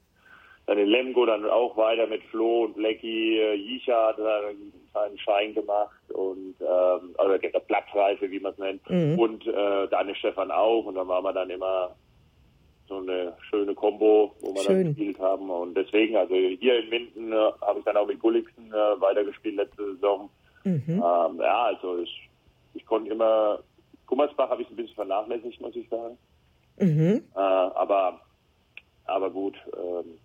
Dann 0.66 0.78
in 0.78 0.88
Lemgo 0.88 1.24
dann 1.26 1.48
auch 1.48 1.76
weiter 1.76 2.06
mit 2.06 2.22
Flo 2.24 2.64
und 2.64 2.74
Blackie. 2.74 3.38
Äh, 3.38 3.54
Jisha 3.54 4.08
hat 4.08 4.18
dann 4.18 4.72
seinen 4.92 5.18
Schein 5.18 5.54
gemacht 5.54 6.10
und 6.12 6.54
ähm, 6.60 7.14
also 7.18 7.38
der 7.38 7.60
Platzreise, 7.60 8.30
wie 8.30 8.40
man 8.40 8.52
es 8.52 8.58
nennt. 8.58 8.90
Mhm. 8.90 9.18
Und 9.18 9.46
äh, 9.46 9.88
Daniel 9.88 10.16
Stefan 10.16 10.50
auch. 10.50 10.84
Und 10.86 10.96
dann 10.96 11.06
waren 11.06 11.22
wir 11.22 11.32
dann 11.32 11.50
immer 11.50 11.94
so 12.88 12.98
eine 12.98 13.34
schöne 13.50 13.74
Combo, 13.74 14.34
wo 14.40 14.54
wir 14.54 14.62
Schön. 14.62 14.76
dann 14.76 14.94
gespielt 14.94 15.18
haben. 15.18 15.50
Und 15.50 15.74
deswegen, 15.74 16.16
also 16.16 16.34
hier 16.34 16.82
in 16.82 16.88
Minden 16.88 17.32
äh, 17.32 17.52
habe 17.60 17.78
ich 17.78 17.84
dann 17.84 17.96
auch 17.96 18.06
mit 18.06 18.20
Gulliksen 18.20 18.72
äh, 18.72 19.00
weitergespielt 19.00 19.56
letzte 19.56 19.94
Saison. 19.94 20.30
Mhm. 20.64 20.82
Ähm, 20.88 21.40
ja, 21.40 21.62
also 21.64 21.98
ich, 21.98 22.28
ich 22.74 22.84
konnte 22.86 23.10
immer, 23.10 23.60
Gummersbach 24.06 24.50
habe 24.50 24.62
ich 24.62 24.70
ein 24.70 24.76
bisschen 24.76 24.94
vernachlässigt, 24.94 25.60
muss 25.60 25.76
ich 25.76 25.88
sagen. 25.88 26.16
Mhm. 26.78 27.22
Äh, 27.34 27.38
aber, 27.38 28.20
aber 29.06 29.30
gut, 29.30 29.56
ähm, 29.76 30.18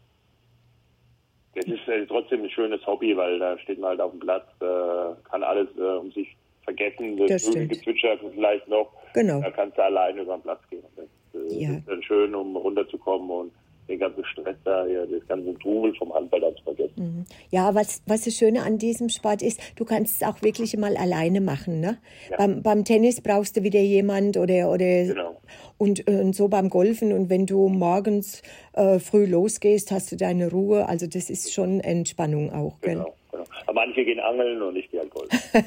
das 1.56 1.66
ist 1.66 1.88
äh, 1.88 2.06
trotzdem 2.06 2.44
ein 2.44 2.50
schönes 2.50 2.86
Hobby, 2.88 3.16
weil 3.16 3.40
da 3.40 3.58
steht 3.60 3.80
man 3.80 3.92
halt 3.92 4.02
auf 4.02 4.12
dem 4.12 4.20
Platz, 4.22 4.46
äh, 4.62 5.30
kann 5.30 5.44
alles 5.44 5.68
äh, 5.78 5.82
um 5.82 6.12
sich 6.12 6.36
vergessen, 6.64 7.18
Das 7.18 7.44
das. 7.44 7.54
Gezwitscher 7.54 8.18
vielleicht 8.34 8.68
noch, 8.68 8.92
Genau. 9.14 9.42
da 9.42 9.52
kannst 9.52 9.78
du 9.78 9.84
alleine 9.84 10.22
über 10.22 10.38
den 10.38 10.44
Platz 10.44 10.62
gehen. 10.70 10.84
Das 10.96 11.06
äh, 11.34 11.54
Ja. 11.64 11.70
ist 11.72 11.88
dann 11.88 12.02
schön, 12.04 12.34
um 12.36 12.56
runterzukommen 12.56 13.30
und 13.30 13.52
den 13.92 14.00
ganzen 14.00 14.26
Stress 14.26 14.56
da, 14.64 14.86
hier, 14.86 15.06
das 15.06 15.28
ganze 15.28 15.54
Trubel 15.60 15.94
vom 15.96 16.14
Handball 16.14 16.42
zu 16.56 16.64
vergessen. 16.64 17.26
Ja, 17.50 17.76
was, 17.76 18.02
was 18.08 18.24
das 18.24 18.36
Schöne 18.36 18.64
an 18.64 18.78
diesem 18.78 19.10
Sport 19.10 19.42
ist, 19.42 19.60
du 19.76 19.86
kannst 19.86 20.22
es 20.22 20.28
auch 20.28 20.42
wirklich 20.42 20.76
mal 20.78 20.96
alleine 20.98 21.42
machen. 21.42 21.80
Ne? 21.80 21.98
Ja. 22.30 22.38
Beim, 22.38 22.64
beim 22.64 22.86
Tennis 22.86 23.22
brauchst 23.22 23.58
du 23.58 23.64
wieder 23.64 23.80
jemand 23.80 24.38
oder, 24.38 24.72
oder 24.72 25.04
Genau. 25.06 25.38
und, 25.78 26.08
äh, 26.08 26.22
und 26.22 26.36
so 26.36 26.48
beim 26.48 26.70
Golfen. 26.70 27.12
Und 27.14 27.30
wenn 27.30 27.46
du 27.46 27.68
morgens 27.68 28.42
äh, 28.74 29.00
früh 29.00 29.26
losgehst, 29.26 29.92
hast 29.92 30.12
du 30.12 30.16
deine 30.16 30.50
Ruhe. 30.50 30.88
Also 30.88 31.08
das 31.08 31.30
ist 31.30 31.54
schon 31.54 31.80
Entspannung 31.82 32.52
auch. 32.52 32.80
Genau, 32.82 33.14
genau. 33.32 33.44
Aber 33.66 33.74
manche 33.74 34.04
gehen 34.06 34.20
angeln 34.20 34.62
und 34.62 34.76
ich 34.76 34.90
gehe 34.90 35.00
halt 35.02 35.12
Golf. 35.12 35.30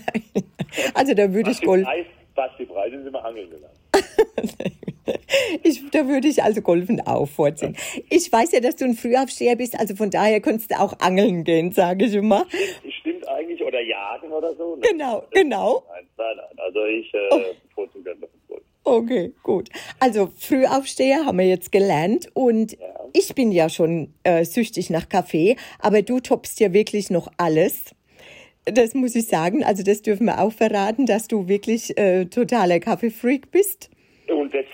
Also 0.95 1.14
da 1.14 1.33
würde 1.33 1.51
ich 1.51 1.59
Basti 1.59 1.66
Golf. 1.66 1.85
Preis, 1.85 2.07
Basti 2.35 2.64
Preis 2.66 2.91
sind 2.91 3.07
immer 3.07 3.25
angeln 3.25 3.49
gegangen. 3.49 3.75
Ich, 5.62 5.82
da 5.90 6.07
würde 6.09 6.28
ich 6.28 6.42
also 6.42 6.61
Golfen 6.62 7.00
auch 7.07 7.26
vorziehen. 7.26 7.76
Ich 8.11 8.30
weiß 8.30 8.52
ja, 8.52 8.61
dass 8.61 8.76
du 8.76 8.84
ein 8.84 8.94
Frühaufsteher 8.94 9.57
bist, 9.57 9.78
also 9.78 9.94
von 9.96 10.11
daher 10.11 10.40
könntest 10.40 10.70
du 10.70 10.80
auch 10.80 10.98
angeln 11.00 11.44
gehen, 11.44 11.72
sage 11.72 12.07
ich 12.07 12.14
immer. 12.14 12.46
Stimmt 13.00 13.26
eigentlich, 13.28 13.62
oder 13.62 13.80
jagen 13.80 14.30
oder 14.32 14.55
so? 14.57 14.76
ne? 14.76 14.82
Genau, 14.90 15.24
genau. 15.30 15.84
Nein, 15.88 16.07
nein, 16.16 16.26
nein. 16.36 16.59
Also 16.59 16.84
ich 16.86 17.12
äh, 17.14 17.55
bevorzuge 17.68 18.05
dann 18.11 18.20
das 18.20 18.30
Golf. 18.48 18.62
Okay, 18.84 19.32
gut. 19.42 19.68
Also 20.00 20.30
Frühaufsteher 20.38 21.24
haben 21.24 21.38
wir 21.38 21.46
jetzt 21.46 21.72
gelernt 21.72 22.28
und 22.34 22.72
Ja. 22.72 22.78
ich 23.12 23.34
bin 23.34 23.50
ja 23.52 23.68
schon 23.68 24.12
äh, 24.24 24.44
süchtig 24.44 24.90
nach 24.90 25.09
Kaffee, 25.09 25.57
aber 25.78 26.02
du 26.02 26.20
toppst 26.20 26.61
ja 26.61 26.72
wirklich 26.72 27.11
noch 27.11 27.28
alles. 27.38 27.94
Das 28.66 28.94
muss 28.94 29.14
ich 29.14 29.26
sagen. 29.26 29.62
Also 29.64 29.82
das 29.82 30.00
dürfen 30.02 30.26
wir 30.26 30.40
auch 30.40 30.52
verraten, 30.52 31.05
dass 31.07 31.28
du 31.28 31.48
wirklich 31.48 31.96
äh, 31.98 32.26
totaler 32.26 32.80
Kaffeefreak 32.80 33.50
bist. 33.50 33.90
Und 34.31 34.55
das 34.55 34.64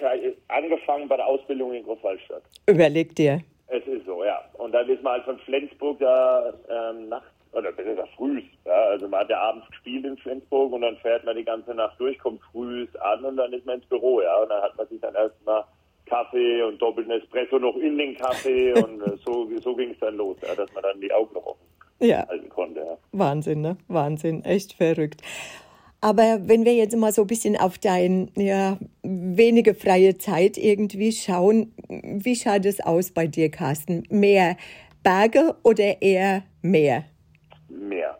angefangen 0.49 1.09
bei 1.09 1.17
der 1.17 1.27
Ausbildung 1.27 1.73
in 1.75 1.83
Großwaldstadt. 1.85 2.43
Überleg 2.67 3.15
dir. 3.15 3.41
Es 3.69 3.87
ist 3.87 4.05
so, 4.07 4.25
ja. 4.25 4.43
Und 4.55 4.73
dann 4.73 4.89
ist 4.89 5.03
man 5.03 5.15
halt 5.15 5.25
von 5.25 5.39
Flensburg 5.41 5.99
da 6.01 6.53
ähm, 6.69 7.09
nachts, 7.09 7.29
oder 7.53 7.73
besser 7.73 7.91
gesagt 7.91 8.11
früh. 8.17 8.43
Ja, 8.65 8.73
also 8.91 9.09
man 9.09 9.21
hat 9.21 9.31
ja 9.31 9.41
abends 9.41 9.67
gespielt 9.69 10.05
in 10.05 10.17
Flensburg 10.19 10.73
und 10.73 10.83
dann 10.83 10.97
fährt 10.99 11.25
man 11.25 11.37
die 11.37 11.45
ganze 11.45 11.75
Nacht 11.75 11.99
durch, 11.99 12.19
kommt 12.19 12.41
früh 12.53 12.87
an 13.01 13.25
und 13.25 13.37
dann 13.37 13.53
ist 13.53 13.67
man 13.67 13.77
ins 13.77 13.87
Büro, 13.87 14.21
ja. 14.21 14.43
Und 14.43 14.51
dann 14.51 14.63
hat 14.63 14.77
man 14.77 14.87
sich 14.89 15.01
dann 15.01 15.15
erstmal 15.15 15.65
Kaffee 16.07 16.63
und 16.63 16.81
doppelten 16.81 17.13
Espresso 17.13 17.59
noch 17.59 17.77
in 17.77 17.97
den 17.99 18.17
Kaffee 18.17 18.73
und 18.85 19.03
äh, 19.03 19.17
so, 19.25 19.49
so 19.61 19.75
ging 19.75 19.91
es 19.91 19.99
dann 20.01 20.17
los, 20.17 20.37
ja, 20.43 20.55
dass 20.55 20.73
man 20.75 20.83
dann 20.83 21.01
die 21.01 21.13
Augen 21.13 21.35
noch 21.35 21.47
offen 21.47 21.67
Ja, 22.01 22.27
halten 22.29 22.49
konnte. 22.49 22.81
Ja. 22.81 22.99
Wahnsinn, 23.13 23.61
ne? 23.61 23.77
Wahnsinn, 23.89 24.45
echt 24.45 24.73
verrückt. 24.75 25.23
Aber 26.03 26.39
wenn 26.49 26.65
wir 26.65 26.75
jetzt 26.75 26.97
mal 26.97 27.13
so 27.13 27.23
ein 27.23 27.27
bisschen 27.27 27.57
auf 27.57 27.79
dein, 27.79 28.31
ja, 28.35 28.79
wenige 29.03 29.75
freie 29.75 30.17
Zeit 30.17 30.57
irgendwie 30.57 31.13
schauen, 31.13 31.75
wie 31.89 32.37
schaut 32.37 32.65
es 32.65 32.81
aus 32.81 33.11
bei 33.11 33.27
dir, 33.27 33.51
Carsten? 33.51 34.05
Mehr 34.09 34.57
Berge 35.03 35.57
oder 35.63 36.01
eher 36.01 36.43
Meer? 36.63 37.05
Mehr. 37.69 38.19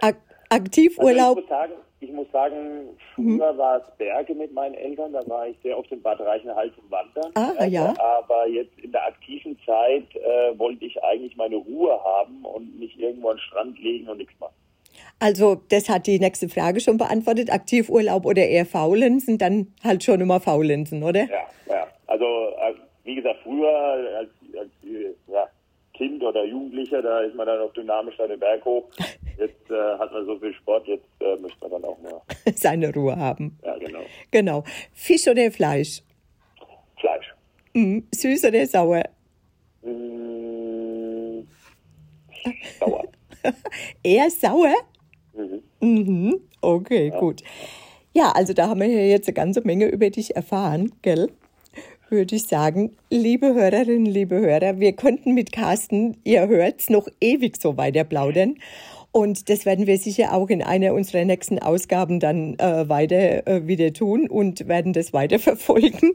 Ak 0.00 0.16
Aktivurlaub? 0.48 1.38
Also 1.38 1.40
ich 1.40 1.46
muss 1.46 1.48
sagen, 1.48 1.72
ich 2.00 2.12
muss 2.12 2.30
sagen 2.30 2.98
früher 3.14 3.58
war 3.58 3.78
es 3.78 3.96
Berge 3.96 4.34
mit 4.34 4.52
meinen 4.52 4.74
Eltern, 4.74 5.12
da 5.12 5.26
war 5.28 5.48
ich 5.48 5.56
sehr 5.62 5.76
oft 5.76 5.90
in 5.90 6.00
Bad 6.02 6.20
Reichenhall 6.20 6.72
zum 6.74 6.90
Wandern. 6.90 7.32
Ah, 7.34 7.64
ja. 7.64 7.94
Aber 7.98 8.46
jetzt 8.48 8.78
in 8.78 8.92
der 8.92 9.06
aktiven 9.06 9.58
Zeit 9.66 10.04
äh, 10.14 10.58
wollte 10.58 10.84
ich 10.84 11.02
eigentlich 11.02 11.36
meine 11.36 11.56
Ruhe 11.56 11.98
haben 12.02 12.44
und 12.44 12.78
nicht 12.78 12.98
irgendwo 12.98 13.30
an 13.30 13.36
den 13.36 13.42
Strand 13.42 13.78
liegen 13.78 14.08
und 14.08 14.18
nichts 14.18 14.38
machen. 14.38 14.54
Also, 15.20 15.56
das 15.68 15.88
hat 15.88 16.06
die 16.06 16.18
nächste 16.20 16.48
Frage 16.48 16.80
schon 16.80 16.96
beantwortet. 16.96 17.50
Aktivurlaub 17.52 18.24
oder 18.24 18.46
eher 18.46 18.66
Faulenzen? 18.66 19.36
Dann 19.38 19.74
halt 19.82 20.04
schon 20.04 20.20
immer 20.20 20.38
Faulenzen, 20.40 21.02
oder? 21.02 21.24
Ja, 21.28 21.46
ja. 21.68 21.86
Also 22.06 22.24
äh, 22.24 22.74
wie 23.04 23.16
gesagt, 23.16 23.40
früher 23.42 23.68
als, 24.16 24.30
als 24.58 24.70
ja, 25.26 25.48
Kind 25.94 26.22
oder 26.22 26.44
Jugendlicher, 26.44 27.02
da 27.02 27.20
ist 27.20 27.34
man 27.34 27.46
dann 27.46 27.60
auch 27.60 27.72
dynamisch 27.72 28.16
da 28.16 28.26
den 28.28 28.38
Berg 28.38 28.64
hoch. 28.64 28.84
Jetzt 29.38 29.70
äh, 29.70 29.98
hat 29.98 30.12
man 30.12 30.24
so 30.26 30.36
viel 30.38 30.52
Sport, 30.54 30.88
jetzt 30.88 31.06
äh, 31.20 31.36
möchte 31.36 31.60
man 31.60 31.70
dann 31.70 31.84
auch 31.84 31.98
mal, 32.00 32.20
Seine 32.56 32.92
Ruhe 32.92 33.16
haben. 33.16 33.56
ja 33.64 33.78
genau, 33.78 34.00
Genau. 34.32 34.64
Fisch 34.94 35.28
oder 35.28 35.48
Fleisch? 35.52 36.02
Fleisch. 36.98 37.32
Hm, 37.72 38.04
süß 38.12 38.46
oder 38.46 38.66
sauer? 38.66 39.04
Mm, 39.82 41.42
sauer. 42.80 43.04
Eher 44.02 44.28
sauer? 44.30 44.74
Mhm. 45.80 46.40
Okay, 46.60 47.10
gut. 47.10 47.42
Ja, 48.14 48.32
also 48.32 48.52
da 48.52 48.68
haben 48.68 48.80
wir 48.80 48.88
ja 48.88 49.02
jetzt 49.02 49.28
eine 49.28 49.34
ganze 49.34 49.60
Menge 49.62 49.86
über 49.86 50.10
dich 50.10 50.34
erfahren, 50.34 50.92
gell? 51.02 51.28
Würde 52.10 52.36
ich 52.36 52.44
sagen, 52.44 52.96
liebe 53.10 53.54
Hörerinnen, 53.54 54.06
liebe 54.06 54.40
Hörer, 54.40 54.80
wir 54.80 54.92
könnten 54.94 55.34
mit 55.34 55.52
Carsten, 55.52 56.16
ihr 56.24 56.48
hört's, 56.48 56.88
noch 56.88 57.06
ewig 57.20 57.60
so 57.60 57.76
weiter 57.76 58.04
plaudern. 58.04 58.56
Und 59.10 59.48
das 59.48 59.64
werden 59.64 59.86
wir 59.86 59.96
sicher 59.96 60.34
auch 60.34 60.50
in 60.50 60.62
einer 60.62 60.92
unserer 60.92 61.24
nächsten 61.24 61.58
Ausgaben 61.58 62.20
dann 62.20 62.58
äh, 62.58 62.88
weiter 62.88 63.46
äh, 63.46 63.66
wieder 63.66 63.92
tun 63.92 64.28
und 64.28 64.68
werden 64.68 64.92
das 64.92 65.12
weiter 65.12 65.38
verfolgen. 65.38 66.12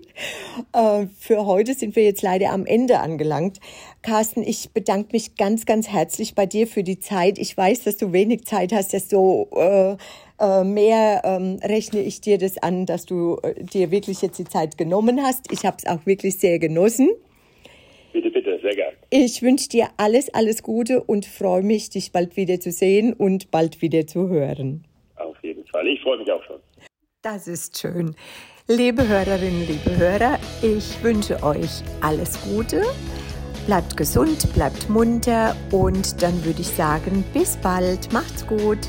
Äh, 0.73 1.07
für 1.17 1.45
heute 1.45 1.73
sind 1.73 1.95
wir 1.95 2.03
jetzt 2.03 2.21
leider 2.21 2.51
am 2.51 2.65
Ende 2.65 2.99
angelangt. 2.99 3.59
Carsten, 4.03 4.43
ich 4.43 4.71
bedanke 4.71 5.09
mich 5.13 5.35
ganz, 5.35 5.65
ganz 5.65 5.89
herzlich 5.89 6.35
bei 6.35 6.45
dir 6.45 6.67
für 6.67 6.83
die 6.83 6.99
Zeit. 6.99 7.39
Ich 7.39 7.57
weiß, 7.57 7.83
dass 7.83 7.97
du 7.97 8.13
wenig 8.13 8.45
Zeit 8.45 8.71
hast, 8.71 8.93
desto 8.93 9.49
äh, 9.55 9.97
äh, 10.39 10.63
mehr 10.63 11.21
ähm, 11.23 11.59
rechne 11.63 12.01
ich 12.01 12.21
dir 12.21 12.37
das 12.37 12.57
an, 12.57 12.85
dass 12.85 13.05
du 13.05 13.37
äh, 13.43 13.63
dir 13.63 13.91
wirklich 13.91 14.21
jetzt 14.21 14.37
die 14.37 14.45
Zeit 14.45 14.77
genommen 14.77 15.21
hast. 15.21 15.51
Ich 15.51 15.65
habe 15.65 15.77
es 15.77 15.87
auch 15.87 16.05
wirklich 16.05 16.37
sehr 16.37 16.59
genossen. 16.59 17.09
Bitte, 18.11 18.29
bitte, 18.29 18.59
sehr 18.61 18.75
gern. 18.75 18.93
Ich 19.15 19.43
wünsche 19.43 19.69
dir 19.69 19.89
alles, 19.97 20.33
alles 20.33 20.63
Gute 20.63 21.03
und 21.03 21.27
freue 21.27 21.61
mich, 21.61 21.91
dich 21.91 22.11
bald 22.11 22.35
wieder 22.35 22.59
zu 22.59 22.71
sehen 22.71 23.13
und 23.13 23.51
bald 23.51 23.79
wieder 23.83 24.07
zu 24.07 24.27
hören. 24.27 24.85
Auf 25.17 25.37
jeden 25.43 25.63
Fall. 25.67 25.87
Ich 25.87 26.01
freue 26.01 26.17
mich 26.17 26.31
auch 26.31 26.43
schon. 26.45 26.59
Das 27.21 27.47
ist 27.47 27.77
schön. 27.77 28.15
Liebe 28.67 29.07
Hörerinnen, 29.07 29.67
liebe 29.67 29.95
Hörer, 29.95 30.39
ich 30.63 31.03
wünsche 31.03 31.43
euch 31.43 31.83
alles 32.01 32.41
Gute. 32.41 32.81
Bleibt 33.67 33.95
gesund, 33.97 34.51
bleibt 34.55 34.89
munter 34.89 35.55
und 35.71 36.19
dann 36.23 36.43
würde 36.43 36.61
ich 36.61 36.69
sagen, 36.69 37.23
bis 37.35 37.55
bald. 37.57 38.11
Macht's 38.11 38.47
gut. 38.47 38.79